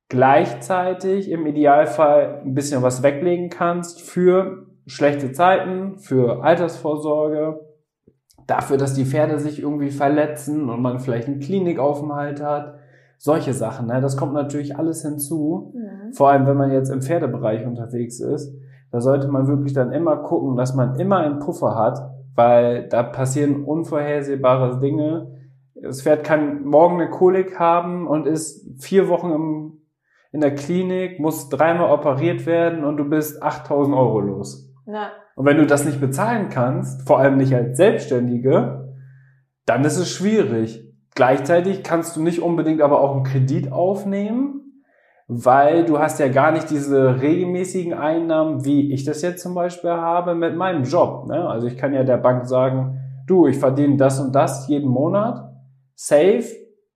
gleichzeitig 0.09 1.29
im 1.29 1.45
Idealfall 1.45 2.41
ein 2.43 2.55
bisschen 2.55 2.81
was 2.81 3.03
weglegen 3.03 3.51
kannst 3.51 4.01
für 4.01 4.65
schlechte 4.87 5.31
Zeiten, 5.31 5.99
für 5.99 6.43
Altersvorsorge, 6.43 7.59
dafür, 8.47 8.77
dass 8.77 8.95
die 8.95 9.05
Pferde 9.05 9.37
sich 9.37 9.61
irgendwie 9.61 9.91
verletzen 9.91 10.67
und 10.67 10.81
man 10.81 10.97
vielleicht 10.97 11.27
einen 11.27 11.39
Klinikaufenthalt 11.39 12.41
hat. 12.41 12.79
Solche 13.19 13.53
Sachen, 13.53 13.85
ne? 13.85 14.01
das 14.01 14.17
kommt 14.17 14.33
natürlich 14.33 14.75
alles 14.75 15.03
hinzu. 15.03 15.71
Mhm. 15.75 16.13
Vor 16.13 16.31
allem, 16.31 16.47
wenn 16.47 16.57
man 16.57 16.71
jetzt 16.71 16.89
im 16.89 17.03
Pferdebereich 17.03 17.63
unterwegs 17.63 18.19
ist. 18.19 18.51
Da 18.91 18.99
sollte 19.01 19.27
man 19.27 19.47
wirklich 19.47 19.73
dann 19.73 19.93
immer 19.93 20.17
gucken, 20.17 20.57
dass 20.57 20.73
man 20.73 20.99
immer 20.99 21.17
einen 21.17 21.37
Puffer 21.37 21.75
hat, 21.75 22.11
weil 22.35 22.87
da 22.87 23.03
passieren 23.03 23.63
unvorhersehbare 23.63 24.79
Dinge. 24.79 25.39
Das 25.81 26.01
Pferd 26.01 26.23
kann 26.23 26.63
morgen 26.63 27.01
eine 27.01 27.09
Kolik 27.09 27.59
haben 27.59 28.07
und 28.07 28.27
ist 28.27 28.83
vier 28.83 29.07
Wochen 29.09 29.31
im, 29.31 29.81
in 30.31 30.41
der 30.41 30.55
Klinik, 30.55 31.19
muss 31.19 31.49
dreimal 31.49 31.91
operiert 31.91 32.45
werden 32.45 32.83
und 32.83 32.97
du 32.97 33.05
bist 33.05 33.41
8000 33.41 33.95
Euro 33.95 34.19
los. 34.19 34.71
Ja. 34.85 35.11
Und 35.35 35.45
wenn 35.45 35.57
du 35.57 35.65
das 35.65 35.85
nicht 35.85 35.99
bezahlen 35.99 36.49
kannst, 36.49 37.07
vor 37.07 37.19
allem 37.19 37.37
nicht 37.37 37.55
als 37.55 37.77
Selbstständige, 37.77 38.95
dann 39.65 39.83
ist 39.83 39.97
es 39.97 40.09
schwierig. 40.09 40.87
Gleichzeitig 41.15 41.83
kannst 41.83 42.15
du 42.15 42.21
nicht 42.21 42.41
unbedingt 42.41 42.81
aber 42.81 43.01
auch 43.01 43.15
einen 43.15 43.23
Kredit 43.23 43.71
aufnehmen, 43.71 44.70
weil 45.33 45.85
du 45.85 45.97
hast 45.97 46.19
ja 46.19 46.27
gar 46.27 46.51
nicht 46.51 46.69
diese 46.69 47.21
regelmäßigen 47.21 47.93
Einnahmen, 47.93 48.65
wie 48.65 48.91
ich 48.91 49.05
das 49.05 49.21
jetzt 49.21 49.41
zum 49.41 49.55
Beispiel 49.55 49.91
habe 49.91 50.35
mit 50.35 50.57
meinem 50.57 50.83
Job. 50.83 51.25
Ne? 51.27 51.47
Also 51.47 51.67
ich 51.67 51.77
kann 51.77 51.93
ja 51.93 52.03
der 52.03 52.17
Bank 52.17 52.45
sagen, 52.45 52.99
du, 53.27 53.47
ich 53.47 53.57
verdiene 53.57 53.95
das 53.95 54.19
und 54.19 54.35
das 54.35 54.67
jeden 54.67 54.89
Monat, 54.89 55.53
safe, 55.95 56.43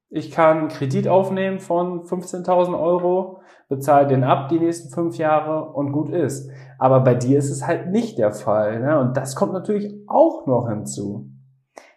ich 0.09 0.31
kann 0.31 0.57
einen 0.57 0.67
Kredit 0.67 1.07
aufnehmen 1.07 1.59
von 1.59 2.01
15.000 2.01 2.77
Euro, 2.77 3.39
bezahle 3.69 4.07
den 4.07 4.25
ab 4.25 4.49
die 4.49 4.59
nächsten 4.59 4.93
fünf 4.93 5.17
Jahre 5.17 5.71
und 5.71 5.93
gut 5.93 6.09
ist. 6.09 6.51
Aber 6.77 6.99
bei 6.99 7.15
dir 7.15 7.37
ist 7.37 7.49
es 7.49 7.65
halt 7.65 7.89
nicht 7.91 8.17
der 8.17 8.33
Fall. 8.33 8.81
Ne? 8.81 8.99
Und 8.99 9.15
das 9.15 9.37
kommt 9.37 9.53
natürlich 9.53 9.95
auch 10.07 10.45
noch 10.45 10.67
hinzu. 10.67 11.29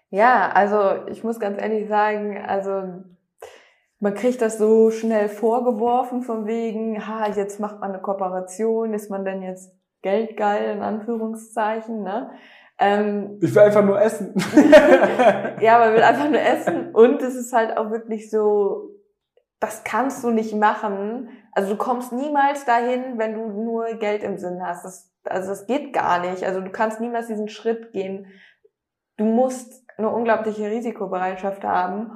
Ja, 0.08 0.50
also 0.54 1.04
ich 1.08 1.24
muss 1.24 1.40
ganz 1.40 1.60
ehrlich 1.60 1.88
sagen, 1.88 2.38
also 2.46 3.02
man 4.00 4.14
kriegt 4.14 4.40
das 4.42 4.58
so 4.58 4.90
schnell 4.90 5.28
vorgeworfen 5.28 6.22
von 6.22 6.46
wegen, 6.46 7.06
ha, 7.06 7.28
jetzt 7.28 7.58
macht 7.58 7.80
man 7.80 7.90
eine 7.92 8.00
Kooperation, 8.00 8.94
ist 8.94 9.10
man 9.10 9.24
denn 9.24 9.42
jetzt 9.42 9.72
geldgeil 10.02 10.76
in 10.76 10.82
Anführungszeichen, 10.82 12.02
ne? 12.02 12.30
Ähm, 12.80 13.38
ich 13.42 13.52
will 13.52 13.62
einfach 13.62 13.84
nur 13.84 14.00
essen. 14.00 14.34
ja, 15.60 15.78
man 15.80 15.94
will 15.94 16.02
einfach 16.02 16.30
nur 16.30 16.40
essen 16.40 16.94
und 16.94 17.20
es 17.22 17.34
ist 17.34 17.52
halt 17.52 17.76
auch 17.76 17.90
wirklich 17.90 18.30
so, 18.30 18.90
das 19.58 19.82
kannst 19.82 20.22
du 20.22 20.30
nicht 20.30 20.54
machen. 20.54 21.28
Also 21.50 21.72
du 21.72 21.76
kommst 21.76 22.12
niemals 22.12 22.64
dahin, 22.64 23.18
wenn 23.18 23.34
du 23.34 23.48
nur 23.48 23.86
Geld 23.94 24.22
im 24.22 24.38
Sinn 24.38 24.60
hast. 24.64 24.84
Das, 24.84 25.12
also 25.24 25.48
das 25.48 25.66
geht 25.66 25.92
gar 25.92 26.20
nicht. 26.20 26.44
Also 26.44 26.60
du 26.60 26.70
kannst 26.70 27.00
niemals 27.00 27.26
diesen 27.26 27.48
Schritt 27.48 27.92
gehen. 27.92 28.26
Du 29.16 29.24
musst 29.24 29.84
eine 29.96 30.10
unglaubliche 30.10 30.70
Risikobereitschaft 30.70 31.64
haben 31.64 32.12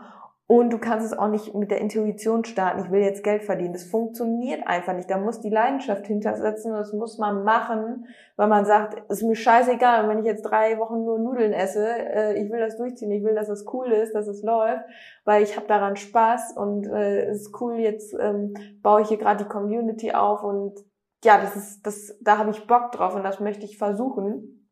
und 0.53 0.71
du 0.71 0.77
kannst 0.77 1.07
es 1.07 1.19
auch 1.19 1.29
nicht 1.29 1.55
mit 1.55 1.71
der 1.71 1.81
Intuition 1.81 2.45
starten, 2.45 2.85
ich 2.85 2.91
will 2.91 3.01
jetzt 3.01 3.25
Geld 3.25 3.43
verdienen. 3.43 3.73
Das 3.73 3.85
funktioniert 3.85 4.67
einfach 4.67 4.93
nicht. 4.93 5.09
Da 5.09 5.17
muss 5.17 5.41
die 5.41 5.49
Leidenschaft 5.49 6.07
hintersetzen 6.07 6.73
und 6.73 6.79
das 6.79 6.93
muss 6.93 7.17
man 7.17 7.43
machen, 7.43 8.07
weil 8.37 8.49
man 8.49 8.67
sagt, 8.67 9.11
ist 9.11 9.23
mir 9.23 9.35
scheißegal, 9.35 10.11
wenn 10.11 10.19
ich 10.19 10.27
jetzt 10.27 10.43
drei 10.43 10.79
Wochen 10.79 11.07
nur 11.07 11.19
Nudeln 11.19 11.55
esse, 11.55 11.89
äh, 11.89 12.35
ich 12.39 12.53
will 12.53 12.61
das 12.61 12.77
durchziehen, 12.77 13.11
ich 13.13 13.25
will, 13.25 13.35
dass 13.35 13.49
es 13.49 13.65
cool 13.73 13.91
ist, 13.93 14.15
dass 14.15 14.27
es 14.27 14.43
läuft, 14.43 14.85
weil 15.25 15.43
ich 15.43 15.57
habe 15.57 15.67
daran 15.69 15.97
Spaß 15.97 16.55
und 16.59 16.87
äh, 16.87 17.31
ist 17.31 17.59
cool, 17.59 17.79
jetzt 17.79 18.15
ähm, 18.21 18.53
baue 18.83 19.01
ich 19.01 19.09
hier 19.09 19.17
gerade 19.17 19.45
die 19.45 19.49
Community 19.49 20.13
auf 20.13 20.43
und 20.43 20.79
ja, 21.25 21.41
das 21.41 21.57
ist, 21.57 21.87
das, 21.87 22.19
da 22.21 22.37
habe 22.37 22.51
ich 22.51 22.67
Bock 22.67 22.93
drauf 22.93 23.15
und 23.15 23.23
das 23.23 23.41
möchte 23.41 23.65
ich 23.65 23.79
versuchen. 23.79 24.69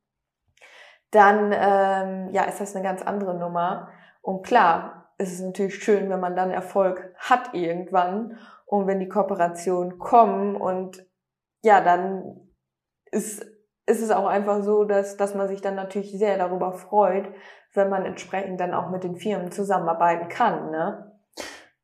Dann 1.10 1.54
ähm, 1.54 2.28
ja, 2.34 2.44
ist 2.44 2.60
das 2.60 2.76
eine 2.76 2.84
ganz 2.84 3.00
andere 3.00 3.32
Nummer. 3.32 3.88
Und 4.20 4.44
klar, 4.44 4.99
ist 5.20 5.34
es 5.34 5.40
natürlich 5.40 5.74
schön, 5.74 6.08
wenn 6.08 6.20
man 6.20 6.34
dann 6.34 6.50
Erfolg 6.50 7.14
hat 7.18 7.52
irgendwann 7.52 8.38
und 8.64 8.86
wenn 8.86 9.00
die 9.00 9.08
Kooperationen 9.08 9.98
kommen 9.98 10.56
und 10.56 11.04
ja, 11.62 11.82
dann 11.82 12.40
ist, 13.12 13.44
ist 13.86 14.02
es 14.02 14.10
auch 14.10 14.26
einfach 14.26 14.62
so, 14.62 14.84
dass, 14.84 15.16
dass 15.16 15.34
man 15.34 15.48
sich 15.48 15.60
dann 15.60 15.74
natürlich 15.74 16.18
sehr 16.18 16.38
darüber 16.38 16.72
freut, 16.72 17.28
wenn 17.74 17.90
man 17.90 18.06
entsprechend 18.06 18.60
dann 18.60 18.72
auch 18.72 18.90
mit 18.90 19.04
den 19.04 19.16
Firmen 19.16 19.52
zusammenarbeiten 19.52 20.28
kann, 20.28 20.70
ne? 20.70 21.12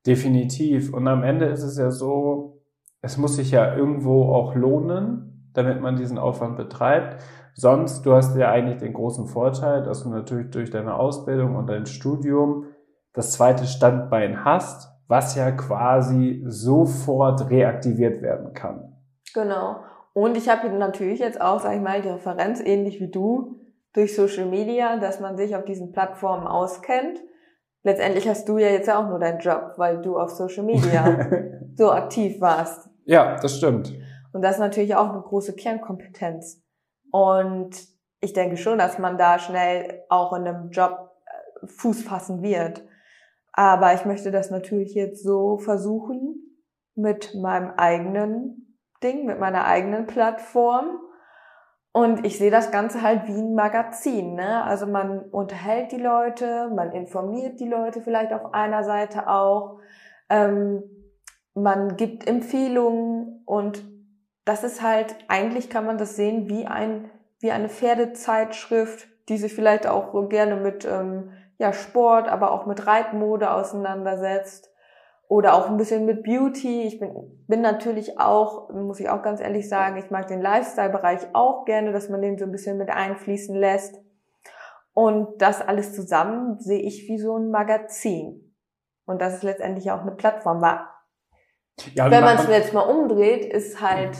Definitiv. 0.07 0.95
Und 0.95 1.07
am 1.07 1.23
Ende 1.23 1.47
ist 1.47 1.63
es 1.63 1.77
ja 1.77 1.91
so, 1.91 2.63
es 3.03 3.19
muss 3.19 3.37
sich 3.37 3.51
ja 3.51 3.77
irgendwo 3.77 4.33
auch 4.33 4.55
lohnen, 4.55 5.51
damit 5.53 5.81
man 5.81 5.97
diesen 5.97 6.17
Aufwand 6.17 6.57
betreibt. 6.57 7.23
Sonst, 7.55 8.07
du 8.07 8.15
hast 8.15 8.37
ja 8.37 8.51
eigentlich 8.51 8.79
den 8.79 8.93
großen 8.93 9.27
Vorteil, 9.27 9.83
dass 9.83 10.05
du 10.05 10.11
natürlich 10.11 10.51
durch 10.51 10.71
deine 10.71 10.95
Ausbildung 10.95 11.57
und 11.57 11.67
dein 11.69 11.87
Studium 11.87 12.67
das 13.17 13.33
zweite 13.33 13.67
Standbein 13.67 14.45
hast, 14.45 14.93
was 15.09 15.35
ja 15.35 15.51
quasi 15.51 16.45
sofort 16.47 17.51
reaktiviert 17.51 18.23
werden 18.23 18.53
kann. 18.53 18.97
Genau. 19.35 19.81
Und 20.13 20.37
ich 20.37 20.49
habe 20.49 20.69
natürlich 20.71 21.21
jetzt 21.21 21.41
auch, 21.41 21.61
sag 21.61 21.75
ich 21.75 21.81
mal, 21.81 22.01
die 22.03 22.09
Referenz, 22.09 22.61
ähnlich 22.61 23.01
wie 23.01 23.11
du, 23.11 23.57
durch 23.93 24.15
Social 24.15 24.47
Media, 24.47 24.99
dass 24.99 25.21
man 25.21 25.37
sich 25.37 25.57
auf 25.57 25.65
diesen 25.65 25.93
Plattformen 25.93 26.47
auskennt. 26.47 27.19
Letztendlich 27.83 28.29
hast 28.29 28.49
du 28.49 28.59
ja 28.59 28.69
jetzt 28.69 28.91
auch 28.91 29.09
nur 29.09 29.19
deinen 29.19 29.41
Job, 29.41 29.75
weil 29.77 30.03
du 30.03 30.19
auf 30.19 30.31
Social 30.31 30.65
Media 30.65 31.31
so 31.77 31.91
aktiv 31.93 32.41
warst. 32.41 32.91
Ja, 33.05 33.37
das 33.37 33.57
stimmt. 33.57 33.95
Und 34.33 34.43
das 34.43 34.53
ist 34.57 34.61
natürlich 34.61 34.95
auch 34.95 35.11
eine 35.11 35.23
große 35.23 35.55
Kernkompetenz. 35.55 36.63
Und 37.11 37.71
ich 38.21 38.35
denke 38.35 38.57
schon, 38.57 38.79
dass 38.79 38.99
man 38.99 39.17
da 39.17 39.39
schnell 39.39 40.03
auch 40.11 40.35
in 40.35 40.47
einem 40.47 40.71
Job 40.71 41.13
äh, 41.25 41.67
Fuß 41.67 42.03
fassen 42.03 42.43
wird. 42.43 42.83
Aber 43.57 43.95
ich 43.95 44.05
möchte 44.05 44.31
das 44.31 44.51
natürlich 44.51 44.95
jetzt 44.95 45.25
so 45.25 45.57
versuchen 45.57 46.61
mit 46.95 47.35
meinem 47.35 47.71
eigenen 47.77 48.77
Ding, 49.03 49.25
mit 49.25 49.41
meiner 49.41 49.65
eigenen 49.65 50.07
Plattform. 50.07 51.01
Und 51.93 52.27
ich 52.27 52.37
sehe 52.37 52.51
das 52.51 52.71
Ganze 52.71 53.01
halt 53.01 53.27
wie 53.27 53.41
ein 53.41 53.55
Magazin. 53.55 54.35
Ne? 54.35 54.63
Also 54.63 54.87
man 54.87 55.21
unterhält 55.21 55.91
die 55.93 56.01
Leute, 56.01 56.71
man 56.75 56.93
informiert 56.93 57.59
die 57.59 57.69
Leute 57.69 58.03
vielleicht 58.03 58.35
auf 58.35 58.53
einer 58.53 58.85
Seite 58.85 59.27
auch. 59.29 59.81
Ähm, 60.29 60.83
man 61.55 61.97
gibt 61.97 62.29
Empfehlungen 62.29 63.43
und 63.47 63.83
das 64.45 64.63
ist 64.63 64.83
halt, 64.83 65.17
eigentlich 65.29 65.71
kann 65.71 65.87
man 65.87 65.97
das 65.97 66.15
sehen 66.15 66.51
wie 66.51 66.67
ein, 66.67 67.11
wie 67.41 67.51
eine 67.51 67.71
Pferdezeitschrift, 67.71 69.09
die 69.31 69.39
sich 69.39 69.55
vielleicht 69.55 69.87
auch 69.87 70.29
gerne 70.29 70.57
mit 70.57 70.85
ähm, 70.85 71.31
ja, 71.59 71.73
Sport, 71.73 72.29
aber 72.29 72.53
auch 72.53 72.67
mit 72.67 72.87
Reitmode 72.87 73.51
auseinandersetzt 73.51 74.71
oder 75.29 75.55
auch 75.55 75.69
ein 75.69 75.77
bisschen 75.77 76.05
mit 76.05 76.23
Beauty. 76.23 76.83
Ich 76.83 77.01
bin, 77.01 77.45
bin 77.47 77.61
natürlich 77.61 78.21
auch, 78.21 78.71
muss 78.71 79.01
ich 79.01 79.09
auch 79.09 79.23
ganz 79.23 79.41
ehrlich 79.41 79.69
sagen, 79.69 79.97
ich 79.97 80.11
mag 80.11 80.29
den 80.29 80.41
Lifestyle-Bereich 80.41 81.29
auch 81.33 81.65
gerne, 81.65 81.93
dass 81.93 82.09
man 82.09 82.23
den 82.23 82.39
so 82.39 82.45
ein 82.45 82.53
bisschen 82.53 82.79
mit 82.79 82.91
einfließen 82.91 83.55
lässt. 83.55 83.97
Und 84.93 85.43
das 85.43 85.61
alles 85.61 85.95
zusammen 85.95 86.59
sehe 86.59 86.81
ich 86.81 87.09
wie 87.09 87.19
so 87.19 87.37
ein 87.37 87.51
Magazin. 87.51 88.55
Und 89.05 89.21
das 89.21 89.35
ist 89.35 89.43
letztendlich 89.43 89.91
auch 89.91 90.01
eine 90.01 90.13
Plattform. 90.13 90.61
War. 90.61 90.95
Ja, 91.95 92.11
Wenn 92.11 92.25
man 92.25 92.39
es 92.39 92.49
jetzt 92.49 92.73
mal 92.73 92.81
umdreht, 92.81 93.45
ist 93.45 93.81
halt 93.81 94.17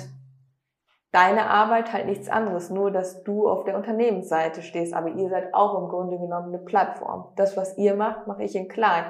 deine 1.17 1.49
Arbeit 1.49 1.95
halt 1.95 2.07
nichts 2.07 2.29
anderes, 2.29 2.69
nur 2.69 2.91
dass 2.91 3.25
du 3.25 3.49
auf 3.49 3.65
der 3.65 3.77
Unternehmensseite 3.77 4.61
stehst, 4.61 4.93
aber 4.93 5.09
ihr 5.09 5.31
seid 5.31 5.55
auch 5.55 5.83
im 5.83 5.89
Grunde 5.89 6.19
genommen 6.19 6.49
eine 6.49 6.59
Plattform. 6.59 7.29
Das, 7.37 7.57
was 7.57 7.79
ihr 7.79 7.95
macht, 7.95 8.27
mache 8.27 8.43
ich 8.43 8.55
in 8.55 8.69
klein. 8.69 9.05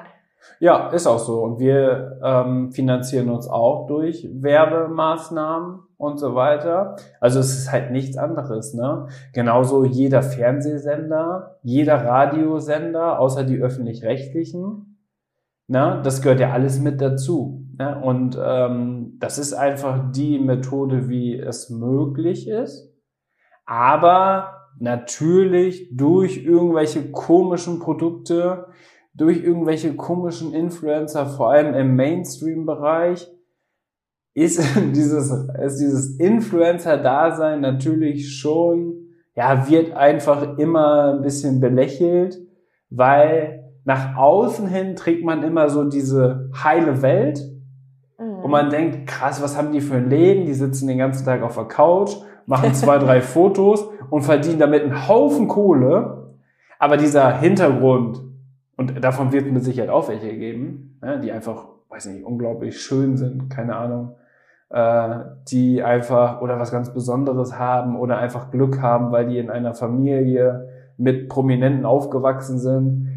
Ja, 0.61 0.91
ist 0.91 1.09
auch 1.09 1.19
so. 1.19 1.43
Und 1.43 1.59
wir 1.59 2.21
ähm, 2.23 2.71
finanzieren 2.71 3.29
uns 3.29 3.49
auch 3.49 3.89
durch 3.89 4.29
Werbemaßnahmen 4.33 5.81
und 5.97 6.19
so 6.19 6.37
weiter. 6.37 6.95
Also 7.21 7.41
es 7.41 7.59
ist 7.59 7.73
halt 7.73 7.91
nichts 7.91 8.17
anderes, 8.17 8.73
ne? 8.73 9.09
Genauso 9.33 9.85
jeder 9.85 10.23
Fernsehsender, 10.23 11.59
jeder 11.63 12.05
Radiosender, 12.05 13.19
außer 13.19 13.43
die 13.43 13.59
öffentlich-rechtlichen, 13.59 15.01
ne? 15.67 16.01
Das 16.05 16.23
gehört 16.23 16.39
ja 16.39 16.53
alles 16.53 16.79
mit 16.79 17.01
dazu. 17.01 17.67
Ne? 17.79 18.01
Und 18.01 18.39
ähm, 18.43 19.06
das 19.19 19.39
ist 19.39 19.53
einfach 19.53 20.13
die 20.13 20.39
Methode, 20.39 21.09
wie 21.09 21.39
es 21.39 21.71
möglich 21.71 22.49
ist. 22.49 22.93
Aber 23.65 24.69
natürlich 24.79 25.89
durch 25.97 26.45
irgendwelche 26.45 27.11
komischen 27.11 27.79
Produkte, 27.79 28.67
durch 29.15 29.43
irgendwelche 29.43 29.97
komischen 29.97 30.53
Influencer, 30.53 31.27
vor 31.27 31.51
allem 31.51 31.75
im 31.75 31.97
Mainstream-Bereich, 31.97 33.31
ist 34.35 34.61
dieses, 34.95 35.31
ist 35.65 35.79
dieses 35.79 36.19
Influencer-Dasein 36.19 37.61
natürlich 37.61 38.37
schon, 38.37 39.07
ja, 39.35 39.69
wird 39.69 39.93
einfach 39.93 40.59
immer 40.59 41.15
ein 41.15 41.23
bisschen 41.23 41.61
belächelt, 41.61 42.39
weil 42.91 43.65
nach 43.85 44.17
außen 44.17 44.67
hin 44.67 44.97
trägt 44.97 45.25
man 45.25 45.43
immer 45.43 45.69
so 45.69 45.85
diese 45.85 46.51
heile 46.63 47.03
Welt. 47.03 47.41
Und 48.47 48.53
man 48.53 48.71
denkt, 48.71 49.09
krass, 49.09 49.43
was 49.43 49.59
haben 49.59 49.73
die 49.73 49.81
für 49.81 49.97
ein 49.97 50.09
Leben? 50.09 50.47
Die 50.47 50.55
sitzen 50.55 50.87
den 50.87 50.99
ganzen 50.99 51.25
Tag 51.25 51.43
auf 51.43 51.57
der 51.57 51.65
Couch, 51.65 52.13
machen 52.47 52.75
zwei, 52.75 52.97
drei 52.99 53.21
Fotos 53.21 53.89
und 54.09 54.23
verdienen 54.23 54.61
damit 54.61 54.85
einen 54.85 55.09
Haufen 55.09 55.49
Kohle. 55.49 56.29
Aber 56.79 56.97
dieser 56.97 57.39
Hintergrund, 57.39 58.23
und 58.77 59.03
davon 59.03 59.33
wird 59.33 59.47
es 59.47 59.53
mit 59.53 59.65
Sicherheit 59.65 59.91
auch 59.91 60.09
welche 60.09 60.33
geben, 60.39 60.97
ne, 61.03 61.19
die 61.19 61.33
einfach, 61.33 61.67
weiß 61.89 62.07
nicht, 62.07 62.25
unglaublich 62.25 62.81
schön 62.81 63.17
sind, 63.17 63.51
keine 63.51 63.75
Ahnung, 63.75 64.15
äh, 64.71 65.25
die 65.49 65.83
einfach 65.83 66.41
oder 66.41 66.61
was 66.61 66.71
ganz 66.71 66.95
Besonderes 66.95 67.59
haben 67.59 67.99
oder 67.99 68.19
einfach 68.19 68.53
Glück 68.53 68.81
haben, 68.81 69.11
weil 69.11 69.27
die 69.27 69.39
in 69.39 69.51
einer 69.51 69.75
Familie 69.75 70.69
mit 70.99 71.29
Prominenten 71.29 71.85
aufgewachsen 71.85 72.61
sind, 72.61 73.09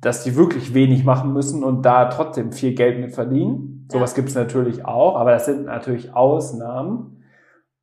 dass 0.00 0.24
die 0.24 0.34
wirklich 0.34 0.74
wenig 0.74 1.04
machen 1.04 1.32
müssen 1.32 1.62
und 1.62 1.86
da 1.86 2.06
trotzdem 2.06 2.50
viel 2.50 2.74
Geld 2.74 2.98
mit 2.98 3.14
verdienen. 3.14 3.71
Sowas 3.92 4.12
ja. 4.12 4.16
gibt 4.16 4.30
es 4.30 4.34
natürlich 4.34 4.84
auch, 4.84 5.16
aber 5.16 5.32
das 5.32 5.46
sind 5.46 5.66
natürlich 5.66 6.14
Ausnahmen. 6.14 7.22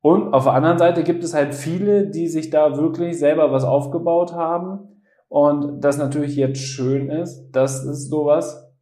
Und 0.02 0.32
auf 0.32 0.44
der 0.44 0.54
anderen 0.54 0.78
Seite 0.78 1.02
gibt 1.02 1.22
es 1.24 1.34
halt 1.34 1.54
viele, 1.54 2.08
die 2.08 2.28
sich 2.28 2.50
da 2.50 2.76
wirklich 2.76 3.18
selber 3.18 3.52
was 3.52 3.64
aufgebaut 3.64 4.32
haben 4.32 4.88
und 5.28 5.84
das 5.84 5.98
natürlich 5.98 6.36
jetzt 6.36 6.60
schön 6.60 7.10
ist, 7.10 7.50
dass 7.52 7.84
es 7.84 8.08
sowas, 8.08 8.72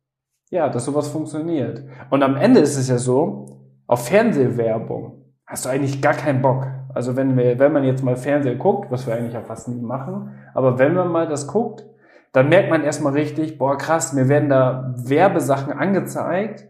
ja, 0.50 0.68
dass 0.68 0.84
sowas 0.84 1.08
funktioniert. 1.08 1.82
Und 2.10 2.22
am 2.22 2.36
Ende 2.36 2.60
ist 2.60 2.76
es 2.76 2.88
ja 2.88 2.98
so, 2.98 3.46
auf 3.86 4.06
Fernsehwerbung 4.06 5.24
hast 5.46 5.64
du 5.64 5.70
eigentlich 5.70 6.00
gar 6.00 6.14
keinen 6.14 6.40
Bock. 6.40 6.66
Also 6.94 7.16
wenn 7.16 7.36
wir, 7.36 7.58
wenn 7.58 7.72
man 7.72 7.84
jetzt 7.84 8.04
mal 8.04 8.16
Fernseher 8.16 8.54
guckt, 8.54 8.90
was 8.90 9.06
wir 9.06 9.14
eigentlich 9.14 9.34
ja 9.34 9.42
fast 9.42 9.68
nie 9.68 9.80
machen, 9.80 10.30
aber 10.54 10.78
wenn 10.78 10.94
man 10.94 11.08
mal 11.08 11.26
das 11.26 11.46
guckt, 11.46 11.84
dann 12.32 12.48
merkt 12.48 12.70
man 12.70 12.84
erstmal 12.84 13.14
richtig, 13.14 13.58
boah 13.58 13.76
krass, 13.76 14.12
mir 14.12 14.28
werden 14.28 14.48
da 14.48 14.94
Werbesachen 14.96 15.72
angezeigt, 15.72 16.68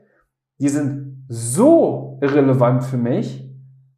die 0.59 0.68
sind 0.68 1.24
so 1.28 2.18
irrelevant 2.20 2.84
für 2.84 2.96
mich. 2.96 3.48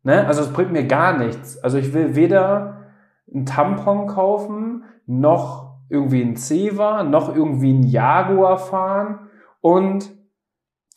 Ne? 0.02 0.26
Also 0.26 0.42
es 0.42 0.52
bringt 0.52 0.72
mir 0.72 0.86
gar 0.86 1.18
nichts. 1.18 1.58
Also 1.58 1.78
ich 1.78 1.92
will 1.94 2.16
weder 2.16 2.86
ein 3.32 3.46
Tampon 3.46 4.06
kaufen, 4.06 4.84
noch 5.06 5.78
irgendwie 5.88 6.22
ein 6.22 6.36
Ceva, 6.36 7.02
noch 7.02 7.34
irgendwie 7.34 7.72
ein 7.72 7.82
Jaguar 7.82 8.58
fahren 8.58 9.28
und 9.60 10.10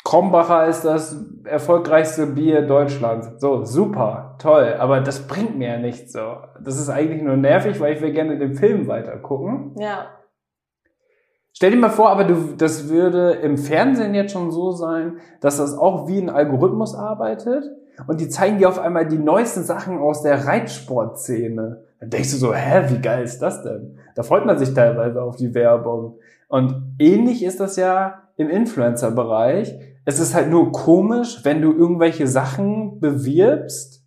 Krombacher 0.04 0.68
ist 0.68 0.84
das 0.84 1.26
erfolgreichste 1.46 2.28
Bier 2.28 2.64
Deutschlands. 2.64 3.40
So, 3.40 3.64
super, 3.64 4.36
toll, 4.38 4.76
aber 4.78 5.00
das 5.00 5.28
bringt 5.28 5.58
mir 5.58 5.70
ja 5.70 5.78
nichts 5.78 6.12
so. 6.12 6.38
Das 6.62 6.78
ist 6.78 6.90
eigentlich 6.90 7.22
nur 7.22 7.38
nervig, 7.38 7.80
weil 7.80 7.94
ich 7.94 8.02
will 8.02 8.12
gerne 8.12 8.38
den 8.38 8.54
Film 8.54 8.88
weiter 8.88 9.18
gucken. 9.18 9.76
Ja. 9.80 10.08
Stell 11.54 11.72
dir 11.72 11.78
mal 11.78 11.90
vor, 11.90 12.10
aber 12.10 12.24
du, 12.24 12.56
das 12.58 12.90
würde 12.90 13.34
im 13.34 13.58
Fernsehen 13.58 14.16
jetzt 14.16 14.34
schon 14.34 14.52
so 14.52 14.72
sein, 14.72 15.18
dass 15.40 15.58
das 15.58 15.78
auch 15.78 16.08
wie 16.08 16.20
ein 16.20 16.30
Algorithmus 16.30 16.96
arbeitet 16.96 17.64
und 18.08 18.20
die 18.20 18.30
zeigen 18.30 18.58
dir 18.58 18.70
auf 18.70 18.80
einmal 18.80 19.08
die 19.08 19.20
neuesten 19.20 19.64
Sachen 19.64 20.00
aus 20.00 20.24
der 20.24 20.46
Reitsportszene. 20.46 21.84
Dann 22.00 22.10
denkst 22.10 22.32
du 22.32 22.38
so, 22.38 22.54
hä, 22.54 22.86
wie 22.90 23.00
geil 23.00 23.24
ist 23.24 23.40
das 23.40 23.62
denn? 23.64 24.00
Da 24.16 24.24
freut 24.24 24.46
man 24.46 24.58
sich 24.58 24.74
teilweise 24.74 25.22
auf 25.22 25.36
die 25.36 25.54
Werbung. 25.54 26.18
Und 26.48 26.96
ähnlich 27.00 27.44
ist 27.44 27.60
das 27.60 27.76
ja 27.76 28.24
im 28.36 28.50
Influencer-Bereich 28.50 29.76
es 30.06 30.20
ist 30.20 30.34
halt 30.34 30.50
nur 30.50 30.72
komisch, 30.72 31.40
wenn 31.44 31.62
du 31.62 31.72
irgendwelche 31.72 32.28
Sachen 32.28 33.00
bewirbst, 33.00 34.04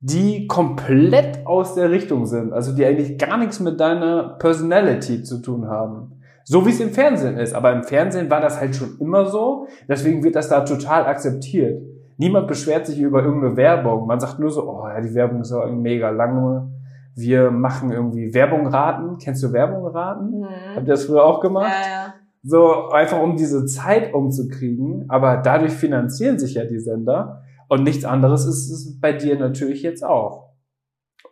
die 0.00 0.46
komplett 0.46 1.46
aus 1.46 1.74
der 1.74 1.90
Richtung 1.90 2.26
sind, 2.26 2.52
also 2.52 2.74
die 2.74 2.84
eigentlich 2.84 3.18
gar 3.18 3.36
nichts 3.36 3.60
mit 3.60 3.80
deiner 3.80 4.36
Personality 4.38 5.22
zu 5.22 5.42
tun 5.42 5.66
haben. 5.66 6.17
So 6.48 6.64
wie 6.64 6.70
es 6.70 6.80
im 6.80 6.90
Fernsehen 6.90 7.36
ist. 7.36 7.54
Aber 7.54 7.72
im 7.72 7.84
Fernsehen 7.84 8.30
war 8.30 8.40
das 8.40 8.58
halt 8.58 8.74
schon 8.74 8.96
immer 9.00 9.26
so. 9.26 9.66
Deswegen 9.86 10.24
wird 10.24 10.34
das 10.34 10.48
da 10.48 10.60
total 10.60 11.04
akzeptiert. 11.04 11.82
Niemand 12.16 12.48
beschwert 12.48 12.86
sich 12.86 12.98
über 12.98 13.22
irgendeine 13.22 13.56
Werbung. 13.56 14.06
Man 14.06 14.18
sagt 14.18 14.38
nur 14.38 14.50
so, 14.50 14.66
oh 14.66 14.88
ja, 14.88 14.98
die 15.00 15.14
Werbung 15.14 15.42
ist 15.42 15.50
ja 15.50 15.66
mega 15.66 16.08
lange. 16.08 16.72
Wir 17.14 17.50
machen 17.50 17.92
irgendwie 17.92 18.32
Werbung 18.32 18.66
raten. 18.66 19.18
Kennst 19.18 19.42
du 19.42 19.52
Werbung 19.52 19.86
raten? 19.88 20.40
Mhm. 20.40 20.46
Habt 20.74 20.86
ihr 20.88 20.94
das 20.94 21.04
früher 21.04 21.22
auch 21.22 21.40
gemacht? 21.40 21.70
Ja, 21.70 21.90
ja. 21.90 22.14
So 22.42 22.88
einfach 22.88 23.20
um 23.20 23.36
diese 23.36 23.66
Zeit 23.66 24.14
umzukriegen, 24.14 25.04
aber 25.08 25.38
dadurch 25.38 25.72
finanzieren 25.72 26.38
sich 26.38 26.54
ja 26.54 26.64
die 26.64 26.78
Sender 26.78 27.42
und 27.68 27.82
nichts 27.82 28.04
anderes 28.04 28.46
ist 28.46 28.70
es 28.70 28.98
bei 29.00 29.12
dir 29.12 29.38
natürlich 29.38 29.82
jetzt 29.82 30.04
auch. 30.04 30.52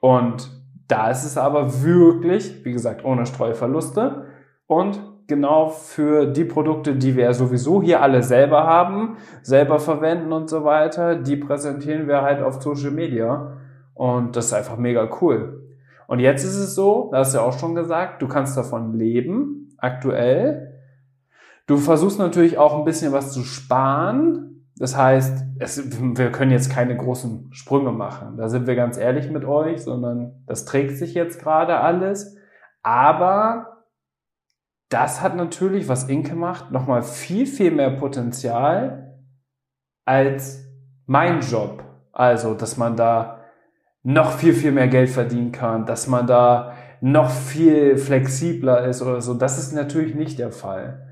Und 0.01 0.51
da 0.89 1.11
ist 1.11 1.25
es 1.25 1.39
aber 1.39 1.83
wirklich, 1.83 2.65
wie 2.65 2.73
gesagt, 2.73 3.05
ohne 3.05 3.25
Streuverluste 3.25 4.27
und 4.67 5.01
genau 5.29 5.69
für 5.69 6.27
die 6.27 6.45
Produkte, 6.45 6.95
die 6.95 7.17
wir 7.17 7.33
sowieso 7.35 7.83
hier 7.83 8.03
alle 8.03 8.23
selber 8.23 8.65
haben, 8.65 9.17
selber 9.43 9.79
verwenden 9.79 10.33
und 10.33 10.49
so 10.49 10.65
weiter, 10.65 11.17
die 11.17 11.37
präsentieren 11.37 12.09
wir 12.09 12.23
halt 12.23 12.43
auf 12.43 12.63
Social 12.63 12.91
Media 12.91 13.57
und 13.95 14.37
das 14.37 14.47
ist 14.47 14.53
einfach 14.53 14.77
mega 14.77 15.09
cool. 15.21 15.63
Und 16.07 16.21
jetzt 16.21 16.45
ist 16.45 16.57
es 16.57 16.75
so, 16.75 17.09
da 17.13 17.19
hast 17.19 17.35
du 17.35 17.39
ja 17.39 17.45
auch 17.45 17.59
schon 17.59 17.75
gesagt, 17.75 18.23
du 18.23 18.29
kannst 18.29 18.57
davon 18.57 18.95
leben, 18.95 19.77
aktuell, 19.79 20.73
Du 21.67 21.79
versuchst 21.79 22.19
natürlich 22.19 22.59
auch 22.59 22.79
ein 22.79 22.85
bisschen 22.85 23.13
was 23.13 23.33
zu 23.33 23.43
sparen. 23.43 24.65
Das 24.79 24.97
heißt, 24.97 25.45
es, 25.59 26.01
wir 26.01 26.31
können 26.31 26.53
jetzt 26.53 26.71
keine 26.71 26.97
großen 26.97 27.49
Sprünge 27.53 27.91
machen. 27.91 28.37
Da 28.37 28.49
sind 28.49 28.67
wir 28.69 28.77
ganz 28.77 28.99
ehrlich 28.99 29.31
mit 29.31 29.45
euch, 29.45 29.83
sondern 29.83 30.45
das 30.47 30.65
trägt 30.65 30.97
sich 30.97 31.15
jetzt 31.15 31.41
gerade 31.41 31.79
alles. 31.79 32.37
Aber 32.83 33.76
das 34.89 35.21
hat 35.21 35.37
natürlich, 35.37 35.89
was 35.89 36.09
Inke 36.09 36.35
macht, 36.35 36.71
nochmal 36.71 37.03
viel, 37.03 37.47
viel 37.47 37.71
mehr 37.71 37.91
Potenzial 37.91 39.21
als 40.05 40.65
mein 41.07 41.41
Job. 41.41 41.83
Also, 42.13 42.55
dass 42.55 42.77
man 42.77 42.97
da 42.97 43.41
noch 44.03 44.33
viel, 44.33 44.53
viel 44.53 44.73
mehr 44.73 44.89
Geld 44.89 45.11
verdienen 45.11 45.53
kann, 45.53 45.85
dass 45.87 46.07
man 46.07 46.27
da 46.27 46.73
noch 47.01 47.31
viel 47.31 47.97
flexibler 47.99 48.87
ist 48.87 49.03
oder 49.03 49.21
so. 49.21 49.35
Das 49.35 49.59
ist 49.59 49.73
natürlich 49.73 50.15
nicht 50.15 50.39
der 50.39 50.53
Fall. 50.53 51.07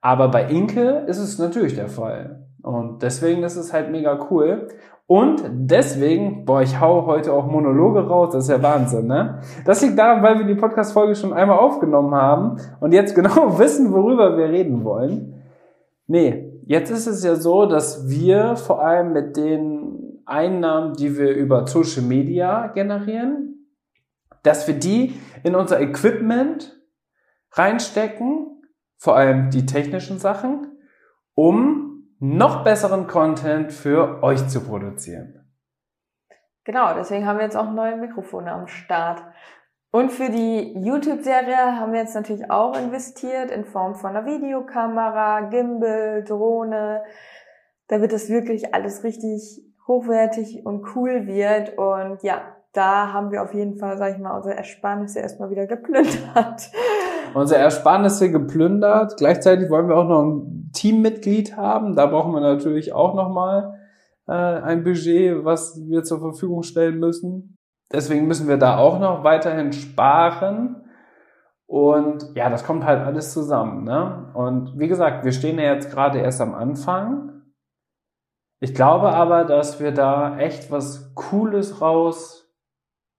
Aber 0.00 0.28
bei 0.28 0.44
Inke 0.44 1.04
ist 1.06 1.18
es 1.18 1.38
natürlich 1.38 1.74
der 1.74 1.88
Fall. 1.88 2.46
Und 2.62 3.02
deswegen 3.02 3.42
ist 3.42 3.56
es 3.56 3.72
halt 3.72 3.90
mega 3.90 4.28
cool. 4.30 4.68
Und 5.08 5.42
deswegen, 5.50 6.44
boah, 6.44 6.60
ich 6.60 6.80
hau 6.80 7.06
heute 7.06 7.32
auch 7.32 7.46
Monologe 7.46 8.06
raus, 8.06 8.34
das 8.34 8.44
ist 8.44 8.50
ja 8.50 8.62
Wahnsinn, 8.62 9.06
ne? 9.06 9.40
Das 9.64 9.80
liegt 9.80 9.98
daran, 9.98 10.22
weil 10.22 10.38
wir 10.38 10.44
die 10.44 10.54
Podcast-Folge 10.54 11.14
schon 11.14 11.32
einmal 11.32 11.58
aufgenommen 11.58 12.14
haben 12.14 12.60
und 12.80 12.92
jetzt 12.92 13.14
genau 13.14 13.58
wissen, 13.58 13.90
worüber 13.90 14.36
wir 14.36 14.50
reden 14.50 14.84
wollen. 14.84 15.42
Nee, 16.06 16.52
jetzt 16.66 16.90
ist 16.90 17.06
es 17.06 17.24
ja 17.24 17.36
so, 17.36 17.64
dass 17.64 18.10
wir 18.10 18.56
vor 18.56 18.84
allem 18.84 19.14
mit 19.14 19.38
den 19.38 20.20
Einnahmen, 20.26 20.92
die 20.92 21.16
wir 21.16 21.34
über 21.34 21.66
Social 21.66 22.02
Media 22.02 22.66
generieren, 22.66 23.66
dass 24.42 24.68
wir 24.68 24.74
die 24.74 25.14
in 25.42 25.54
unser 25.54 25.80
Equipment 25.80 26.78
reinstecken 27.52 28.60
vor 28.98 29.16
allem 29.16 29.48
die 29.48 29.64
technischen 29.64 30.18
Sachen, 30.18 30.66
um 31.34 31.87
noch 32.20 32.64
besseren 32.64 33.06
Content 33.06 33.72
für 33.72 34.22
euch 34.22 34.48
zu 34.48 34.60
produzieren. 34.60 35.44
Genau, 36.64 36.94
deswegen 36.94 37.26
haben 37.26 37.38
wir 37.38 37.44
jetzt 37.44 37.56
auch 37.56 37.70
neue 37.70 37.96
Mikrofone 37.96 38.52
am 38.52 38.66
Start. 38.66 39.22
Und 39.90 40.12
für 40.12 40.28
die 40.28 40.74
YouTube-Serie 40.78 41.78
haben 41.78 41.92
wir 41.92 42.00
jetzt 42.00 42.14
natürlich 42.14 42.50
auch 42.50 42.76
investiert 42.76 43.50
in 43.50 43.64
Form 43.64 43.94
von 43.94 44.10
einer 44.10 44.26
Videokamera, 44.26 45.48
Gimbal, 45.48 46.24
Drohne, 46.24 47.04
damit 47.86 48.12
es 48.12 48.28
wirklich 48.28 48.74
alles 48.74 49.02
richtig 49.02 49.64
hochwertig 49.86 50.66
und 50.66 50.94
cool 50.94 51.26
wird. 51.26 51.78
Und 51.78 52.22
ja, 52.22 52.57
da 52.72 53.12
haben 53.12 53.30
wir 53.30 53.42
auf 53.42 53.54
jeden 53.54 53.78
Fall, 53.78 53.98
sag 53.98 54.14
ich 54.14 54.18
mal, 54.18 54.36
unsere 54.36 54.56
Ersparnisse 54.56 55.20
erstmal 55.20 55.50
wieder 55.50 55.66
geplündert 55.66 56.70
unsere 57.34 57.60
Ersparnisse 57.60 58.30
geplündert. 58.30 59.16
Gleichzeitig 59.16 59.70
wollen 59.70 59.88
wir 59.88 59.96
auch 59.96 60.08
noch 60.08 60.22
ein 60.22 60.70
Teammitglied 60.72 61.56
haben. 61.56 61.96
Da 61.96 62.06
brauchen 62.06 62.32
wir 62.32 62.40
natürlich 62.40 62.92
auch 62.92 63.14
nochmal 63.14 63.78
äh, 64.26 64.32
ein 64.32 64.84
Budget, 64.84 65.44
was 65.44 65.80
wir 65.88 66.02
zur 66.04 66.20
Verfügung 66.20 66.62
stellen 66.62 66.98
müssen. 66.98 67.56
Deswegen 67.92 68.26
müssen 68.26 68.48
wir 68.48 68.58
da 68.58 68.76
auch 68.76 68.98
noch 68.98 69.24
weiterhin 69.24 69.72
sparen. 69.72 70.84
Und 71.66 72.34
ja, 72.34 72.48
das 72.48 72.64
kommt 72.64 72.84
halt 72.84 73.00
alles 73.00 73.32
zusammen. 73.32 73.84
Ne? 73.84 74.30
Und 74.34 74.78
wie 74.78 74.88
gesagt, 74.88 75.24
wir 75.24 75.32
stehen 75.32 75.58
ja 75.58 75.74
jetzt 75.74 75.90
gerade 75.90 76.18
erst 76.18 76.40
am 76.40 76.54
Anfang. 76.54 77.42
Ich 78.60 78.74
glaube 78.74 79.10
aber, 79.10 79.44
dass 79.44 79.78
wir 79.78 79.92
da 79.92 80.38
echt 80.38 80.70
was 80.70 81.14
Cooles 81.14 81.80
raus 81.80 82.37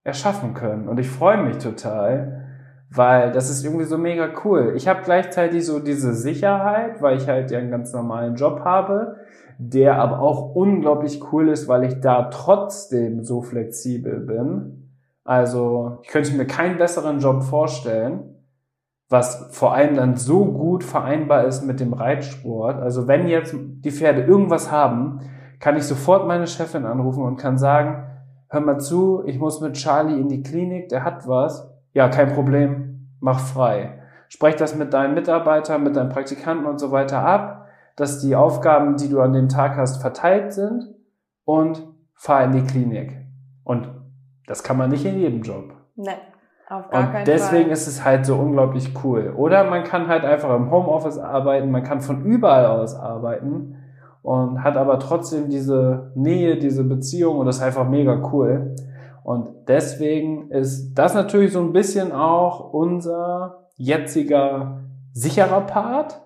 erschaffen 0.03 0.53
können. 0.53 0.87
Und 0.87 0.99
ich 0.99 1.09
freue 1.09 1.43
mich 1.43 1.57
total, 1.57 2.47
weil 2.89 3.31
das 3.31 3.49
ist 3.49 3.63
irgendwie 3.63 3.85
so 3.85 3.97
mega 3.97 4.29
cool. 4.43 4.73
Ich 4.75 4.87
habe 4.87 5.01
gleichzeitig 5.03 5.65
so 5.65 5.79
diese 5.79 6.13
Sicherheit, 6.13 7.01
weil 7.01 7.17
ich 7.17 7.27
halt 7.27 7.51
ja 7.51 7.59
einen 7.59 7.71
ganz 7.71 7.93
normalen 7.93 8.35
Job 8.35 8.61
habe, 8.63 9.17
der 9.57 9.99
aber 9.99 10.19
auch 10.19 10.55
unglaublich 10.55 11.21
cool 11.31 11.49
ist, 11.49 11.67
weil 11.67 11.83
ich 11.83 11.99
da 11.99 12.23
trotzdem 12.23 13.23
so 13.23 13.41
flexibel 13.41 14.19
bin. 14.19 14.89
Also 15.23 15.99
ich 16.03 16.09
könnte 16.09 16.33
mir 16.35 16.47
keinen 16.47 16.77
besseren 16.77 17.19
Job 17.19 17.43
vorstellen 17.43 18.35
was 19.09 19.49
vor 19.51 19.73
allem 19.73 19.95
dann 19.95 20.15
so 20.15 20.45
gut 20.45 20.83
vereinbar 20.83 21.45
ist 21.45 21.65
mit 21.65 21.79
dem 21.79 21.93
Reitsport. 21.93 22.79
Also 22.79 23.07
wenn 23.07 23.27
jetzt 23.27 23.55
die 23.57 23.91
Pferde 23.91 24.21
irgendwas 24.21 24.71
haben, 24.71 25.21
kann 25.59 25.75
ich 25.75 25.83
sofort 25.83 26.27
meine 26.27 26.45
Chefin 26.45 26.85
anrufen 26.85 27.23
und 27.23 27.37
kann 27.37 27.57
sagen, 27.57 28.03
hör 28.49 28.61
mal 28.61 28.79
zu, 28.79 29.23
ich 29.25 29.39
muss 29.39 29.61
mit 29.61 29.73
Charlie 29.73 30.19
in 30.19 30.27
die 30.27 30.43
Klinik, 30.43 30.89
der 30.89 31.03
hat 31.03 31.27
was. 31.27 31.71
Ja, 31.93 32.09
kein 32.09 32.33
Problem, 32.33 33.09
mach 33.19 33.39
frei. 33.39 34.01
Sprech 34.27 34.55
das 34.55 34.75
mit 34.75 34.93
deinen 34.93 35.13
Mitarbeitern, 35.13 35.83
mit 35.83 35.95
deinen 35.95 36.09
Praktikanten 36.09 36.65
und 36.65 36.79
so 36.79 36.91
weiter 36.91 37.23
ab, 37.23 37.67
dass 37.95 38.19
die 38.19 38.35
Aufgaben, 38.35 38.95
die 38.97 39.09
du 39.09 39.21
an 39.21 39.33
dem 39.33 39.49
Tag 39.49 39.75
hast, 39.75 40.01
verteilt 40.01 40.53
sind 40.53 40.93
und 41.45 41.83
fahr 42.13 42.43
in 42.43 42.51
die 42.51 42.63
Klinik. 42.63 43.17
Und 43.63 43.89
das 44.47 44.63
kann 44.63 44.77
man 44.77 44.89
nicht 44.89 45.05
in 45.05 45.19
jedem 45.19 45.41
Job. 45.41 45.73
Nee. 45.95 46.11
Auf 46.69 46.89
gar 46.91 47.17
und 47.17 47.27
deswegen 47.27 47.63
Fall. 47.63 47.71
ist 47.71 47.87
es 47.87 48.05
halt 48.05 48.27
so 48.27 48.35
unglaublich 48.35 48.93
cool. 49.03 49.33
Oder 49.35 49.63
man 49.63 49.83
kann 49.83 50.07
halt 50.07 50.23
einfach 50.23 50.55
im 50.55 50.69
Homeoffice 50.69 51.17
arbeiten, 51.17 51.71
man 51.71 51.83
kann 51.83 51.99
von 51.99 52.23
überall 52.23 52.67
aus 52.67 52.95
arbeiten 52.95 53.78
und 54.29 54.63
hat 54.63 54.77
aber 54.77 54.99
trotzdem 54.99 55.49
diese 55.49 56.11
Nähe, 56.13 56.59
diese 56.59 56.83
Beziehung 56.83 57.39
und 57.39 57.47
das 57.47 57.55
ist 57.55 57.63
einfach 57.63 57.89
mega 57.89 58.29
cool. 58.31 58.75
Und 59.23 59.49
deswegen 59.67 60.51
ist 60.51 60.93
das 60.93 61.15
natürlich 61.15 61.51
so 61.51 61.61
ein 61.61 61.73
bisschen 61.73 62.11
auch 62.11 62.71
unser 62.71 63.69
jetziger 63.75 64.81
sicherer 65.13 65.61
Part. 65.61 66.21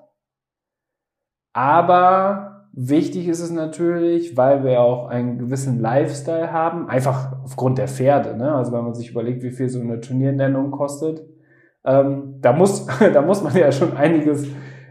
Aber 1.54 2.50
Wichtig 2.76 3.28
ist 3.28 3.40
es 3.40 3.52
natürlich, 3.52 4.36
weil 4.36 4.64
wir 4.64 4.82
auch 4.82 5.08
einen 5.08 5.38
gewissen 5.38 5.80
Lifestyle 5.80 6.52
haben, 6.52 6.90
einfach 6.90 7.44
aufgrund 7.44 7.78
der 7.78 7.88
Pferde. 7.88 8.36
Ne? 8.36 8.52
Also 8.52 8.72
wenn 8.72 8.84
man 8.84 8.96
sich 8.96 9.12
überlegt, 9.12 9.44
wie 9.44 9.52
viel 9.52 9.70
so 9.70 9.80
eine 9.80 10.02
Turniernennung 10.02 10.72
kostet, 10.72 11.22
ähm, 11.86 12.40
da 12.42 12.52
muss 12.52 12.88
da 13.14 13.22
muss 13.22 13.44
man 13.44 13.56
ja 13.56 13.72
schon 13.72 13.96
einiges 13.96 14.48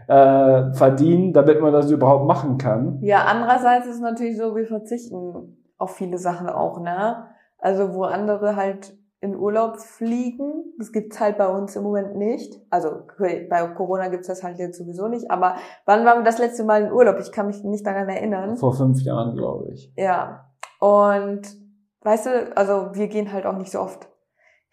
äh, 0.07 0.73
verdienen, 0.73 1.33
damit 1.33 1.61
man 1.61 1.73
das 1.73 1.89
überhaupt 1.91 2.25
machen 2.25 2.57
kann. 2.57 2.99
Ja, 3.01 3.25
andererseits 3.25 3.87
ist 3.87 3.95
es 3.95 4.01
natürlich 4.01 4.37
so, 4.37 4.55
wir 4.55 4.65
verzichten 4.65 5.57
auf 5.77 5.95
viele 5.95 6.17
Sachen 6.17 6.49
auch, 6.49 6.79
ne? 6.79 7.27
Also 7.57 7.93
wo 7.93 8.03
andere 8.03 8.55
halt 8.55 8.97
in 9.23 9.37
Urlaub 9.37 9.79
fliegen. 9.79 10.73
Das 10.77 10.91
gibt's 10.91 11.17
halt 11.21 11.37
bei 11.37 11.47
uns 11.47 11.77
im 11.77 11.83
Moment 11.83 12.17
nicht. 12.17 12.59
Also 12.69 13.07
bei 13.17 13.65
Corona 13.67 14.09
gibt's 14.09 14.27
das 14.27 14.43
halt 14.43 14.59
jetzt 14.59 14.77
sowieso 14.77 15.07
nicht. 15.07 15.31
Aber 15.31 15.55
wann 15.85 16.05
waren 16.05 16.19
wir 16.19 16.25
das 16.25 16.39
letzte 16.39 16.65
Mal 16.65 16.83
in 16.83 16.91
Urlaub? 16.91 17.15
Ich 17.19 17.31
kann 17.31 17.47
mich 17.47 17.63
nicht 17.63 17.87
daran 17.87 18.09
erinnern. 18.09 18.57
Vor 18.57 18.73
fünf 18.73 19.01
Jahren, 19.01 19.33
glaube 19.33 19.71
ich. 19.71 19.93
Ja. 19.95 20.49
Und 20.79 21.41
weißt 22.01 22.25
du, 22.25 22.57
also 22.57 22.89
wir 22.95 23.07
gehen 23.07 23.31
halt 23.31 23.45
auch 23.45 23.57
nicht 23.57 23.71
so 23.71 23.79
oft. 23.79 24.09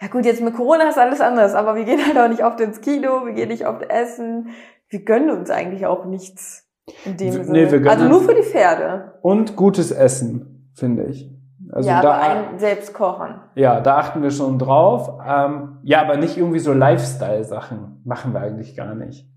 Ja 0.02 0.08
gut, 0.08 0.24
jetzt 0.24 0.42
mit 0.42 0.56
Corona 0.56 0.88
ist 0.88 0.98
alles 0.98 1.20
anders, 1.20 1.54
aber 1.54 1.76
wir 1.76 1.84
gehen 1.84 2.00
halt 2.04 2.18
auch 2.18 2.28
nicht 2.28 2.42
oft 2.42 2.58
ins 2.58 2.80
Kino, 2.80 3.26
wir 3.26 3.34
gehen 3.34 3.50
nicht 3.50 3.68
oft 3.68 3.82
essen. 3.88 4.48
Wir 4.90 5.04
gönnen 5.04 5.30
uns 5.30 5.50
eigentlich 5.50 5.86
auch 5.86 6.04
nichts 6.04 6.68
in 7.04 7.16
dem 7.16 7.28
Nee, 7.28 7.42
Sinne. 7.44 7.70
wir 7.70 7.78
gönnen 7.80 7.88
also 7.88 8.08
nur 8.08 8.20
für 8.22 8.34
die 8.34 8.42
Pferde. 8.42 9.14
Und 9.22 9.56
gutes 9.56 9.90
Essen, 9.92 10.70
finde 10.74 11.04
ich. 11.04 11.30
Also 11.72 11.88
ja, 11.88 12.02
da, 12.02 12.14
aber 12.14 12.22
ein 12.50 12.58
selbst 12.58 12.92
kochen. 12.94 13.36
ja, 13.54 13.80
da 13.80 13.98
achten 13.98 14.22
wir 14.22 14.32
schon 14.32 14.58
drauf. 14.58 15.20
Ähm, 15.24 15.78
ja, 15.84 16.02
aber 16.02 16.16
nicht 16.16 16.36
irgendwie 16.36 16.58
so 16.58 16.72
Lifestyle-Sachen 16.72 18.02
machen 18.04 18.32
wir 18.34 18.40
eigentlich 18.40 18.76
gar 18.76 18.94
nicht. 18.96 19.28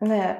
Nee. 0.00 0.36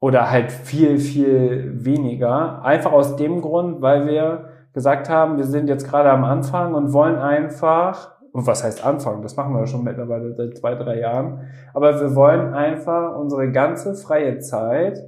Oder 0.00 0.30
halt 0.30 0.50
viel, 0.50 0.98
viel 0.98 1.84
weniger. 1.84 2.62
Einfach 2.64 2.90
aus 2.92 3.14
dem 3.16 3.40
Grund, 3.40 3.80
weil 3.80 4.06
wir 4.08 4.48
gesagt 4.72 5.08
haben, 5.08 5.36
wir 5.36 5.44
sind 5.44 5.68
jetzt 5.68 5.88
gerade 5.88 6.10
am 6.10 6.24
Anfang 6.24 6.74
und 6.74 6.92
wollen 6.92 7.16
einfach, 7.16 8.13
und 8.34 8.48
was 8.48 8.64
heißt 8.64 8.84
Anfang? 8.84 9.22
Das 9.22 9.36
machen 9.36 9.54
wir 9.54 9.60
ja 9.60 9.66
schon 9.68 9.84
mittlerweile 9.84 10.34
seit 10.34 10.58
zwei, 10.58 10.74
drei 10.74 10.98
Jahren. 10.98 11.48
Aber 11.72 12.00
wir 12.00 12.16
wollen 12.16 12.52
einfach 12.52 13.16
unsere 13.16 13.52
ganze 13.52 13.94
freie 13.94 14.40
Zeit 14.40 14.98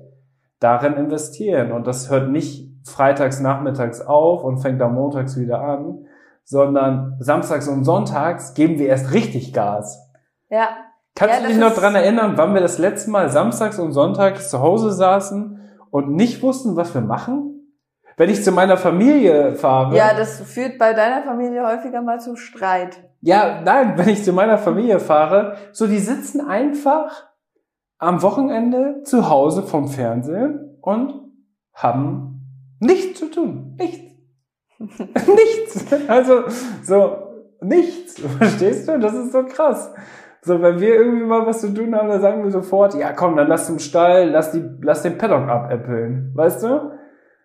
darin 0.60 0.92
investieren. 0.92 1.72
Und 1.72 1.88
das 1.88 2.08
hört 2.08 2.30
nicht 2.30 2.70
freitags 2.86 3.40
nachmittags 3.40 4.00
auf 4.00 4.44
und 4.44 4.58
fängt 4.58 4.80
am 4.80 4.94
montags 4.94 5.36
wieder 5.36 5.60
an, 5.60 6.06
sondern 6.44 7.16
samstags 7.18 7.66
und 7.66 7.82
sonntags 7.82 8.54
geben 8.54 8.78
wir 8.78 8.86
erst 8.86 9.12
richtig 9.12 9.52
Gas. 9.52 10.08
Ja, 10.48 10.68
Kannst 11.16 11.34
Ja, 11.34 11.40
du 11.40 11.48
dich 11.48 11.58
noch 11.58 11.74
dran 11.74 11.96
erinnern, 11.96 12.34
wann 12.36 12.54
wir 12.54 12.60
das 12.60 12.78
letzte 12.78 13.10
Mal 13.10 13.28
samstags 13.30 13.80
und 13.80 13.90
sonntags 13.90 14.50
zu 14.50 14.60
Hause 14.60 14.92
saßen 14.92 15.58
und 15.90 16.10
nicht 16.10 16.42
wussten, 16.42 16.76
was 16.76 16.94
wir 16.94 17.00
machen? 17.00 17.74
Wenn 18.16 18.30
ich 18.30 18.44
zu 18.44 18.52
meiner 18.52 18.76
Familie 18.76 19.56
fahre. 19.56 19.96
ja, 19.96 20.14
das 20.16 20.40
führt 20.42 20.78
bei 20.78 20.92
deiner 20.92 21.24
Familie 21.24 21.66
häufiger 21.66 22.02
mal 22.02 22.20
zu 22.20 22.36
Streit. 22.36 23.02
Ja, 23.20 23.60
nein, 23.64 23.94
wenn 23.96 24.08
ich 24.08 24.24
zu 24.24 24.32
meiner 24.32 24.58
Familie 24.58 25.00
fahre, 25.00 25.56
so 25.72 25.86
die 25.86 25.98
sitzen 25.98 26.40
einfach 26.40 27.26
am 27.98 28.22
Wochenende 28.22 29.02
zu 29.04 29.28
Hause 29.28 29.62
vom 29.62 29.88
Fernsehen 29.88 30.78
und 30.80 31.14
haben 31.72 32.42
nichts 32.80 33.18
zu 33.18 33.30
tun. 33.30 33.76
Nichts. 33.78 34.14
nichts. 34.78 35.86
Also, 36.08 36.44
so, 36.82 37.16
nichts. 37.60 38.20
Verstehst 38.38 38.88
du? 38.88 38.98
Das 38.98 39.14
ist 39.14 39.32
so 39.32 39.44
krass. 39.44 39.92
So, 40.42 40.62
wenn 40.62 40.78
wir 40.78 40.94
irgendwie 40.94 41.24
mal 41.24 41.46
was 41.46 41.60
zu 41.60 41.74
tun 41.74 41.94
haben, 41.94 42.08
dann 42.08 42.20
sagen 42.20 42.44
wir 42.44 42.50
sofort, 42.50 42.94
ja 42.94 43.12
komm, 43.12 43.36
dann 43.36 43.48
lass 43.48 43.66
zum 43.66 43.78
Stall, 43.78 44.30
lass 44.30 44.52
die, 44.52 44.62
lass 44.80 45.02
den 45.02 45.18
Paddock 45.18 45.48
abäppeln. 45.48 46.32
Weißt 46.34 46.62
du? 46.62 46.92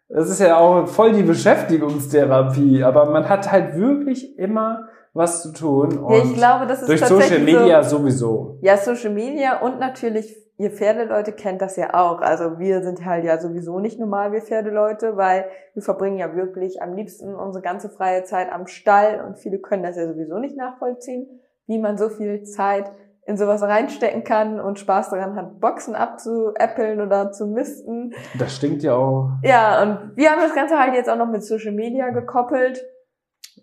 Das 0.09 0.29
ist 0.29 0.39
ja 0.39 0.57
auch 0.57 0.87
voll 0.87 1.13
die 1.13 1.23
Beschäftigungstherapie, 1.23 2.83
aber 2.83 3.09
man 3.09 3.29
hat 3.29 3.51
halt 3.51 3.75
wirklich 3.75 4.37
immer 4.37 4.89
was 5.13 5.41
zu 5.41 5.51
tun. 5.51 5.97
Und 5.97 6.13
Ja, 6.13 6.23
ich 6.23 6.33
glaube, 6.33 6.67
das 6.67 6.81
ist 6.81 6.87
durch 6.87 7.05
Social 7.05 7.39
Media 7.39 7.83
so. 7.83 7.97
sowieso. 7.97 8.57
Ja, 8.61 8.77
Social 8.77 9.11
Media 9.11 9.59
und 9.59 9.79
natürlich, 9.79 10.35
ihr 10.57 10.71
Pferdeleute 10.71 11.33
kennt 11.33 11.61
das 11.61 11.75
ja 11.75 11.93
auch. 11.93 12.21
Also 12.21 12.59
wir 12.59 12.81
sind 12.83 13.05
halt 13.05 13.25
ja 13.25 13.39
sowieso 13.39 13.79
nicht 13.79 13.99
normal, 13.99 14.31
wir 14.31 14.41
Pferdeleute, 14.41 15.17
weil 15.17 15.45
wir 15.73 15.83
verbringen 15.83 16.17
ja 16.17 16.35
wirklich 16.35 16.81
am 16.81 16.93
liebsten 16.93 17.35
unsere 17.35 17.61
ganze 17.61 17.89
freie 17.89 18.23
Zeit 18.23 18.51
am 18.51 18.67
Stall 18.67 19.23
und 19.27 19.37
viele 19.37 19.59
können 19.59 19.83
das 19.83 19.97
ja 19.97 20.07
sowieso 20.07 20.39
nicht 20.39 20.55
nachvollziehen, 20.55 21.27
wie 21.67 21.79
man 21.79 21.97
so 21.97 22.09
viel 22.09 22.43
Zeit 22.43 22.91
in 23.25 23.37
sowas 23.37 23.61
reinstecken 23.61 24.23
kann 24.23 24.59
und 24.59 24.79
Spaß 24.79 25.11
daran 25.11 25.35
hat, 25.35 25.59
Boxen 25.59 25.93
abzuäppeln 25.93 27.01
oder 27.01 27.31
zu 27.31 27.45
misten. 27.47 28.13
Das 28.39 28.55
stinkt 28.55 28.81
ja 28.81 28.95
auch. 28.95 29.29
Ja, 29.43 29.83
und 29.83 30.17
wir 30.17 30.31
haben 30.31 30.41
das 30.41 30.55
Ganze 30.55 30.79
halt 30.79 30.95
jetzt 30.95 31.09
auch 31.09 31.17
noch 31.17 31.29
mit 31.29 31.43
Social 31.43 31.71
Media 31.71 32.09
gekoppelt. 32.09 32.83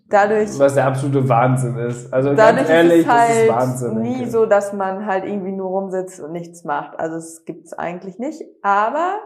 Dadurch 0.09 0.57
Was 0.57 0.73
der 0.73 0.87
absolute 0.87 1.27
Wahnsinn 1.29 1.77
ist. 1.77 2.11
Also 2.11 2.33
Dadurch 2.33 2.67
ganz 2.67 2.69
ehrlich, 2.69 2.99
ist 2.99 3.05
es 3.05 3.11
halt 3.11 3.29
das 3.29 3.37
ist 3.37 3.49
Wahnsinn. 3.49 4.01
nie 4.01 4.25
so, 4.25 4.45
dass 4.45 4.73
man 4.73 5.05
halt 5.05 5.23
irgendwie 5.25 5.51
nur 5.51 5.69
rumsitzt 5.69 6.19
und 6.19 6.31
nichts 6.31 6.63
macht. 6.63 6.99
Also 6.99 7.17
es 7.17 7.45
gibt's 7.45 7.73
eigentlich 7.73 8.17
nicht. 8.17 8.43
Aber 8.63 9.19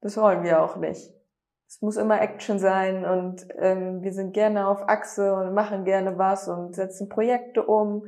das 0.00 0.16
wollen 0.16 0.42
wir 0.42 0.62
auch 0.62 0.76
nicht. 0.76 1.12
Es 1.68 1.82
muss 1.82 1.96
immer 1.96 2.20
Action 2.20 2.58
sein 2.58 3.04
und 3.04 3.46
ähm, 3.58 4.02
wir 4.02 4.12
sind 4.12 4.32
gerne 4.32 4.68
auf 4.68 4.88
Achse 4.88 5.34
und 5.34 5.52
machen 5.52 5.84
gerne 5.84 6.16
was 6.16 6.48
und 6.48 6.74
setzen 6.74 7.08
Projekte 7.08 7.64
um. 7.64 8.04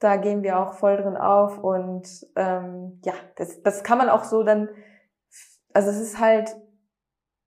Da 0.00 0.16
gehen 0.16 0.42
wir 0.42 0.58
auch 0.58 0.74
voll 0.74 0.96
drin 0.96 1.16
auf 1.16 1.58
und 1.58 2.06
ähm, 2.36 3.00
ja, 3.04 3.14
das, 3.36 3.62
das 3.62 3.84
kann 3.84 3.98
man 3.98 4.08
auch 4.08 4.24
so 4.24 4.42
dann, 4.42 4.68
also 5.72 5.90
es 5.90 6.00
ist 6.00 6.20
halt, 6.20 6.56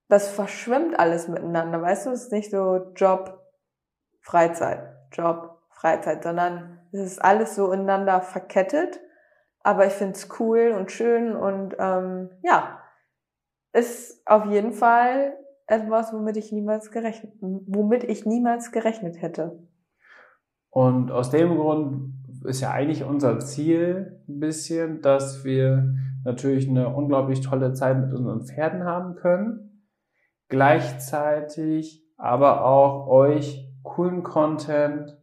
das 0.08 0.30
verschwimmt 0.30 0.98
alles 1.00 1.28
miteinander, 1.28 1.82
weißt 1.82 2.06
du? 2.06 2.12
Es 2.12 2.24
ist 2.24 2.32
nicht 2.32 2.52
so 2.52 2.92
Job, 2.96 3.41
Freizeit, 4.22 4.96
Job, 5.12 5.60
Freizeit, 5.70 6.24
sondern 6.24 6.80
es 6.92 7.00
ist 7.00 7.20
alles 7.24 7.56
so 7.56 7.72
ineinander 7.72 8.22
verkettet. 8.22 9.00
Aber 9.64 9.86
ich 9.86 9.94
finde 9.94 10.14
es 10.14 10.30
cool 10.40 10.74
und 10.76 10.92
schön 10.92 11.36
und 11.36 11.76
ähm, 11.78 12.30
ja, 12.42 12.80
ist 13.74 14.26
auf 14.26 14.46
jeden 14.46 14.74
Fall 14.74 15.38
etwas, 15.68 16.14
womit 16.14 16.38
ich 16.38 16.52
niemals 16.52 16.92
gerechnet, 16.92 17.34
womit 17.40 18.04
ich 18.04 18.26
niemals 18.26 18.72
gerechnet 18.72 19.22
hätte. 19.22 19.60
Und 20.70 21.12
aus 21.12 21.30
dem 21.30 21.58
Grund 21.58 22.14
ist 22.46 22.62
ja 22.62 22.72
eigentlich 22.72 23.04
unser 23.04 23.40
Ziel 23.40 24.24
ein 24.28 24.40
bisschen, 24.40 25.02
dass 25.02 25.44
wir 25.44 25.94
natürlich 26.24 26.68
eine 26.68 26.90
unglaublich 26.90 27.42
tolle 27.42 27.74
Zeit 27.74 28.00
mit 28.00 28.14
unseren 28.14 28.46
Pferden 28.46 28.84
haben 28.84 29.16
können. 29.16 29.88
Gleichzeitig 30.48 32.04
aber 32.18 32.66
auch 32.66 33.08
euch 33.08 33.71
coolen 33.84 34.24
Content 34.24 35.18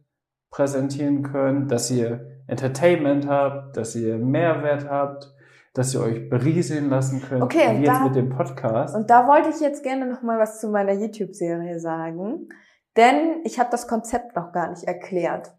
präsentieren 0.51 1.23
können, 1.23 1.67
dass 1.67 1.89
ihr 1.91 2.41
Entertainment 2.47 3.27
habt, 3.27 3.77
dass 3.77 3.95
ihr 3.95 4.17
Mehrwert 4.17 4.89
habt, 4.89 5.33
dass 5.73 5.93
ihr 5.93 6.01
euch 6.01 6.29
berieseln 6.29 6.89
lassen 6.89 7.21
könnt, 7.21 7.43
Okay, 7.43 7.77
wie 7.79 7.85
jetzt 7.85 7.99
da- 7.99 8.03
mit 8.03 8.15
dem 8.15 8.29
Podcast. 8.29 8.95
Und 8.95 9.09
da 9.09 9.27
wollte 9.27 9.49
ich 9.49 9.59
jetzt 9.59 9.83
gerne 9.83 10.07
noch 10.07 10.23
mal 10.23 10.39
was 10.39 10.59
zu 10.59 10.67
meiner 10.69 10.93
YouTube-Serie 10.93 11.79
sagen, 11.79 12.49
denn 12.97 13.41
ich 13.43 13.59
habe 13.59 13.69
das 13.71 13.87
Konzept 13.87 14.35
noch 14.35 14.51
gar 14.51 14.69
nicht 14.71 14.83
erklärt. 14.85 15.51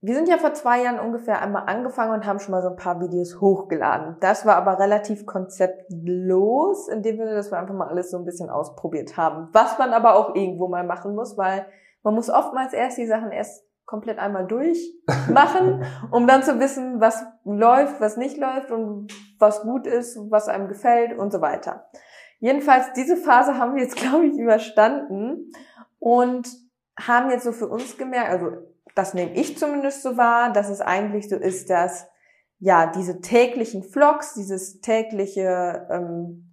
Wir 0.00 0.14
sind 0.14 0.28
ja 0.28 0.38
vor 0.38 0.54
zwei 0.54 0.82
Jahren 0.82 1.00
ungefähr 1.00 1.40
einmal 1.42 1.64
angefangen 1.66 2.12
und 2.12 2.26
haben 2.26 2.38
schon 2.40 2.52
mal 2.52 2.62
so 2.62 2.68
ein 2.68 2.76
paar 2.76 3.00
Videos 3.00 3.40
hochgeladen. 3.40 4.16
Das 4.20 4.46
war 4.46 4.56
aber 4.56 4.78
relativ 4.78 5.24
konzeptlos, 5.26 6.88
in 6.88 7.02
dem 7.02 7.16
Sinne, 7.16 7.34
dass 7.34 7.50
wir 7.50 7.58
einfach 7.58 7.74
mal 7.74 7.88
alles 7.88 8.10
so 8.10 8.18
ein 8.18 8.24
bisschen 8.24 8.50
ausprobiert 8.50 9.16
haben. 9.16 9.48
Was 9.52 9.78
man 9.78 9.92
aber 9.92 10.14
auch 10.16 10.34
irgendwo 10.34 10.68
mal 10.68 10.84
machen 10.84 11.14
muss, 11.14 11.36
weil 11.36 11.66
man 12.02 12.14
muss 12.14 12.30
oftmals 12.30 12.72
erst 12.72 12.98
die 12.98 13.06
Sachen 13.06 13.32
erst 13.32 13.64
komplett 13.88 14.18
einmal 14.18 14.46
durchmachen, 14.46 15.84
um 16.10 16.26
dann 16.26 16.42
zu 16.42 16.60
wissen, 16.60 17.00
was 17.00 17.24
läuft, 17.44 18.00
was 18.00 18.16
nicht 18.16 18.36
läuft 18.36 18.70
und 18.70 19.12
was 19.38 19.62
gut 19.62 19.86
ist, 19.86 20.18
was 20.30 20.48
einem 20.48 20.68
gefällt 20.68 21.18
und 21.18 21.32
so 21.32 21.40
weiter. 21.40 21.88
Jedenfalls, 22.38 22.92
diese 22.94 23.16
Phase 23.16 23.56
haben 23.56 23.74
wir 23.74 23.82
jetzt, 23.82 23.96
glaube 24.00 24.26
ich, 24.26 24.38
überstanden 24.38 25.52
und 25.98 26.48
haben 26.98 27.30
jetzt 27.30 27.44
so 27.44 27.52
für 27.52 27.68
uns 27.68 27.96
gemerkt, 27.96 28.30
also 28.30 28.50
das 28.94 29.14
nehme 29.14 29.32
ich 29.34 29.56
zumindest 29.56 30.02
so 30.02 30.16
wahr, 30.16 30.52
dass 30.52 30.68
es 30.68 30.80
eigentlich 30.80 31.28
so 31.28 31.36
ist, 31.36 31.70
dass 31.70 32.08
ja 32.58 32.86
diese 32.86 33.20
täglichen 33.20 33.84
Vlogs, 33.84 34.34
dieses 34.34 34.80
tägliche 34.80 35.86
ähm, 35.90 36.47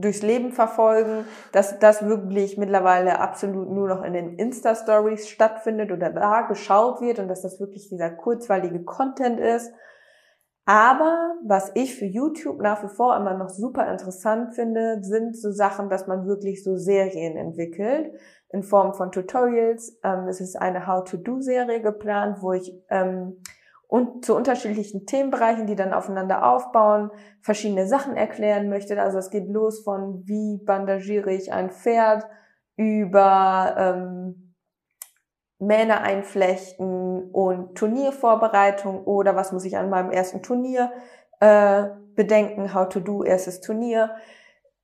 durchs 0.00 0.22
Leben 0.22 0.52
verfolgen, 0.52 1.24
dass 1.52 1.78
das 1.78 2.06
wirklich 2.06 2.58
mittlerweile 2.58 3.20
absolut 3.20 3.70
nur 3.70 3.88
noch 3.88 4.02
in 4.02 4.12
den 4.12 4.36
Insta-Stories 4.36 5.28
stattfindet 5.28 5.92
oder 5.92 6.10
da 6.10 6.42
geschaut 6.42 7.00
wird 7.00 7.18
und 7.18 7.28
dass 7.28 7.42
das 7.42 7.60
wirklich 7.60 7.88
dieser 7.88 8.10
kurzweilige 8.10 8.84
Content 8.84 9.40
ist. 9.40 9.72
Aber 10.64 11.34
was 11.46 11.72
ich 11.74 11.94
für 11.94 12.04
YouTube 12.04 12.60
nach 12.60 12.82
wie 12.84 12.94
vor 12.94 13.16
immer 13.16 13.34
noch 13.34 13.48
super 13.48 13.90
interessant 13.90 14.54
finde, 14.54 14.98
sind 15.02 15.34
so 15.34 15.50
Sachen, 15.50 15.88
dass 15.88 16.06
man 16.06 16.26
wirklich 16.26 16.62
so 16.62 16.76
Serien 16.76 17.38
entwickelt 17.38 18.12
in 18.50 18.62
Form 18.62 18.92
von 18.92 19.10
Tutorials. 19.10 19.98
Ähm, 20.04 20.28
es 20.28 20.42
ist 20.42 20.56
eine 20.56 20.86
How-to-Do-Serie 20.86 21.80
geplant, 21.80 22.42
wo 22.42 22.52
ich 22.52 22.70
ähm, 22.90 23.40
und 23.88 24.22
zu 24.24 24.36
unterschiedlichen 24.36 25.06
Themenbereichen, 25.06 25.66
die 25.66 25.74
dann 25.74 25.94
aufeinander 25.94 26.46
aufbauen, 26.46 27.10
verschiedene 27.40 27.88
Sachen 27.88 28.16
erklären 28.16 28.68
möchte. 28.68 29.00
Also 29.00 29.18
es 29.18 29.30
geht 29.30 29.48
los 29.48 29.82
von 29.82 30.22
wie 30.26 30.62
bandagiere 30.62 31.32
ich 31.32 31.52
ein 31.52 31.70
Pferd 31.70 32.24
über 32.76 33.74
ähm, 33.78 34.54
Mähne 35.58 36.02
einflechten 36.02 37.30
und 37.32 37.76
Turniervorbereitung 37.76 39.04
oder 39.04 39.34
was 39.34 39.52
muss 39.52 39.64
ich 39.64 39.76
an 39.76 39.88
meinem 39.88 40.10
ersten 40.10 40.42
Turnier 40.42 40.92
äh, 41.40 41.84
bedenken, 42.14 42.74
how 42.74 42.88
to 42.88 43.00
do 43.00 43.24
erstes 43.24 43.60
Turnier. 43.62 44.10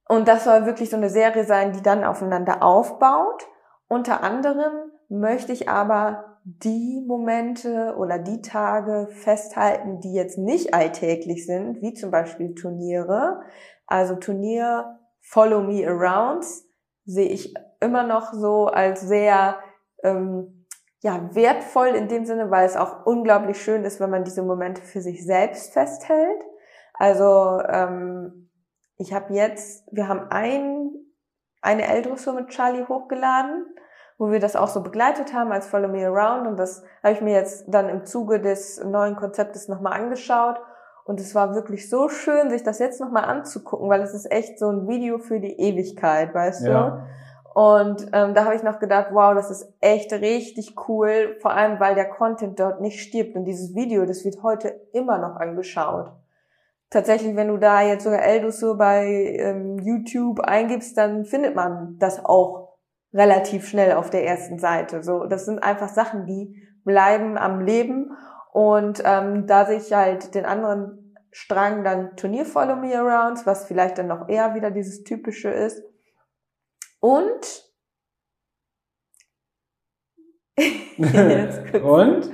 Und 0.08 0.28
das 0.28 0.44
soll 0.44 0.64
wirklich 0.64 0.88
so 0.88 0.96
eine 0.96 1.10
Serie 1.10 1.44
sein, 1.44 1.72
die 1.72 1.82
dann 1.82 2.04
aufeinander 2.04 2.62
aufbaut. 2.62 3.46
Unter 3.86 4.22
anderem 4.22 4.72
möchte 5.08 5.52
ich 5.52 5.68
aber 5.68 6.33
die 6.44 7.02
Momente 7.06 7.94
oder 7.96 8.18
die 8.18 8.42
Tage 8.42 9.08
festhalten, 9.10 10.00
die 10.00 10.12
jetzt 10.12 10.36
nicht 10.36 10.74
alltäglich 10.74 11.46
sind, 11.46 11.80
wie 11.80 11.94
zum 11.94 12.10
Beispiel 12.10 12.54
Turniere. 12.54 13.40
Also 13.86 14.16
Turnier 14.16 14.98
Follow 15.22 15.62
Me 15.62 15.86
Arounds 15.88 16.68
sehe 17.06 17.28
ich 17.28 17.54
immer 17.80 18.06
noch 18.06 18.34
so 18.34 18.66
als 18.66 19.00
sehr 19.00 19.58
ähm, 20.02 20.66
ja, 21.00 21.34
wertvoll 21.34 21.88
in 21.88 22.08
dem 22.08 22.26
Sinne, 22.26 22.50
weil 22.50 22.66
es 22.66 22.76
auch 22.76 23.06
unglaublich 23.06 23.62
schön 23.62 23.84
ist, 23.84 23.98
wenn 24.00 24.10
man 24.10 24.24
diese 24.24 24.42
Momente 24.42 24.82
für 24.82 25.00
sich 25.00 25.24
selbst 25.24 25.72
festhält. 25.72 26.42
Also 26.92 27.60
ähm, 27.68 28.50
ich 28.96 29.14
habe 29.14 29.32
jetzt, 29.32 29.86
wir 29.92 30.08
haben 30.08 30.30
ein, 30.30 30.90
eine 31.62 31.86
L-Dressur 31.88 32.34
mit 32.34 32.48
Charlie 32.48 32.86
hochgeladen, 32.86 33.73
wo 34.18 34.30
wir 34.30 34.40
das 34.40 34.56
auch 34.56 34.68
so 34.68 34.82
begleitet 34.82 35.34
haben 35.34 35.52
als 35.52 35.66
Follow 35.66 35.88
Me 35.88 36.06
Around 36.06 36.46
und 36.46 36.56
das 36.56 36.82
habe 37.02 37.14
ich 37.14 37.20
mir 37.20 37.34
jetzt 37.34 37.64
dann 37.68 37.88
im 37.88 38.04
Zuge 38.04 38.40
des 38.40 38.82
neuen 38.84 39.16
Konzeptes 39.16 39.68
nochmal 39.68 39.94
angeschaut 40.00 40.60
und 41.04 41.20
es 41.20 41.34
war 41.34 41.54
wirklich 41.54 41.90
so 41.90 42.08
schön, 42.08 42.50
sich 42.50 42.62
das 42.62 42.78
jetzt 42.78 43.00
nochmal 43.00 43.24
anzugucken, 43.24 43.88
weil 43.88 44.00
es 44.02 44.14
ist 44.14 44.30
echt 44.30 44.58
so 44.58 44.70
ein 44.70 44.88
Video 44.88 45.18
für 45.18 45.38
die 45.38 45.60
Ewigkeit, 45.60 46.34
weißt 46.34 46.66
du? 46.66 46.70
Ja. 46.70 47.06
Und 47.54 48.08
ähm, 48.12 48.34
da 48.34 48.46
habe 48.46 48.56
ich 48.56 48.64
noch 48.64 48.80
gedacht, 48.80 49.08
wow, 49.12 49.32
das 49.34 49.50
ist 49.50 49.72
echt 49.80 50.12
richtig 50.12 50.74
cool, 50.88 51.36
vor 51.40 51.52
allem 51.52 51.78
weil 51.78 51.94
der 51.94 52.08
Content 52.08 52.58
dort 52.58 52.80
nicht 52.80 53.00
stirbt. 53.00 53.36
Und 53.36 53.44
dieses 53.44 53.74
Video, 53.76 54.06
das 54.06 54.24
wird 54.24 54.42
heute 54.42 54.80
immer 54.92 55.18
noch 55.18 55.36
angeschaut. 55.36 56.10
Tatsächlich, 56.90 57.36
wenn 57.36 57.48
du 57.48 57.56
da 57.56 57.82
jetzt 57.82 58.04
sogar 58.04 58.22
Eldosur 58.22 58.76
bei 58.76 59.06
ähm, 59.38 59.78
YouTube 59.78 60.40
eingibst, 60.40 60.96
dann 60.96 61.24
findet 61.24 61.54
man 61.54 61.96
das 61.98 62.24
auch 62.24 62.63
relativ 63.14 63.68
schnell 63.68 63.92
auf 63.92 64.10
der 64.10 64.26
ersten 64.26 64.58
Seite. 64.58 65.02
So, 65.02 65.24
das 65.24 65.46
sind 65.46 65.62
einfach 65.62 65.88
Sachen, 65.88 66.26
die 66.26 66.60
bleiben 66.84 67.38
am 67.38 67.60
Leben. 67.60 68.16
Und 68.52 69.02
ähm, 69.04 69.46
da 69.46 69.64
sehe 69.66 69.78
ich 69.78 69.92
halt 69.92 70.34
den 70.34 70.44
anderen 70.44 71.16
Strang 71.30 71.82
dann 71.82 72.16
Turnier 72.16 72.44
Follow 72.44 72.76
Me 72.76 72.96
Arounds, 72.96 73.46
was 73.46 73.66
vielleicht 73.66 73.98
dann 73.98 74.08
noch 74.08 74.28
eher 74.28 74.54
wieder 74.54 74.70
dieses 74.70 75.02
typische 75.04 75.48
ist. 75.48 75.82
Und. 77.00 77.64
Und? 81.82 82.30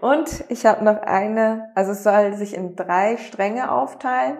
Und 0.00 0.44
ich 0.48 0.64
habe 0.64 0.84
noch 0.84 1.02
eine, 1.02 1.72
also 1.74 1.92
es 1.92 2.04
soll 2.04 2.34
sich 2.34 2.54
in 2.54 2.76
drei 2.76 3.16
Stränge 3.16 3.72
aufteilen. 3.72 4.38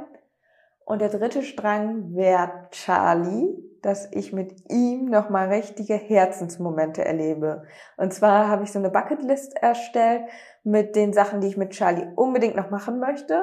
Und 0.91 1.01
der 1.01 1.09
dritte 1.09 1.45
Strang 1.45 2.17
wäre 2.17 2.67
Charlie, 2.73 3.55
dass 3.81 4.11
ich 4.13 4.33
mit 4.33 4.69
ihm 4.69 5.05
nochmal 5.05 5.47
richtige 5.47 5.95
Herzensmomente 5.95 7.05
erlebe. 7.05 7.63
Und 7.97 8.13
zwar 8.13 8.49
habe 8.49 8.65
ich 8.65 8.73
so 8.73 8.81
eine 8.81 8.91
Bucketlist 8.91 9.57
erstellt 9.57 10.23
mit 10.65 10.97
den 10.97 11.13
Sachen, 11.13 11.41
die 11.41 11.47
ich 11.47 11.57
mit 11.57 11.71
Charlie 11.71 12.09
unbedingt 12.17 12.57
noch 12.57 12.71
machen 12.71 12.99
möchte. 12.99 13.41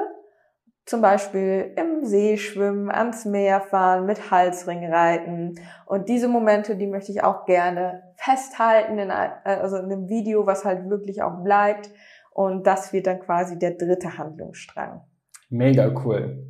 Zum 0.84 1.00
Beispiel 1.00 1.72
im 1.76 2.04
See 2.04 2.36
schwimmen, 2.36 2.90
ans 2.90 3.24
Meer 3.24 3.62
fahren, 3.62 4.04
mit 4.04 4.30
Halsring 4.30 4.84
reiten. 4.84 5.54
Und 5.86 6.10
diese 6.10 6.28
Momente, 6.28 6.76
die 6.76 6.86
möchte 6.86 7.12
ich 7.12 7.24
auch 7.24 7.46
gerne 7.46 8.02
festhalten, 8.16 8.98
in, 8.98 9.10
also 9.10 9.78
in 9.78 9.86
einem 9.86 10.10
Video, 10.10 10.46
was 10.46 10.66
halt 10.66 10.90
wirklich 10.90 11.22
auch 11.22 11.42
bleibt. 11.42 11.88
Und 12.30 12.66
das 12.66 12.92
wird 12.92 13.06
dann 13.06 13.20
quasi 13.20 13.58
der 13.58 13.70
dritte 13.70 14.18
Handlungsstrang. 14.18 15.00
Mega 15.48 15.90
cool. 16.04 16.44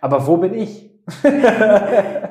Aber 0.00 0.26
wo 0.26 0.36
bin 0.36 0.54
ich? 0.54 0.88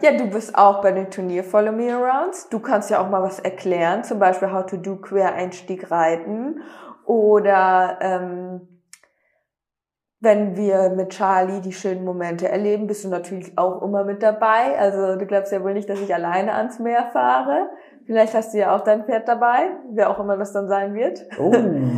Ja, 0.01 0.11
du 0.11 0.27
bist 0.29 0.55
auch 0.55 0.83
bei 0.83 0.91
den 0.91 1.09
Turnier 1.09 1.43
Follow 1.43 1.71
Me 1.71 1.91
Arounds. 1.91 2.49
Du 2.49 2.59
kannst 2.59 2.91
ja 2.91 3.01
auch 3.01 3.09
mal 3.09 3.23
was 3.23 3.39
erklären, 3.39 4.03
zum 4.03 4.19
Beispiel 4.19 4.51
How 4.53 4.65
to 4.67 4.77
do 4.77 4.97
Quereinstieg 4.97 5.89
reiten 5.89 6.61
oder 7.05 7.97
ähm, 8.01 8.77
wenn 10.19 10.55
wir 10.55 10.89
mit 10.89 11.09
Charlie 11.09 11.61
die 11.61 11.73
schönen 11.73 12.03
Momente 12.03 12.49
erleben, 12.49 12.87
bist 12.87 13.05
du 13.05 13.09
natürlich 13.09 13.57
auch 13.57 13.81
immer 13.81 14.03
mit 14.03 14.23
dabei. 14.23 14.77
Also 14.77 15.15
du 15.15 15.25
glaubst 15.25 15.51
ja 15.51 15.63
wohl 15.63 15.73
nicht, 15.73 15.89
dass 15.89 16.01
ich 16.01 16.13
alleine 16.13 16.53
ans 16.53 16.79
Meer 16.79 17.09
fahre. 17.13 17.69
Vielleicht 18.05 18.33
hast 18.33 18.53
du 18.53 18.57
ja 18.57 18.75
auch 18.75 18.81
dein 18.81 19.05
Pferd 19.05 19.27
dabei, 19.27 19.71
wer 19.91 20.09
auch 20.09 20.19
immer 20.19 20.37
das 20.37 20.53
dann 20.53 20.67
sein 20.67 20.93
wird. 20.95 21.23
Oh, 21.39 21.51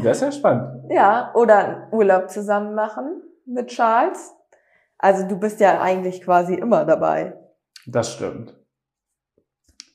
das 0.03 0.17
ist 0.17 0.23
ja 0.23 0.31
spannend. 0.31 0.75
Ja, 0.89 1.31
oder 1.35 1.57
einen 1.57 1.93
Urlaub 1.93 2.29
zusammen 2.29 2.73
machen 2.73 3.21
mit 3.45 3.67
Charles. 3.67 4.35
Also 4.99 5.27
du 5.27 5.39
bist 5.39 5.59
ja 5.59 5.81
eigentlich 5.81 6.21
quasi 6.21 6.53
immer 6.53 6.85
dabei. 6.85 7.33
Das 7.87 8.11
stimmt. 8.13 8.55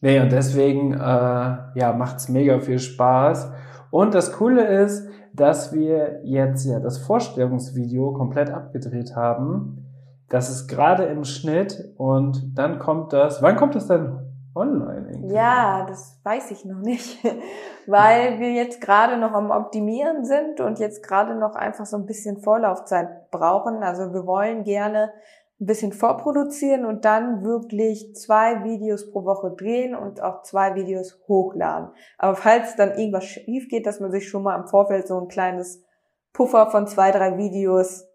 Nee, 0.00 0.20
und 0.20 0.32
deswegen 0.32 0.92
äh, 0.92 0.98
ja, 0.98 1.94
macht's 1.96 2.28
mega 2.28 2.59
viel 2.59 2.78
Spaß. 2.78 3.52
Und 3.90 4.14
das 4.14 4.32
Coole 4.32 4.66
ist, 4.66 5.09
dass 5.32 5.72
wir 5.72 6.20
jetzt 6.24 6.64
ja 6.64 6.80
das 6.80 6.98
Vorstellungsvideo 6.98 8.12
komplett 8.12 8.50
abgedreht 8.50 9.14
haben. 9.14 9.86
Das 10.28 10.50
ist 10.50 10.68
gerade 10.68 11.05
im 11.05 11.24
Schnitt 11.24 11.92
und 11.96 12.57
dann 12.59 12.78
kommt 12.78 13.12
das. 13.12 13.42
Wann 13.42 13.57
kommt 13.57 13.74
das 13.74 13.86
denn 13.86 14.18
online? 14.55 15.09
irgendwie? 15.11 15.34
Ja, 15.34 15.86
das 15.86 16.20
weiß 16.22 16.50
ich 16.50 16.64
noch 16.64 16.80
nicht, 16.80 17.18
weil 17.87 18.41
wir 18.41 18.53
jetzt 18.53 18.80
gerade 18.80 19.16
noch 19.16 19.32
am 19.32 19.51
Optimieren 19.51 20.24
sind 20.24 20.61
und 20.61 20.78
jetzt 20.78 21.03
gerade 21.03 21.35
noch 21.35 21.55
einfach 21.55 21.87
so 21.87 21.97
ein 21.97 22.07
bisschen 22.07 22.41
Vorlaufzeit 22.43 23.30
brauchen. 23.30 23.82
Also 23.82 24.12
wir 24.12 24.26
wollen 24.26 24.64
gerne 24.64 25.12
ein 25.61 25.66
bisschen 25.66 25.93
vorproduzieren 25.93 26.85
und 26.85 27.05
dann 27.05 27.45
wirklich 27.45 28.14
zwei 28.14 28.64
Videos 28.64 29.11
pro 29.11 29.24
Woche 29.24 29.55
drehen 29.57 29.95
und 29.95 30.20
auch 30.22 30.43
zwei 30.43 30.74
Videos 30.74 31.20
hochladen. 31.28 31.91
Aber 32.18 32.35
falls 32.35 32.76
dann 32.76 32.99
irgendwas 32.99 33.24
schief 33.24 33.68
geht, 33.68 33.87
dass 33.87 34.01
man 34.01 34.11
sich 34.11 34.28
schon 34.28 34.43
mal 34.43 34.59
im 34.59 34.66
Vorfeld 34.66 35.07
so 35.07 35.18
ein 35.20 35.28
kleines 35.28 35.82
Puffer 36.32 36.70
von 36.70 36.87
zwei, 36.87 37.12
drei 37.12 37.39
Videos 37.39 38.09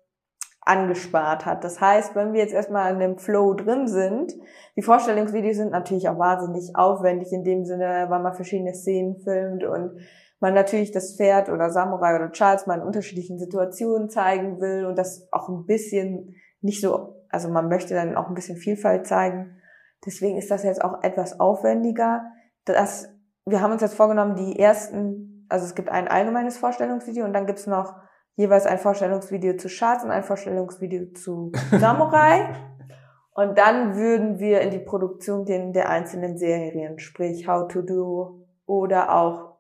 angespart 0.62 1.46
hat. 1.46 1.64
Das 1.64 1.82
heißt, 1.82 2.16
wenn 2.16 2.34
wir 2.34 2.42
jetzt 2.42 2.54
erstmal 2.54 2.94
in 2.94 3.00
dem 3.00 3.18
Flow 3.18 3.54
drin 3.54 3.88
sind, 3.88 4.34
die 4.76 4.82
Vorstellungsvideos 4.82 5.58
sind 5.58 5.72
natürlich 5.72 6.10
auch 6.10 6.20
wahnsinnig 6.20 6.76
aufwendig 6.76 7.32
in 7.32 7.44
dem 7.44 7.66
Sinne, 7.66 8.06
weil 8.10 8.20
man 8.20 8.34
verschiedene 8.34 8.74
Szenen 8.74 9.20
filmt 9.22 9.64
und 9.64 10.00
man 10.40 10.54
natürlich 10.54 10.92
das 10.92 11.16
Pferd 11.16 11.50
oder 11.50 11.70
Samurai 11.70 12.16
oder 12.16 12.32
Charles 12.32 12.66
mal 12.66 12.80
in 12.80 12.86
unterschiedlichen 12.86 13.40
Situationen 13.40 14.10
zeigen 14.10 14.62
will 14.62 14.86
und 14.86 14.98
das 14.98 15.28
auch 15.32 15.50
ein 15.50 15.66
bisschen 15.66 16.36
nicht 16.62 16.82
so, 16.82 17.16
also 17.30 17.50
man 17.50 17.68
möchte 17.68 17.94
dann 17.94 18.16
auch 18.16 18.28
ein 18.28 18.36
bisschen 18.36 18.58
Vielfalt 18.58 19.08
zeigen. 19.08 19.58
Deswegen 20.06 20.38
ist 20.38 20.52
das 20.52 20.64
jetzt 20.64 20.84
auch 20.84 21.04
etwas 21.04 21.40
aufwendiger. 21.40 22.24
Das, 22.66 23.10
wir 23.46 23.62
haben 23.62 23.74
uns 23.74 23.82
jetzt 23.82 23.96
vorgenommen, 23.96 24.36
die 24.36 24.58
ersten, 24.60 25.46
also 25.50 25.66
es 25.66 25.76
gibt 25.76 25.90
ein 25.90 26.08
allgemeines 26.08 26.58
Vorstellungsvideo 26.58 27.26
und 27.26 27.34
dann 27.34 27.46
gibt's 27.46 27.68
noch 27.68 27.96
jeweils 28.40 28.66
ein 28.66 28.78
Vorstellungsvideo 28.78 29.58
zu 29.58 29.68
Charts 29.68 30.06
und 30.06 30.12
ein 30.12 30.24
Vorstellungsvideo 30.24 31.12
zu 31.12 31.52
Samurai. 31.78 32.56
und 33.34 33.58
dann 33.58 33.98
würden 33.98 34.40
wir 34.40 34.62
in 34.62 34.72
die 34.72 34.80
Produktion 34.80 35.44
gehen 35.44 35.74
der 35.74 35.90
einzelnen 35.90 36.38
Serien, 36.38 37.00
sprich 37.00 37.50
How 37.50 37.68
to 37.68 37.82
Do 37.82 38.46
oder 38.66 39.14
auch, 39.14 39.58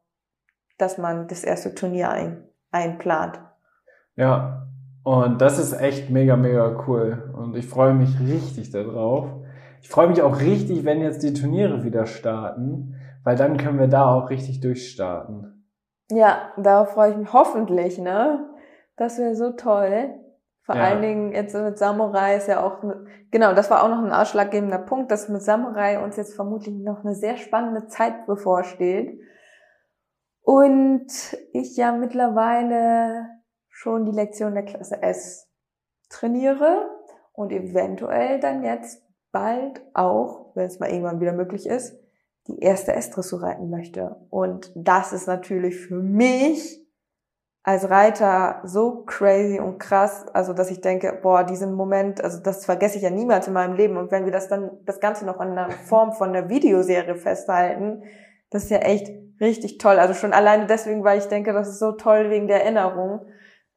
dass 0.77 0.97
man 0.97 1.27
das 1.27 1.43
erste 1.43 1.75
Turnier 1.75 2.09
ein, 2.09 2.45
einplant. 2.71 3.41
Ja, 4.15 4.69
und 5.03 5.41
das 5.41 5.59
ist 5.59 5.73
echt 5.73 6.09
mega, 6.09 6.38
mega 6.38 6.86
cool. 6.88 7.34
Und 7.38 7.57
ich 7.57 7.67
freue 7.67 7.93
mich 7.93 8.17
richtig 8.21 8.71
darauf. 8.71 9.27
Ich 9.82 9.89
freue 9.89 10.07
mich 10.07 10.21
auch 10.21 10.39
richtig, 10.39 10.86
wenn 10.86 11.01
jetzt 11.01 11.21
die 11.21 11.34
Turniere 11.34 11.84
wieder 11.84 12.05
starten, 12.05 12.95
weil 13.25 13.36
dann 13.36 13.57
können 13.57 13.77
wir 13.80 13.88
da 13.88 14.05
auch 14.05 14.30
richtig 14.30 14.61
durchstarten. 14.61 15.65
Ja, 16.09 16.53
darauf 16.55 16.91
freue 16.91 17.11
ich 17.11 17.17
mich 17.17 17.34
hoffentlich, 17.34 17.97
ne? 17.97 18.45
Das 19.00 19.18
wäre 19.18 19.34
so 19.34 19.52
toll. 19.52 20.14
Vor 20.64 20.76
ja. 20.76 20.84
allen 20.84 21.02
Dingen 21.02 21.32
jetzt 21.32 21.56
mit 21.56 21.78
Samurai 21.78 22.36
ist 22.36 22.50
ja 22.50 22.62
auch, 22.62 22.84
genau, 23.32 23.54
das 23.54 23.72
war 23.72 23.82
auch 23.82 23.88
noch 23.88 24.04
ein 24.04 24.12
ausschlaggebender 24.12 24.78
Punkt, 24.78 25.10
dass 25.10 25.30
mit 25.30 25.41
Samurai 25.41 26.04
uns 26.04 26.18
jetzt 26.18 26.36
vermutlich 26.36 26.76
noch 26.76 27.06
eine 27.06 27.16
sehr 27.16 27.38
spannende 27.38 27.88
Zeit 27.88 28.28
bevorsteht. 28.28 29.18
Und 30.41 31.08
ich 31.54 31.78
ja 31.78 31.93
mittlerweile 31.93 33.26
schon 33.70 34.06
die 34.06 34.12
Lektion 34.12 34.54
der 34.54 34.66
Klasse 34.66 35.02
S 35.02 35.50
trainiere 36.10 36.89
und 37.32 37.54
eventuell 37.54 38.41
dann 38.41 38.66
jetzt 38.66 39.02
bald 39.32 39.82
auch, 39.93 40.52
wenn 40.56 40.66
es 40.66 40.80
mal 40.80 40.89
irgendwann 40.89 41.22
wieder 41.22 41.34
möglich 41.34 41.68
ist, 41.68 41.97
die 42.47 42.60
erste 42.60 42.93
S-Dressur 42.93 43.43
reiten 43.43 43.70
möchte. 43.70 44.18
Und 44.30 44.74
das 44.76 45.14
ist 45.14 45.28
natürlich 45.28 45.78
für 45.78 46.02
mich 46.02 46.86
als 47.64 47.89
Reiter 47.89 48.62
so 48.64 49.03
crazy 49.05 49.60
und 49.60 49.80
krass, 49.80 50.26
also 50.34 50.53
dass 50.53 50.72
ich 50.72 50.82
denke, 50.82 51.20
boah, 51.22 51.43
diesen 51.43 51.74
Moment, 51.74 52.24
also 52.24 52.41
das 52.41 52.66
vergesse 52.66 52.97
ich 52.97 53.03
ja 53.03 53.10
niemals 53.10 53.47
in 53.47 53.53
meinem 53.53 53.76
Leben. 53.76 53.97
Und 53.97 54.12
wenn 54.12 54.26
wir 54.26 54.32
das 54.32 54.47
dann, 54.47 54.72
das 54.86 54.99
Ganze 54.99 55.26
noch 55.26 55.41
in 55.41 55.49
einer 55.49 55.70
Form 55.70 56.14
von 56.14 56.30
einer 56.30 56.49
Videoserie 56.49 57.16
festhalten, 57.16 58.03
das 58.49 58.64
ist 58.64 58.70
ja 58.72 58.78
echt 58.78 59.10
richtig 59.41 59.78
toll. 59.78 59.99
Also 59.99 60.14
schon 60.14 60.34
alleine 60.34 60.66
deswegen, 60.68 61.03
weil 61.03 61.20
ich 61.20 61.26
denke, 61.26 61.53
das 61.53 61.68
ist 61.68 61.80
so 61.80 61.91
toll 61.91 62.30
wegen 62.30 62.47
der 62.47 62.64
Erinnerung. 62.64 63.26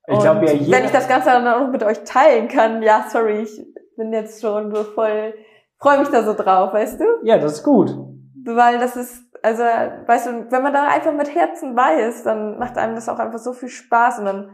Ich 0.07 0.19
glaube 0.19 0.47
ja, 0.47 0.53
jeder 0.53 0.79
wenn 0.79 0.85
ich 0.85 0.91
das 0.91 1.09
Ganze 1.09 1.31
dann 1.31 1.47
auch 1.47 1.69
mit 1.69 1.83
euch 1.83 2.03
teilen 2.05 2.49
kann, 2.49 2.83
ja, 2.83 3.07
sorry, 3.09 3.43
ich 3.43 3.65
bin 3.97 4.13
jetzt 4.13 4.41
schon 4.41 4.75
so 4.75 4.83
voll, 4.83 5.35
freue 5.79 6.01
mich 6.01 6.09
da 6.09 6.23
so 6.23 6.35
drauf, 6.35 6.73
weißt 6.73 7.01
du? 7.01 7.05
Ja, 7.23 7.39
das 7.39 7.55
ist 7.55 7.63
gut. 7.63 7.95
Weil 8.45 8.79
das 8.81 8.97
ist, 8.97 9.23
also, 9.43 9.63
weißt 9.63 10.27
du, 10.27 10.51
wenn 10.51 10.63
man 10.63 10.73
da 10.73 10.89
einfach 10.89 11.13
mit 11.13 11.35
Herzen 11.35 11.75
bei 11.75 12.01
ist, 12.09 12.25
dann 12.25 12.59
macht 12.59 12.79
einem 12.79 12.95
das 12.95 13.09
auch 13.09 13.19
einfach 13.19 13.39
so 13.39 13.53
viel 13.53 13.69
Spaß 13.69 14.21
und 14.21 14.25
dann, 14.25 14.51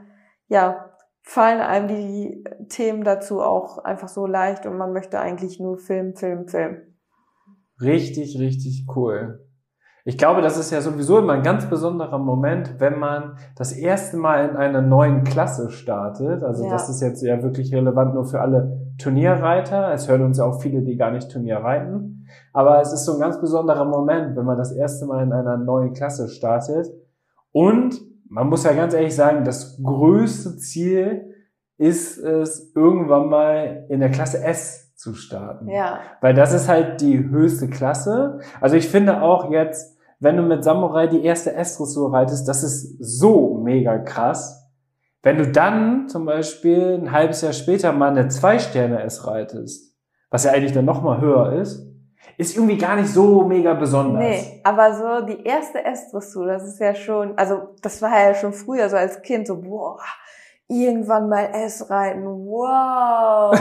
ja, 0.49 0.91
fallen 1.23 1.61
einem 1.61 1.89
die 1.89 2.45
Themen 2.69 3.05
dazu 3.05 3.41
auch 3.41 3.85
einfach 3.85 4.09
so 4.09 4.27
leicht 4.27 4.65
und 4.65 4.79
man 4.79 4.93
möchte 4.93 5.21
eigentlich 5.21 5.61
nur 5.61 5.79
Film, 5.79 6.17
Film, 6.17 6.49
Film. 6.49 6.79
Richtig, 7.81 8.39
richtig 8.39 8.87
cool. 8.97 9.45
Ich 10.05 10.17
glaube, 10.17 10.41
das 10.41 10.57
ist 10.57 10.71
ja 10.71 10.81
sowieso 10.81 11.19
immer 11.19 11.35
ein 11.35 11.43
ganz 11.43 11.69
besonderer 11.69 12.19
Moment, 12.19 12.81
wenn 12.81 12.99
man 12.99 13.37
das 13.57 13.73
erste 13.73 14.17
Mal 14.17 14.49
in 14.49 14.57
einer 14.57 14.81
neuen 14.81 15.23
Klasse 15.23 15.71
startet. 15.71 16.43
Also 16.43 16.65
ja. 16.65 16.71
das 16.71 16.89
ist 16.89 17.03
jetzt 17.03 17.23
ja 17.23 17.43
wirklich 17.43 17.75
relevant 17.75 18.15
nur 18.15 18.25
für 18.25 18.41
alle 18.41 18.88
Turnierreiter. 18.99 19.93
Es 19.93 20.09
hören 20.09 20.23
uns 20.23 20.39
ja 20.39 20.45
auch 20.45 20.61
viele, 20.61 20.83
die 20.83 20.97
gar 20.97 21.11
nicht 21.11 21.31
Turnier 21.31 21.59
reiten. 21.59 22.27
Aber 22.53 22.81
es 22.81 22.93
ist 22.93 23.05
so 23.05 23.15
ein 23.15 23.21
ganz 23.21 23.41
besonderer 23.41 23.85
Moment, 23.85 24.37
wenn 24.37 24.45
man 24.45 24.59
das 24.59 24.73
erste 24.73 25.07
Mal 25.07 25.23
in 25.23 25.33
einer 25.33 25.57
neuen 25.57 25.93
Klasse 25.93 26.29
startet. 26.29 26.89
Und 27.53 28.01
man 28.29 28.49
muss 28.49 28.65
ja 28.65 28.73
ganz 28.73 28.95
ehrlich 28.95 29.15
sagen, 29.15 29.45
das 29.45 29.81
größte 29.83 30.57
Ziel 30.59 31.35
ist 31.79 32.19
es, 32.19 32.73
irgendwann 32.75 33.29
mal 33.29 33.87
in 33.89 34.01
der 34.01 34.11
Klasse 34.11 34.43
S 34.43 34.95
zu 34.97 35.15
starten. 35.15 35.69
Ja. 35.69 36.01
Weil 36.21 36.35
das 36.35 36.53
ist 36.53 36.69
halt 36.69 37.01
die 37.01 37.31
höchste 37.31 37.69
Klasse. 37.69 38.41
Also 38.61 38.77
ich 38.77 38.89
finde 38.89 39.23
auch 39.23 39.51
jetzt, 39.51 39.97
wenn 40.19 40.37
du 40.37 40.43
mit 40.43 40.65
Samurai 40.65 41.07
die 41.07 41.25
erste 41.25 41.55
S-Dressur 41.55 42.13
reitest, 42.13 42.49
das 42.49 42.65
ist 42.65 42.97
so 42.99 43.55
mega 43.63 43.99
krass. 43.99 44.68
Wenn 45.23 45.39
du 45.39 45.51
dann 45.51 46.09
zum 46.09 46.25
Beispiel 46.25 47.01
ein 47.03 47.13
halbes 47.13 47.43
Jahr 47.43 47.53
später 47.53 47.93
mal 47.93 48.11
eine 48.11 48.29
Zwei-Sterne-S 48.29 49.27
reitest, 49.27 49.97
was 50.31 50.45
ja 50.45 50.53
eigentlich 50.53 50.73
dann 50.73 50.85
nochmal 50.85 51.21
höher 51.21 51.53
ist, 51.55 51.89
ist 52.37 52.57
irgendwie 52.57 52.79
gar 52.79 52.97
nicht 52.97 53.09
so 53.09 53.45
mega 53.45 53.75
besonders. 53.75 54.23
Nee, 54.23 54.61
aber 54.63 54.95
so 54.95 55.27
die 55.27 55.43
erste 55.43 55.85
S-Dressur, 55.85 56.47
das 56.47 56.65
ist 56.65 56.79
ja 56.79 56.95
schon, 56.95 57.37
also 57.37 57.75
das 57.83 58.01
war 58.01 58.11
ja 58.11 58.35
schon 58.35 58.53
früher 58.53 58.89
so 58.89 58.97
als 58.97 59.23
Kind 59.23 59.47
so, 59.47 59.61
boah, 59.61 59.99
irgendwann 60.69 61.31
mal 61.31 61.51
S 61.55 61.89
reiten, 61.89 62.25
wow. 62.47 63.59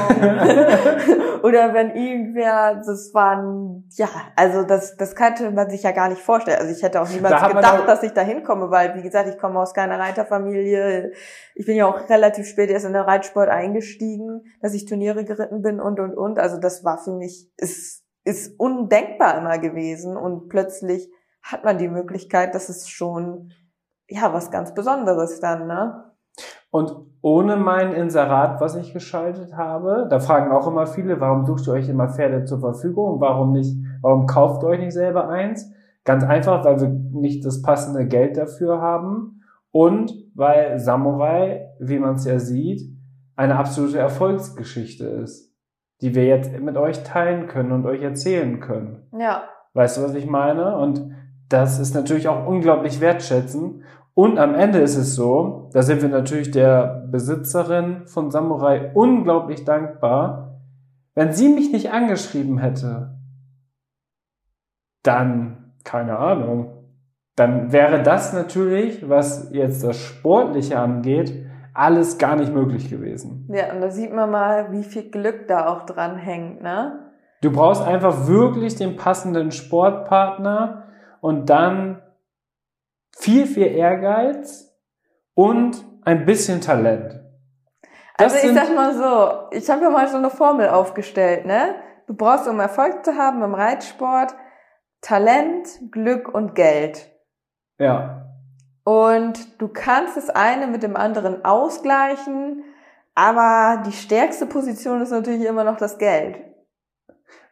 Oder 1.43 1.73
wenn 1.73 1.95
irgendwer, 1.95 2.75
das 2.85 3.13
waren, 3.13 3.87
ja, 3.91 4.09
also 4.35 4.63
das, 4.63 4.97
das 4.97 5.15
kannte 5.15 5.49
man 5.51 5.69
sich 5.69 5.83
ja 5.83 5.91
gar 5.91 6.09
nicht 6.09 6.21
vorstellen. 6.21 6.59
Also 6.59 6.73
ich 6.73 6.83
hätte 6.83 7.01
auch 7.01 7.09
niemals 7.09 7.41
da 7.41 7.47
gedacht, 7.47 7.87
dass 7.87 8.03
ich 8.03 8.11
da 8.11 8.21
hinkomme, 8.21 8.69
weil, 8.69 8.95
wie 8.95 9.01
gesagt, 9.01 9.29
ich 9.29 9.37
komme 9.37 9.59
aus 9.59 9.73
keiner 9.73 9.97
Reiterfamilie. 9.99 11.13
Ich 11.55 11.65
bin 11.65 11.77
ja 11.77 11.85
auch 11.85 12.09
relativ 12.09 12.45
spät 12.47 12.69
erst 12.69 12.85
in 12.85 12.93
den 12.93 13.03
Reitsport 13.03 13.49
eingestiegen, 13.49 14.43
dass 14.61 14.73
ich 14.73 14.85
Turniere 14.85 15.23
geritten 15.23 15.61
bin 15.61 15.79
und, 15.79 16.01
und, 16.01 16.13
und. 16.15 16.39
Also 16.39 16.57
das 16.57 16.83
war 16.83 16.97
für 16.97 17.13
mich, 17.13 17.49
ist, 17.55 18.03
ist 18.25 18.59
undenkbar 18.59 19.37
immer 19.37 19.57
gewesen 19.59 20.17
und 20.17 20.49
plötzlich 20.49 21.09
hat 21.41 21.63
man 21.63 21.77
die 21.77 21.87
Möglichkeit, 21.87 22.53
das 22.53 22.69
ist 22.69 22.89
schon, 22.89 23.53
ja, 24.09 24.33
was 24.33 24.51
ganz 24.51 24.73
Besonderes 24.73 25.39
dann, 25.39 25.67
ne? 25.67 26.06
Und 26.77 26.95
ohne 27.23 27.55
mein 27.55 27.91
Inserat, 27.91 28.61
was 28.61 28.75
ich 28.75 28.93
geschaltet 28.93 29.57
habe, 29.57 30.05
da 30.11 30.19
fragen 30.19 30.51
auch 30.51 30.67
immer 30.67 30.85
viele, 30.85 31.19
warum 31.19 31.43
sucht 31.47 31.67
ihr 31.67 31.73
euch 31.73 31.89
immer 31.89 32.07
Pferde 32.09 32.45
zur 32.45 32.59
Verfügung? 32.59 33.19
Warum 33.19 33.51
nicht, 33.51 33.75
warum 34.03 34.27
kauft 34.27 34.61
ihr 34.61 34.67
euch 34.67 34.79
nicht 34.81 34.93
selber 34.93 35.27
eins? 35.27 35.73
Ganz 36.05 36.23
einfach, 36.23 36.63
weil 36.63 36.79
wir 36.79 36.89
nicht 36.89 37.43
das 37.43 37.63
passende 37.63 38.05
Geld 38.05 38.37
dafür 38.37 38.79
haben 38.79 39.41
und 39.71 40.13
weil 40.35 40.77
Samurai, 40.77 41.67
wie 41.79 41.97
man 41.97 42.13
es 42.13 42.25
ja 42.25 42.37
sieht, 42.37 42.83
eine 43.35 43.57
absolute 43.57 43.97
Erfolgsgeschichte 43.97 45.07
ist, 45.07 45.51
die 46.01 46.13
wir 46.13 46.25
jetzt 46.25 46.51
mit 46.59 46.77
euch 46.77 47.01
teilen 47.01 47.47
können 47.47 47.71
und 47.71 47.87
euch 47.87 48.03
erzählen 48.03 48.59
können. 48.59 49.07
Ja. 49.17 49.45
Weißt 49.73 49.97
du, 49.97 50.03
was 50.03 50.13
ich 50.13 50.27
meine? 50.27 50.77
Und 50.77 51.11
das 51.49 51.79
ist 51.79 51.95
natürlich 51.95 52.27
auch 52.27 52.45
unglaublich 52.45 53.01
wertschätzend. 53.01 53.81
Und 54.17 54.39
am 54.39 54.55
Ende 54.55 54.79
ist 54.79 54.95
es 54.95 55.13
so, 55.13 55.69
da 55.73 55.83
sind 55.83 56.01
wir 56.01 56.09
natürlich 56.09 56.49
der 56.49 57.05
Besitzerin 57.11 58.07
von 58.07 58.31
Samurai 58.31 58.89
unglaublich 58.95 59.63
dankbar. 59.63 60.59
Wenn 61.13 61.33
sie 61.33 61.49
mich 61.49 61.71
nicht 61.71 61.91
angeschrieben 61.91 62.57
hätte, 62.57 63.19
dann, 65.03 65.75
keine 65.83 66.17
Ahnung, 66.17 66.87
dann 67.35 67.71
wäre 67.71 68.01
das 68.01 68.33
natürlich, 68.33 69.07
was 69.07 69.51
jetzt 69.51 69.83
das 69.83 69.97
Sportliche 69.99 70.79
angeht, 70.79 71.45
alles 71.75 72.17
gar 72.17 72.37
nicht 72.37 72.51
möglich 72.51 72.89
gewesen. 72.89 73.47
Ja, 73.53 73.71
und 73.71 73.81
da 73.81 73.91
sieht 73.91 74.11
man 74.11 74.31
mal, 74.31 74.71
wie 74.71 74.83
viel 74.83 75.11
Glück 75.11 75.47
da 75.47 75.67
auch 75.67 75.85
dran 75.85 76.17
hängt, 76.17 76.63
ne? 76.63 77.11
Du 77.41 77.51
brauchst 77.51 77.83
einfach 77.83 78.27
wirklich 78.27 78.77
den 78.77 78.95
passenden 78.95 79.51
Sportpartner 79.51 80.85
und 81.21 81.51
dann 81.51 82.01
viel, 83.19 83.47
viel 83.47 83.67
Ehrgeiz 83.67 84.73
und 85.33 85.83
ein 86.03 86.25
bisschen 86.25 86.61
Talent. 86.61 87.19
Das 88.17 88.33
also 88.33 88.47
ich 88.47 88.53
sag 88.53 88.75
mal 88.75 88.93
so, 88.93 89.55
ich 89.57 89.69
habe 89.69 89.83
ja 89.83 89.89
mal 89.89 90.07
so 90.07 90.17
eine 90.17 90.29
Formel 90.29 90.69
aufgestellt, 90.69 91.45
ne? 91.45 91.75
Du 92.07 92.15
brauchst, 92.15 92.47
um 92.47 92.59
Erfolg 92.59 93.03
zu 93.03 93.15
haben 93.15 93.43
im 93.43 93.53
Reitsport, 93.53 94.33
Talent, 95.01 95.67
Glück 95.91 96.33
und 96.33 96.55
Geld. 96.55 97.09
Ja. 97.77 98.25
Und 98.83 99.61
du 99.61 99.67
kannst 99.67 100.15
das 100.15 100.29
eine 100.29 100.67
mit 100.67 100.81
dem 100.81 100.95
anderen 100.95 101.43
ausgleichen, 101.43 102.63
aber 103.13 103.83
die 103.85 103.91
stärkste 103.91 104.45
Position 104.45 105.01
ist 105.01 105.11
natürlich 105.11 105.45
immer 105.45 105.63
noch 105.63 105.77
das 105.77 105.97
Geld. 105.97 106.37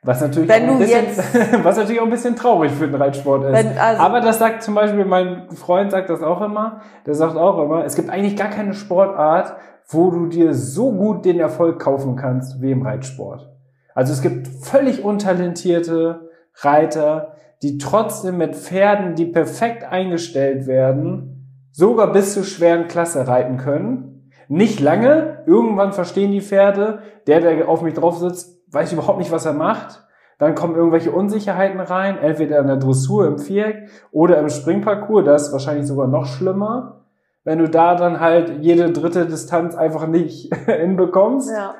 Was 0.05 0.21
natürlich, 0.21 0.51
auch 0.51 0.55
ein 0.55 0.77
bisschen, 0.77 1.03
was 1.63 1.77
natürlich 1.77 1.99
auch 1.99 2.05
ein 2.05 2.11
bisschen 2.11 2.35
traurig 2.35 2.71
für 2.71 2.87
den 2.87 2.95
Reitsport 2.95 3.45
ist. 3.45 3.53
Wenn, 3.53 3.77
also, 3.77 4.01
Aber 4.01 4.21
das 4.21 4.37
sagt 4.37 4.61
zum 4.61 4.75
Beispiel, 4.75 5.03
mein 5.03 5.49
Freund 5.51 5.91
sagt 5.91 6.09
das 6.09 6.21
auch 6.21 6.41
immer, 6.41 6.81
der 7.07 7.15
sagt 7.15 7.35
auch 7.35 7.63
immer, 7.63 7.83
es 7.85 7.95
gibt 7.95 8.09
eigentlich 8.09 8.35
gar 8.35 8.49
keine 8.49 8.75
Sportart, 8.75 9.55
wo 9.87 10.11
du 10.11 10.27
dir 10.27 10.53
so 10.53 10.91
gut 10.91 11.25
den 11.25 11.39
Erfolg 11.39 11.79
kaufen 11.79 12.15
kannst 12.15 12.61
wie 12.61 12.71
im 12.71 12.83
Reitsport. 12.83 13.49
Also 13.95 14.13
es 14.13 14.21
gibt 14.21 14.47
völlig 14.47 15.03
untalentierte 15.03 16.29
Reiter, 16.57 17.33
die 17.63 17.77
trotzdem 17.77 18.37
mit 18.37 18.55
Pferden, 18.55 19.15
die 19.15 19.25
perfekt 19.25 19.83
eingestellt 19.83 20.67
werden, 20.67 21.71
sogar 21.71 22.11
bis 22.11 22.33
zur 22.33 22.43
schweren 22.43 22.87
Klasse 22.87 23.27
reiten 23.27 23.57
können. 23.57 24.29
Nicht 24.47 24.79
lange, 24.79 25.43
irgendwann 25.47 25.93
verstehen 25.93 26.31
die 26.31 26.41
Pferde, 26.41 26.99
der, 27.25 27.41
der 27.41 27.67
auf 27.67 27.81
mich 27.81 27.95
drauf 27.95 28.17
sitzt, 28.17 28.54
weiß 28.75 28.93
überhaupt 28.93 29.19
nicht, 29.19 29.31
was 29.31 29.45
er 29.45 29.53
macht. 29.53 30.05
Dann 30.37 30.53
kommen 30.53 30.75
irgendwelche 30.75 31.11
Unsicherheiten 31.11 31.79
rein, 31.79 32.17
entweder 32.17 32.59
in 32.59 32.67
der 32.67 32.75
Dressur 32.75 33.25
im 33.25 33.39
Viereck 33.39 33.89
oder 34.11 34.37
im 34.37 34.49
Springparcours, 34.49 35.25
das 35.25 35.47
ist 35.47 35.53
wahrscheinlich 35.53 35.87
sogar 35.87 36.07
noch 36.07 36.25
schlimmer, 36.25 37.05
wenn 37.45 37.59
du 37.59 37.69
da 37.69 37.95
dann 37.95 38.19
halt 38.19 38.59
jede 38.61 38.91
dritte 38.91 39.25
Distanz 39.27 39.75
einfach 39.75 40.07
nicht 40.07 40.53
hinbekommst. 40.65 41.49
Ja. 41.49 41.75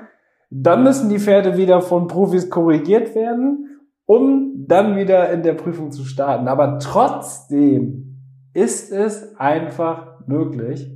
Dann 0.50 0.84
müssen 0.84 1.10
die 1.10 1.20
Pferde 1.20 1.58
wieder 1.58 1.82
von 1.82 2.08
Profis 2.08 2.50
korrigiert 2.50 3.14
werden, 3.14 3.82
um 4.06 4.66
dann 4.68 4.96
wieder 4.96 5.32
in 5.32 5.44
der 5.44 5.54
Prüfung 5.54 5.92
zu 5.92 6.06
starten. 6.06 6.48
Aber 6.48 6.80
trotzdem 6.80 8.22
ist 8.54 8.92
es 8.92 9.38
einfach 9.38 10.20
möglich. 10.28 10.92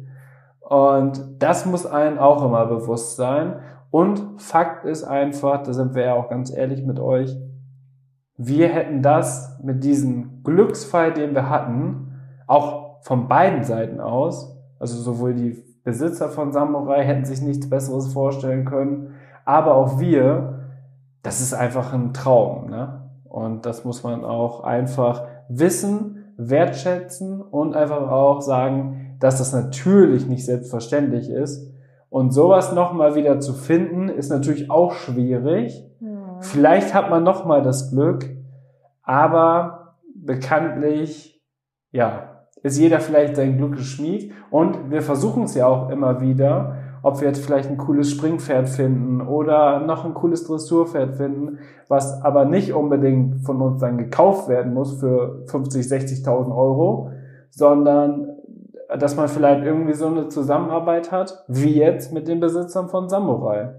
Und 0.62 1.41
das 1.41 1.66
muss 1.66 1.86
einem 1.86 2.20
auch 2.20 2.45
immer 2.45 2.66
bewusst 2.68 3.18
sein. 3.18 3.60
Und 3.92 4.42
Fakt 4.42 4.86
ist 4.86 5.04
einfach, 5.04 5.64
da 5.64 5.74
sind 5.74 5.96
wir 5.96 6.06
ja 6.06 6.14
auch 6.14 6.30
ganz 6.30 6.52
ehrlich 6.56 6.84
mit 6.84 7.00
euch, 7.00 7.36
wir 8.38 8.70
hätten 8.70 9.02
das 9.02 9.60
mit 9.62 9.84
diesem 9.84 10.44
Glücksfall, 10.44 11.14
den 11.14 11.36
wir 11.36 11.50
hatten, 11.50 12.14
auch 12.48 13.02
von 13.02 13.28
beiden 13.28 13.64
Seiten 13.64 14.00
aus, 14.00 14.58
also 14.80 14.98
sowohl 14.98 15.34
die 15.34 15.64
Besitzer 15.84 16.30
von 16.30 16.52
Samurai 16.52 17.04
hätten 17.04 17.26
sich 17.26 17.42
nichts 17.42 17.70
Besseres 17.70 18.14
vorstellen 18.14 18.66
können, 18.66 19.16
aber 19.44 19.76
auch 19.76 20.00
wir, 20.00 20.60
das 21.24 21.42
ist 21.42 21.54
einfach 21.54 21.94
ein 21.94 22.14
Traum. 22.14 22.70
Ne? 22.70 23.10
Und 23.24 23.66
das 23.66 23.86
muss 23.86 24.04
man 24.04 24.24
auch 24.24 24.64
einfach 24.64 25.24
wissen, 25.50 26.34
wertschätzen 26.38 27.42
und 27.42 27.76
einfach 27.76 28.10
auch 28.10 28.42
sagen, 28.42 29.18
dass 29.20 29.40
das 29.40 29.52
natürlich 29.52 30.28
nicht 30.28 30.46
selbstverständlich 30.46 31.30
ist. 31.30 31.68
Und 32.10 32.32
sowas 32.32 32.74
nochmal 32.74 33.16
wieder 33.16 33.39
zu 33.39 33.53
finden, 33.53 34.10
ist 34.10 34.30
natürlich 34.30 34.72
auch 34.72 34.93
schwierig. 34.93 35.86
Vielleicht 36.41 36.93
hat 36.93 37.10
man 37.10 37.24
noch 37.24 37.45
mal 37.45 37.62
das 37.62 37.91
Glück, 37.91 38.30
aber 39.03 39.95
bekanntlich, 40.16 41.41
ja, 41.91 42.45
ist 42.64 42.78
jeder 42.80 42.99
vielleicht 42.99 43.36
sein 43.36 43.57
Glückes 43.57 43.86
Schmied. 43.86 44.32
Und 44.49 44.91
wir 44.91 45.01
versuchen 45.01 45.43
es 45.43 45.55
ja 45.55 45.68
auch 45.68 45.89
immer 45.89 46.22
wieder, 46.22 46.76
ob 47.01 47.22
wir 47.22 47.28
jetzt 47.28 47.45
vielleicht 47.45 47.70
ein 47.70 47.78
cooles 47.78 48.12
Springpferd 48.12 48.68
finden 48.68 49.22
oder 49.22 49.80
noch 49.80 50.05
ein 50.05 50.14
cooles 50.14 50.45
Dressurpferd 50.45 51.16
finden, 51.16 51.60
was 51.88 52.22
aber 52.24 52.45
nicht 52.45 52.74
unbedingt 52.74 53.45
von 53.45 53.62
uns 53.62 53.80
dann 53.80 53.97
gekauft 53.97 54.49
werden 54.49 54.74
muss 54.74 54.99
für 54.99 55.43
50, 55.47 55.86
60.000 55.86 56.55
Euro, 56.55 57.12
sondern 57.49 58.39
dass 58.98 59.16
man 59.16 59.28
vielleicht 59.28 59.64
irgendwie 59.64 59.94
so 59.94 60.08
eine 60.08 60.30
Zusammenarbeit 60.30 61.12
hat, 61.12 61.44
wie 61.48 61.76
jetzt 61.76 62.12
mit 62.12 62.28
den 62.28 62.40
Besitzern 62.40 62.90
von 62.90 63.08
Samurai. 63.08 63.76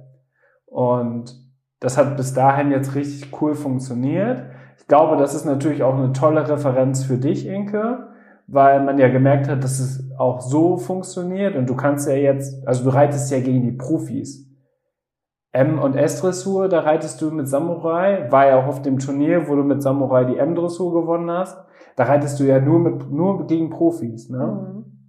Und 0.66 1.34
das 1.80 1.98
hat 1.98 2.16
bis 2.16 2.32
dahin 2.32 2.70
jetzt 2.70 2.94
richtig 2.94 3.40
cool 3.40 3.54
funktioniert. 3.54 4.44
Ich 4.78 4.86
glaube, 4.86 5.16
das 5.16 5.34
ist 5.34 5.44
natürlich 5.44 5.82
auch 5.82 5.94
eine 5.94 6.12
tolle 6.12 6.48
Referenz 6.48 7.04
für 7.04 7.18
dich, 7.18 7.46
Inke, 7.46 8.08
weil 8.46 8.84
man 8.84 8.98
ja 8.98 9.08
gemerkt 9.08 9.48
hat, 9.48 9.64
dass 9.64 9.80
es 9.80 10.10
auch 10.18 10.40
so 10.40 10.76
funktioniert 10.76 11.56
und 11.56 11.68
du 11.68 11.74
kannst 11.74 12.08
ja 12.08 12.14
jetzt, 12.14 12.66
also 12.66 12.84
du 12.84 12.90
reitest 12.90 13.30
ja 13.30 13.40
gegen 13.40 13.62
die 13.62 13.72
Profis. 13.72 14.46
M- 15.52 15.80
und 15.80 15.96
S-Dressur, 15.96 16.68
da 16.68 16.80
reitest 16.80 17.20
du 17.20 17.32
mit 17.32 17.48
Samurai, 17.48 18.30
war 18.30 18.46
ja 18.46 18.60
auch 18.60 18.68
auf 18.68 18.82
dem 18.82 18.98
Turnier, 19.00 19.48
wo 19.48 19.56
du 19.56 19.64
mit 19.64 19.82
Samurai 19.82 20.24
die 20.24 20.36
M-Dressur 20.36 20.92
gewonnen 20.92 21.30
hast. 21.30 21.58
Da 21.96 22.04
reitest 22.04 22.38
du 22.38 22.44
ja 22.44 22.60
nur 22.60 22.78
mit, 22.78 23.10
nur 23.10 23.46
gegen 23.46 23.70
Profis, 23.70 24.30
ne? 24.30 24.38
Mhm. 24.38 24.99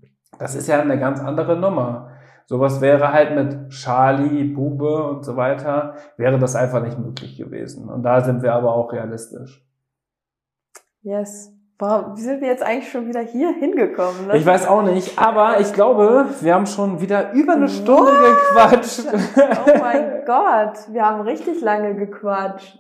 Das 0.42 0.56
ist 0.56 0.68
ja 0.68 0.82
eine 0.82 0.98
ganz 0.98 1.20
andere 1.20 1.56
Nummer. 1.56 2.10
Sowas 2.48 2.82
wäre 2.82 3.14
halt 3.14 3.36
mit 3.36 3.70
Charlie, 3.70 4.44
Bube 4.44 5.04
und 5.04 5.24
so 5.24 5.38
weiter, 5.38 5.94
wäre 6.18 6.39
das 6.39 6.56
einfach 6.56 6.82
nicht 6.82 6.98
möglich 6.98 7.38
gewesen. 7.38 7.88
Und 7.88 8.02
da 8.02 8.22
sind 8.22 8.42
wir 8.42 8.54
aber 8.54 8.74
auch 8.74 8.92
realistisch. 8.92 9.64
Yes. 11.04 11.54
Boah, 11.78 12.14
wie 12.16 12.22
sind 12.22 12.42
wir 12.42 12.48
jetzt 12.48 12.64
eigentlich 12.64 12.92
schon 12.92 13.08
wieder 13.08 13.20
hier 13.20 13.54
hingekommen? 13.54 14.28
Ne? 14.28 14.38
Ich 14.38 14.46
weiß 14.46 14.68
auch 14.68 14.82
nicht, 14.82 15.20
aber 15.20 15.60
ich 15.60 15.74
glaube, 15.74 16.26
wir 16.42 16.56
haben 16.56 16.66
schon 16.66 17.00
wieder 17.02 17.34
über 17.34 17.54
eine 17.54 17.70
Stunde 17.70 18.12
gequatscht. 18.12 19.06
Oh 19.68 19.80
mein 19.80 20.26
Gott, 20.26 20.92
wir 20.92 21.06
haben 21.06 21.22
richtig 21.22 21.62
lange 21.62 21.94
gequatscht. 21.94 22.80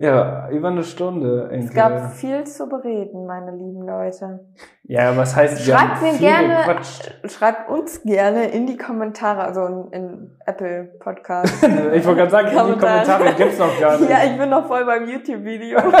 Ja, 0.00 0.48
über 0.50 0.68
eine 0.68 0.84
Stunde. 0.84 1.48
Enkel. 1.50 1.66
Es 1.66 1.74
gab 1.74 2.12
viel 2.12 2.44
zu 2.44 2.68
bereden, 2.68 3.26
meine 3.26 3.50
lieben 3.50 3.84
Leute. 3.84 4.46
Ja, 4.84 5.16
was 5.16 5.34
heißt, 5.34 5.66
schreibt 5.66 6.00
mir 6.00 6.16
gerne, 6.18 6.58
gequatscht. 6.58 7.12
schreibt 7.24 7.68
uns 7.68 8.02
gerne 8.04 8.44
in 8.44 8.68
die 8.68 8.76
Kommentare, 8.76 9.42
also 9.42 9.66
in, 9.66 9.90
in 9.90 10.38
Apple 10.46 10.84
Podcast. 11.00 11.52
ich 11.92 12.06
wollte 12.06 12.20
gerade 12.20 12.30
sagen, 12.30 12.46
in 12.46 12.74
die 12.74 12.78
Kommentare 12.78 13.34
gibt's 13.36 13.58
noch 13.58 13.80
gar 13.80 13.98
nicht. 13.98 14.08
Ja, 14.08 14.18
ich 14.24 14.38
bin 14.38 14.48
noch 14.50 14.68
voll 14.68 14.84
beim 14.84 15.08
YouTube-Video. 15.08 15.78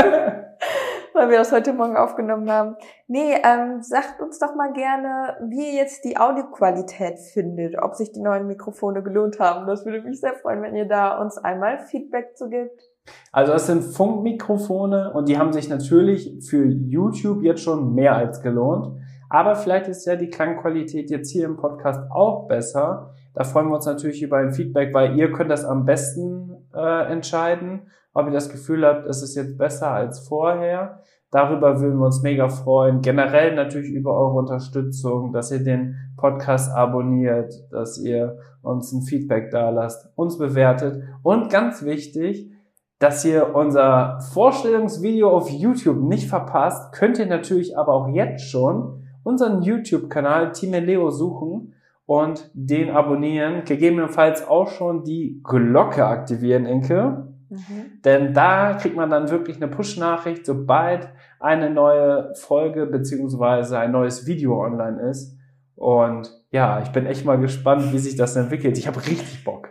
weil 1.18 1.30
wir 1.30 1.38
das 1.38 1.50
heute 1.50 1.72
Morgen 1.72 1.96
aufgenommen 1.96 2.48
haben. 2.48 2.76
Nee, 3.08 3.34
ähm, 3.42 3.82
sagt 3.82 4.20
uns 4.20 4.38
doch 4.38 4.54
mal 4.54 4.72
gerne, 4.72 5.36
wie 5.48 5.70
ihr 5.70 5.74
jetzt 5.74 6.04
die 6.04 6.16
Audioqualität 6.16 7.18
findet, 7.18 7.76
ob 7.82 7.96
sich 7.96 8.12
die 8.12 8.20
neuen 8.20 8.46
Mikrofone 8.46 9.02
gelohnt 9.02 9.40
haben. 9.40 9.66
Das 9.66 9.84
würde 9.84 10.02
mich 10.02 10.20
sehr 10.20 10.34
freuen, 10.34 10.62
wenn 10.62 10.76
ihr 10.76 10.86
da 10.86 11.18
uns 11.20 11.36
einmal 11.36 11.80
Feedback 11.80 12.36
zu 12.36 12.48
gibt. 12.48 12.87
Also 13.32 13.52
das 13.52 13.66
sind 13.66 13.82
Funkmikrofone 13.82 15.12
und 15.12 15.28
die 15.28 15.38
haben 15.38 15.52
sich 15.52 15.68
natürlich 15.68 16.38
für 16.48 16.64
YouTube 16.64 17.42
jetzt 17.42 17.62
schon 17.62 17.94
mehr 17.94 18.16
als 18.16 18.42
gelohnt. 18.42 18.98
Aber 19.30 19.54
vielleicht 19.54 19.88
ist 19.88 20.06
ja 20.06 20.16
die 20.16 20.30
Klangqualität 20.30 21.10
jetzt 21.10 21.30
hier 21.30 21.44
im 21.44 21.56
Podcast 21.56 22.10
auch 22.10 22.48
besser. 22.48 23.14
Da 23.34 23.44
freuen 23.44 23.68
wir 23.68 23.76
uns 23.76 23.86
natürlich 23.86 24.22
über 24.22 24.38
ein 24.38 24.52
Feedback, 24.52 24.94
weil 24.94 25.18
ihr 25.18 25.30
könnt 25.32 25.50
das 25.50 25.64
am 25.64 25.84
besten 25.84 26.56
äh, 26.74 27.12
entscheiden, 27.12 27.82
ob 28.14 28.26
ihr 28.26 28.32
das 28.32 28.48
Gefühl 28.48 28.86
habt, 28.86 29.06
es 29.06 29.22
ist 29.22 29.36
jetzt 29.36 29.58
besser 29.58 29.90
als 29.90 30.26
vorher. 30.26 31.02
Darüber 31.30 31.78
würden 31.80 31.98
wir 31.98 32.06
uns 32.06 32.22
mega 32.22 32.48
freuen. 32.48 33.02
Generell 33.02 33.54
natürlich 33.54 33.90
über 33.90 34.14
eure 34.14 34.38
Unterstützung, 34.38 35.32
dass 35.32 35.52
ihr 35.52 35.62
den 35.62 35.94
Podcast 36.16 36.74
abonniert, 36.74 37.52
dass 37.70 37.98
ihr 37.98 38.38
uns 38.62 38.92
ein 38.92 39.02
Feedback 39.02 39.50
da 39.50 39.68
lasst, 39.68 40.08
uns 40.16 40.38
bewertet 40.38 41.02
und 41.22 41.50
ganz 41.50 41.84
wichtig, 41.84 42.50
dass 42.98 43.24
ihr 43.24 43.54
unser 43.54 44.20
Vorstellungsvideo 44.32 45.30
auf 45.30 45.50
YouTube 45.50 46.00
nicht 46.02 46.28
verpasst, 46.28 46.92
könnt 46.92 47.18
ihr 47.18 47.26
natürlich 47.26 47.78
aber 47.78 47.92
auch 47.92 48.08
jetzt 48.08 48.50
schon 48.50 49.04
unseren 49.22 49.62
YouTube-Kanal 49.62 50.52
Team 50.52 50.72
Leo 50.72 51.10
suchen 51.10 51.74
und 52.06 52.50
den 52.54 52.90
abonnieren. 52.90 53.64
Gegebenenfalls 53.64 54.46
auch 54.48 54.68
schon 54.68 55.04
die 55.04 55.40
Glocke 55.44 56.06
aktivieren, 56.06 56.66
Inke. 56.66 57.28
Mhm. 57.50 58.00
Denn 58.04 58.34
da 58.34 58.74
kriegt 58.74 58.96
man 58.96 59.10
dann 59.10 59.30
wirklich 59.30 59.56
eine 59.58 59.68
Push-Nachricht, 59.68 60.44
sobald 60.44 61.08
eine 61.40 61.70
neue 61.70 62.32
Folge 62.34 62.86
beziehungsweise 62.86 63.78
ein 63.78 63.92
neues 63.92 64.26
Video 64.26 64.60
online 64.60 65.00
ist. 65.02 65.36
Und 65.76 66.30
ja, 66.50 66.80
ich 66.80 66.88
bin 66.88 67.06
echt 67.06 67.24
mal 67.24 67.38
gespannt, 67.38 67.92
wie 67.92 67.98
sich 67.98 68.16
das 68.16 68.34
entwickelt. 68.36 68.76
Ich 68.78 68.86
habe 68.86 68.98
richtig 68.98 69.44
Bock. 69.44 69.67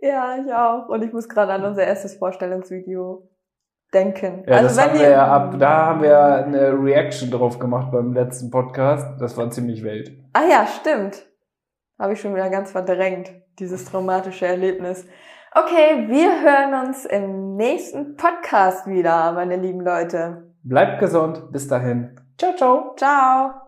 Ja, 0.00 0.36
ich 0.36 0.52
auch. 0.52 0.88
Und 0.88 1.02
ich 1.02 1.12
muss 1.12 1.28
gerade 1.28 1.52
an 1.52 1.64
unser 1.64 1.84
erstes 1.84 2.16
Vorstellungsvideo 2.16 3.28
denken. 3.92 4.44
Ja, 4.46 4.56
also 4.56 4.68
das 4.68 4.82
haben 4.82 4.98
wir 4.98 5.10
ja 5.10 5.26
ab, 5.26 5.54
da 5.58 5.86
haben 5.86 6.02
wir 6.02 6.18
eine 6.18 6.72
Reaction 6.72 7.30
drauf 7.30 7.58
gemacht 7.58 7.90
beim 7.90 8.12
letzten 8.12 8.50
Podcast. 8.50 9.20
Das 9.20 9.36
war 9.36 9.50
ziemlich 9.50 9.82
wild. 9.82 10.12
Ah 10.32 10.44
ja, 10.48 10.66
stimmt. 10.66 11.26
Habe 11.98 12.12
ich 12.12 12.20
schon 12.20 12.34
wieder 12.34 12.50
ganz 12.50 12.70
verdrängt, 12.70 13.32
dieses 13.58 13.84
traumatische 13.86 14.46
Erlebnis. 14.46 15.04
Okay, 15.52 16.06
wir 16.08 16.42
hören 16.42 16.86
uns 16.86 17.04
im 17.06 17.56
nächsten 17.56 18.16
Podcast 18.16 18.86
wieder, 18.86 19.32
meine 19.32 19.56
lieben 19.56 19.80
Leute. 19.80 20.52
Bleibt 20.62 21.00
gesund. 21.00 21.50
Bis 21.50 21.66
dahin. 21.66 22.20
Ciao, 22.36 22.54
ciao. 22.54 22.94
Ciao. 22.96 23.67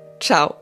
ciao. 0.21 0.60